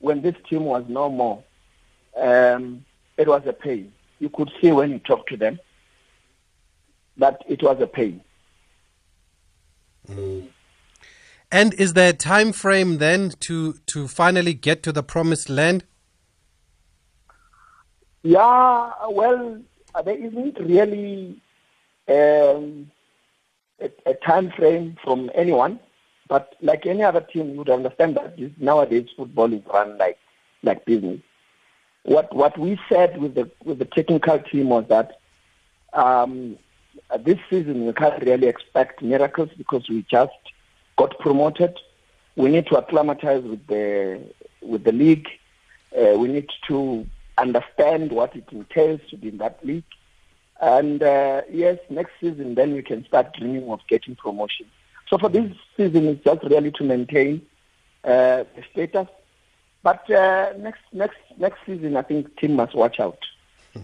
when 0.00 0.22
this 0.22 0.34
team 0.48 0.64
was 0.64 0.84
no 0.88 1.10
more, 1.10 1.42
um, 2.16 2.84
it 3.16 3.28
was 3.28 3.42
a 3.46 3.52
pain. 3.52 3.92
You 4.20 4.30
could 4.30 4.50
see 4.60 4.72
when 4.72 4.90
you 4.90 4.98
talk 5.00 5.26
to 5.28 5.36
them 5.36 5.58
that 7.18 7.42
it 7.48 7.62
was 7.62 7.80
a 7.80 7.86
pain. 7.86 8.20
Mm. 10.08 10.48
And 11.50 11.74
is 11.74 11.92
there 11.92 12.10
a 12.10 12.12
time 12.12 12.52
frame 12.52 12.98
then 12.98 13.30
to 13.40 13.74
to 13.86 14.08
finally 14.08 14.54
get 14.54 14.82
to 14.82 14.92
the 14.92 15.02
promised 15.02 15.48
land? 15.48 15.84
Yeah, 18.22 18.92
well, 19.08 19.60
there 20.04 20.18
isn't 20.18 20.58
really 20.58 21.40
um, 22.08 22.90
a, 23.80 23.90
a, 24.04 24.14
time 24.14 24.50
frame 24.50 24.96
from 25.04 25.30
anyone, 25.34 25.78
but 26.28 26.56
like 26.60 26.86
any 26.86 27.04
other 27.04 27.20
team, 27.20 27.50
you 27.50 27.58
would 27.58 27.70
understand 27.70 28.16
that 28.16 28.36
nowadays 28.60 29.08
football 29.16 29.52
is 29.52 29.62
run 29.72 29.96
like 29.98 30.18
like 30.64 30.84
business. 30.84 31.20
What 32.02 32.34
what 32.34 32.58
we 32.58 32.78
said 32.88 33.18
with 33.20 33.36
the 33.36 33.48
with 33.64 33.78
the 33.78 33.84
technical 33.84 34.40
team 34.40 34.70
was 34.70 34.86
that 34.88 35.20
um, 35.92 36.58
this 37.20 37.38
season 37.48 37.86
we 37.86 37.92
can't 37.92 38.22
really 38.22 38.48
expect 38.48 39.02
miracles 39.02 39.50
because 39.56 39.88
we 39.88 40.04
just 40.10 40.32
got 40.96 41.18
promoted. 41.18 41.78
We 42.36 42.50
need 42.50 42.66
to 42.66 42.76
acclimatize 42.76 43.42
with 43.42 43.66
the 43.66 44.20
with 44.60 44.84
the 44.84 44.92
league. 44.92 45.28
Uh, 45.96 46.18
we 46.18 46.28
need 46.28 46.50
to 46.68 47.06
understand 47.38 48.12
what 48.12 48.34
it 48.34 48.44
entails 48.50 49.00
to 49.10 49.16
be 49.16 49.28
in 49.28 49.38
that 49.38 49.64
league. 49.64 49.84
And 50.60 51.02
uh, 51.02 51.42
yes, 51.50 51.78
next 51.90 52.12
season 52.20 52.54
then 52.54 52.74
we 52.74 52.82
can 52.82 53.04
start 53.06 53.34
dreaming 53.34 53.70
of 53.70 53.80
getting 53.88 54.16
promotion. 54.16 54.66
So 55.08 55.18
for 55.18 55.28
this 55.28 55.52
season, 55.76 56.08
it's 56.08 56.24
just 56.24 56.42
really 56.44 56.72
to 56.72 56.84
maintain 56.84 57.42
uh, 58.04 58.44
the 58.54 58.64
status. 58.72 59.06
But 59.82 60.10
uh, 60.10 60.52
next 60.58 60.80
next 60.92 61.18
next 61.38 61.58
season, 61.64 61.96
I 61.96 62.02
think 62.02 62.36
team 62.38 62.56
must 62.56 62.74
watch 62.74 62.98
out. 62.98 63.18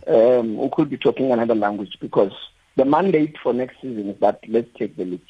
Um, 0.06 0.56
we 0.56 0.68
could 0.70 0.90
be 0.90 0.96
talking 0.96 1.30
another 1.30 1.54
language 1.54 1.98
because 2.00 2.32
the 2.76 2.84
mandate 2.84 3.36
for 3.42 3.52
next 3.52 3.76
season 3.80 4.10
is 4.10 4.20
that 4.20 4.40
let's 4.48 4.68
take 4.78 4.96
the 4.96 5.04
league. 5.04 5.20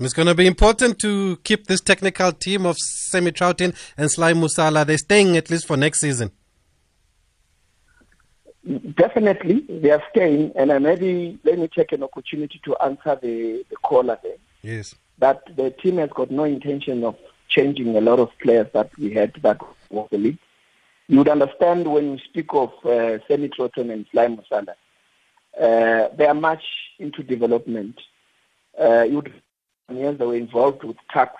It's 0.00 0.12
going 0.12 0.26
to 0.26 0.34
be 0.34 0.46
important 0.46 0.98
to 1.00 1.36
keep 1.44 1.66
this 1.66 1.80
technical 1.80 2.32
team 2.32 2.66
of 2.66 2.76
Sammy 2.76 3.30
Troughton 3.30 3.76
and 3.96 4.10
Sly 4.10 4.32
Musala. 4.32 4.84
They're 4.84 4.98
staying 4.98 5.36
at 5.36 5.50
least 5.50 5.68
for 5.68 5.76
next 5.76 6.00
season. 6.00 6.32
Definitely, 8.96 9.64
they 9.68 9.90
are 9.90 10.02
staying. 10.10 10.52
And 10.56 10.72
uh, 10.72 10.80
maybe 10.80 11.38
let 11.44 11.58
me 11.58 11.68
take 11.68 11.92
an 11.92 12.02
opportunity 12.02 12.60
to 12.64 12.76
answer 12.82 13.16
the, 13.22 13.64
the 13.70 13.76
caller 13.76 14.18
there. 14.22 14.36
Yes. 14.62 14.96
That 15.18 15.44
the 15.54 15.70
team 15.70 15.98
has 15.98 16.10
got 16.10 16.30
no 16.30 16.42
intention 16.42 17.04
of 17.04 17.16
changing 17.48 17.96
a 17.96 18.00
lot 18.00 18.18
of 18.18 18.30
players 18.40 18.66
that 18.72 18.90
we 18.98 19.12
had 19.12 19.34
that 19.42 19.60
was 19.90 20.08
the 20.10 20.18
league. 20.18 20.38
You 21.06 21.18
would 21.18 21.28
understand 21.28 21.86
when 21.86 22.12
you 22.12 22.18
speak 22.18 22.46
of 22.52 22.72
uh, 22.84 23.18
Sammy 23.28 23.48
Troughton 23.48 23.92
and 23.92 24.06
Sly 24.10 24.26
Musala, 24.26 24.74
uh, 25.60 26.08
they 26.16 26.26
are 26.26 26.34
much 26.34 26.64
into 26.98 27.22
development. 27.22 28.00
Uh, 28.80 29.02
you 29.02 29.16
would 29.16 29.32
they 29.88 30.26
were 30.26 30.34
involved 30.34 30.82
with 30.82 30.96
tax 31.10 31.36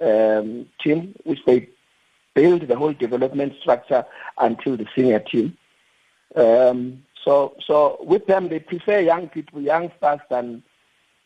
um, 0.00 0.66
team, 0.80 1.14
which 1.24 1.40
they 1.46 1.68
build 2.34 2.68
the 2.68 2.76
whole 2.76 2.92
development 2.92 3.54
structure 3.60 4.04
until 4.38 4.76
the 4.76 4.86
senior 4.94 5.20
team. 5.20 5.56
Um, 6.36 7.04
so, 7.24 7.56
so 7.66 7.98
with 8.00 8.26
them, 8.26 8.48
they 8.48 8.58
prefer 8.58 9.00
young 9.00 9.28
people, 9.28 9.60
youngsters 9.60 10.20
than 10.28 10.62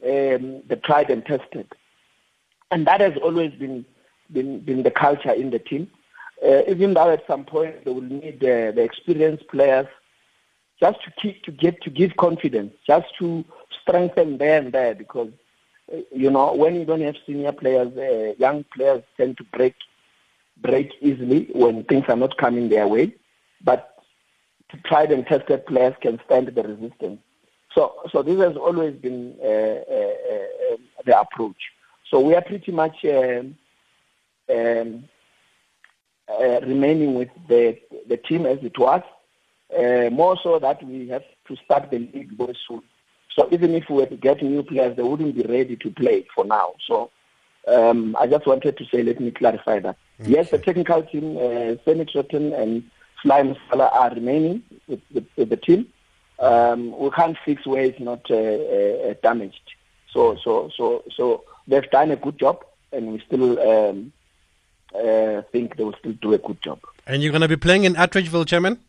um, 0.04 0.62
the 0.68 0.80
tried 0.84 1.11
and 1.11 1.24
tested, 1.24 1.72
and 2.70 2.86
that 2.86 3.00
has 3.00 3.16
always 3.22 3.52
been 3.52 3.84
been, 4.32 4.61
been 4.61 4.82
the 4.82 4.90
culture 4.90 5.32
in 5.32 5.50
the 5.50 5.59
team. 5.59 5.90
Uh, 6.46 6.62
even 6.68 6.94
though 6.94 7.11
at 7.11 7.26
some 7.26 7.44
point 7.44 7.84
they 7.84 7.90
will 7.90 8.00
need 8.00 8.36
uh, 8.44 8.70
the 8.70 8.82
experienced 8.82 9.48
players 9.48 9.88
just 10.81 11.03
to 11.05 11.11
keep 11.20 11.43
to 11.45 11.51
get 11.51 11.81
to 11.83 11.91
give 11.91 12.16
confidence, 12.16 12.72
just 12.87 13.07
to 13.18 13.45
strengthen 13.83 14.41
and 14.41 14.72
there 14.72 14.95
because 14.95 15.31
you 16.12 16.31
know, 16.31 16.55
when 16.55 16.74
you 16.76 16.85
don't 16.85 17.01
have 17.01 17.16
senior 17.26 17.53
players, 17.53 17.97
uh, 17.97 18.35
young 18.39 18.64
players 18.74 19.03
tend 19.16 19.37
to 19.39 19.45
break 19.45 19.74
break 20.61 20.91
easily 21.01 21.49
when 21.55 21.85
things 21.85 22.05
are 22.09 22.16
not 22.16 22.37
coming 22.37 22.68
their 22.68 22.87
way. 22.87 23.14
But 23.62 24.03
tried 24.85 25.12
and 25.12 25.26
tested 25.26 25.66
players 25.66 25.95
can 26.01 26.20
stand 26.26 26.49
the 26.49 26.62
resistance. 26.62 27.20
So, 27.74 27.95
so 28.11 28.22
this 28.22 28.39
has 28.41 28.57
always 28.57 28.95
been 28.97 29.37
uh, 29.43 29.47
uh, 29.47 30.76
the 31.05 31.18
approach. 31.18 31.57
So 32.11 32.20
we 32.20 32.35
are 32.35 32.43
pretty 32.43 32.72
much 32.72 33.05
um, 33.05 33.57
um, 34.51 35.05
remaining 36.29 37.14
with 37.14 37.29
the 37.49 37.79
the 38.09 38.16
team 38.16 38.47
as 38.47 38.59
it 38.62 38.79
was. 38.79 39.03
Uh, 39.77 40.09
more 40.11 40.39
so 40.43 40.59
that 40.59 40.83
we 40.83 41.09
have 41.09 41.25
to 41.47 41.55
start 41.57 41.91
the 41.91 41.99
league 41.99 42.33
very 42.39 42.57
soon. 42.66 42.83
So 43.37 43.49
even 43.53 43.75
if 43.75 43.85
we 43.91 43.97
were 43.97 44.07
to 44.07 44.16
get 44.16 44.43
new 44.43 44.62
players, 44.62 44.97
they 44.97 45.03
wouldn't 45.03 45.37
be 45.37 45.43
ready 45.43 45.77
to 45.77 45.91
play 45.91 46.27
for 46.35 46.45
now. 46.45 46.75
So 46.87 47.11
um, 47.69 48.16
I 48.19 48.27
just 48.27 48.47
wanted 48.47 48.79
to 48.79 48.87
say, 48.87 49.03
let 49.03 49.21
me 49.21 49.31
clarify 49.31 49.81
that. 49.81 49.97
Okay. 50.21 50.31
Yes, 50.31 50.51
the 50.51 50.59
technical 50.59 51.03
team, 51.03 51.37
uh, 51.37 51.77
Sammy 51.85 52.07
Troughton 52.07 52.59
and 52.59 52.83
Sly 53.23 53.43
Musala 53.43 53.93
are 53.93 54.11
remaining 54.14 54.62
with, 54.89 55.01
with, 55.12 55.27
with 55.37 55.51
the 55.51 55.57
team. 55.59 55.87
Um, 56.39 56.99
we 56.99 57.11
can't 57.11 57.37
fix 57.45 57.66
where 57.66 57.85
it's 57.85 58.01
not 58.01 58.29
uh, 58.31 58.35
uh, 58.37 59.14
damaged. 59.23 59.75
So, 60.12 60.37
so, 60.43 60.71
so, 60.77 61.05
so 61.14 61.45
they've 61.66 61.91
done 61.91 62.11
a 62.11 62.16
good 62.16 62.39
job, 62.39 62.64
and 62.91 63.12
we 63.12 63.23
still 63.27 63.61
um, 63.61 64.12
uh, 64.95 65.43
think 65.53 65.77
they 65.77 65.85
will 65.85 65.97
still 65.99 66.12
do 66.12 66.33
a 66.33 66.39
good 66.39 66.62
job. 66.62 66.81
And 67.07 67.23
you're 67.23 67.33
going 67.33 67.43
to 67.43 67.49
be 67.49 67.57
playing 67.57 67.85
in 67.85 67.95
Atteridgeville, 67.95 68.47
Chairman? 68.47 68.81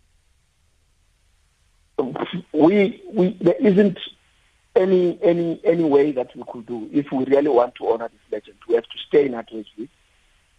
We, 2.60 3.01
we, 3.14 3.38
there 3.39 3.55
isn't 3.55 3.97
any 4.76 5.18
any 5.24 5.62
any 5.64 5.84
way 5.84 6.12
that 6.12 6.36
we 6.36 6.43
could 6.51 6.66
do 6.66 6.89
if 6.91 7.10
we 7.12 7.24
really 7.24 7.47
want 7.47 7.76
to 7.76 7.88
honor 7.89 8.10
this 8.10 8.32
legend. 8.32 8.57
We 8.68 8.76
have 8.76 8.84
to 8.84 8.97
stay 9.07 9.26
in 9.26 9.32
Atteridgeville. 9.32 9.88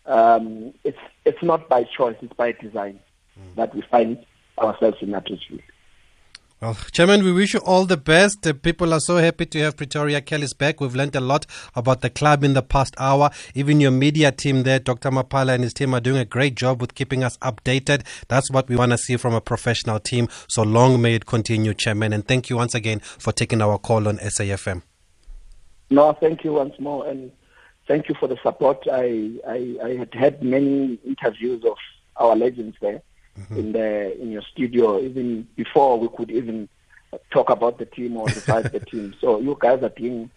Um, 0.06 0.72
it's 0.82 0.98
it's 1.26 1.42
not 1.42 1.68
by 1.68 1.84
choice; 1.84 2.16
it's 2.22 2.32
by 2.32 2.52
design 2.52 3.00
mm. 3.38 3.54
that 3.56 3.74
we 3.74 3.82
find 3.82 4.24
ourselves 4.58 4.96
in 5.02 5.10
Atteridgeville. 5.10 5.62
Well, 6.60 6.76
Chairman, 6.92 7.24
we 7.24 7.32
wish 7.32 7.54
you 7.54 7.60
all 7.60 7.86
the 7.86 7.96
best. 7.96 8.46
People 8.60 8.92
are 8.92 9.00
so 9.00 9.16
happy 9.16 9.46
to 9.46 9.58
have 9.60 9.78
Pretoria 9.78 10.20
Callies 10.20 10.52
back. 10.52 10.78
We've 10.78 10.94
learned 10.94 11.16
a 11.16 11.20
lot 11.20 11.46
about 11.74 12.02
the 12.02 12.10
club 12.10 12.44
in 12.44 12.52
the 12.52 12.60
past 12.60 12.94
hour. 12.98 13.30
Even 13.54 13.80
your 13.80 13.90
media 13.90 14.30
team 14.30 14.62
there, 14.64 14.78
Dr. 14.78 15.10
Mapala 15.10 15.54
and 15.54 15.64
his 15.64 15.72
team 15.72 15.94
are 15.94 16.00
doing 16.00 16.18
a 16.18 16.26
great 16.26 16.56
job 16.56 16.82
with 16.82 16.94
keeping 16.94 17.24
us 17.24 17.38
updated. 17.38 18.04
That's 18.28 18.50
what 18.50 18.68
we 18.68 18.76
want 18.76 18.92
to 18.92 18.98
see 18.98 19.16
from 19.16 19.32
a 19.32 19.40
professional 19.40 20.00
team. 20.00 20.28
So 20.48 20.62
long 20.62 21.00
may 21.00 21.14
it 21.14 21.24
continue, 21.24 21.72
Chairman. 21.72 22.12
And 22.12 22.28
thank 22.28 22.50
you 22.50 22.56
once 22.56 22.74
again 22.74 22.98
for 23.00 23.32
taking 23.32 23.62
our 23.62 23.78
call 23.78 24.06
on 24.06 24.18
SAFM. 24.18 24.82
No, 25.88 26.12
thank 26.12 26.44
you 26.44 26.52
once 26.52 26.78
more. 26.78 27.08
And 27.08 27.32
thank 27.88 28.10
you 28.10 28.14
for 28.20 28.26
the 28.28 28.36
support. 28.42 28.86
I, 28.92 29.30
I, 29.48 29.76
I 29.82 29.96
had 29.96 30.12
had 30.12 30.42
many 30.42 30.98
interviews 31.06 31.64
of 31.64 31.78
our 32.16 32.36
legends 32.36 32.76
there 32.82 33.00
mm-hmm. 33.38 33.58
in 33.58 33.72
the 33.72 34.20
in 34.20 34.30
your 34.30 34.42
studio 34.42 35.00
even 35.00 35.46
before 35.56 35.98
we 35.98 36.08
could 36.08 36.30
even 36.30 36.68
talk 37.30 37.50
about 37.50 37.78
the 37.78 37.86
team 37.86 38.16
or 38.16 38.26
decide 38.28 38.70
the 38.72 38.80
team. 38.80 39.14
So 39.20 39.40
you 39.40 39.56
guys 39.58 39.82
are 39.82 39.88
doing 39.88 40.30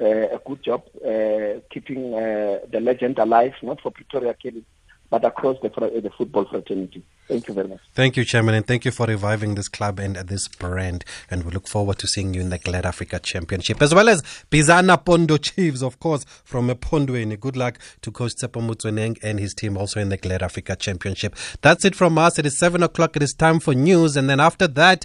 uh, 0.00 0.04
a 0.04 0.40
good 0.44 0.62
job 0.62 0.84
uh, 1.04 1.60
keeping 1.70 2.14
uh, 2.14 2.60
the 2.70 2.80
legend 2.80 3.18
alive, 3.18 3.54
not 3.62 3.80
for 3.80 3.90
Pretoria 3.90 4.34
Kelly, 4.34 4.64
but 5.12 5.26
across 5.26 5.58
the, 5.60 5.68
the 5.68 6.10
football 6.16 6.46
fraternity. 6.46 7.02
Thank 7.28 7.46
you 7.46 7.52
very 7.52 7.68
much. 7.68 7.80
Thank 7.92 8.16
you, 8.16 8.24
Chairman, 8.24 8.54
and 8.54 8.66
thank 8.66 8.86
you 8.86 8.90
for 8.90 9.04
reviving 9.04 9.56
this 9.56 9.68
club 9.68 9.98
and 9.98 10.16
this 10.16 10.48
brand. 10.48 11.04
And 11.30 11.44
we 11.44 11.50
look 11.50 11.68
forward 11.68 11.98
to 11.98 12.06
seeing 12.06 12.32
you 12.32 12.40
in 12.40 12.48
the 12.48 12.56
Glad 12.56 12.86
Africa 12.86 13.18
Championship, 13.18 13.82
as 13.82 13.94
well 13.94 14.08
as 14.08 14.22
Bizana 14.50 15.04
Pondo 15.04 15.36
Chiefs, 15.36 15.82
of 15.82 16.00
course, 16.00 16.24
from 16.44 16.70
Pondweni. 16.70 17.38
Good 17.38 17.58
luck 17.58 17.78
to 18.00 18.10
Coach 18.10 18.36
Tsepo 18.36 18.62
Mutsuneng 18.66 19.18
and 19.22 19.38
his 19.38 19.52
team 19.52 19.76
also 19.76 20.00
in 20.00 20.08
the 20.08 20.16
Glad 20.16 20.42
Africa 20.42 20.76
Championship. 20.76 21.36
That's 21.60 21.84
it 21.84 21.94
from 21.94 22.16
us. 22.16 22.38
It 22.38 22.46
is 22.46 22.58
7 22.58 22.82
o'clock. 22.82 23.14
It 23.14 23.22
is 23.22 23.34
time 23.34 23.60
for 23.60 23.74
news. 23.74 24.16
And 24.16 24.30
then 24.30 24.40
after 24.40 24.66
that, 24.66 25.04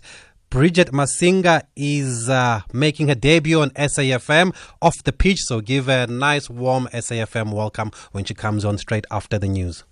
Bridget 0.50 0.94
Masinga 0.94 1.64
is 1.76 2.30
uh, 2.30 2.62
making 2.72 3.10
her 3.10 3.16
debut 3.16 3.60
on 3.60 3.72
SAFM 3.72 4.56
off 4.82 5.04
the 5.04 5.12
pitch, 5.12 5.42
so 5.42 5.60
give 5.60 5.88
her 5.88 6.04
a 6.04 6.08
nice 6.08 6.50
warm 6.50 6.88
SAFM 6.94 7.52
welcome 7.52 7.92
when 8.14 8.24
she 8.24 8.34
comes 8.34 8.64
on 8.64 8.78
straight 8.78 9.04
after 9.12 9.38
the 9.38 9.50
news. 9.50 9.84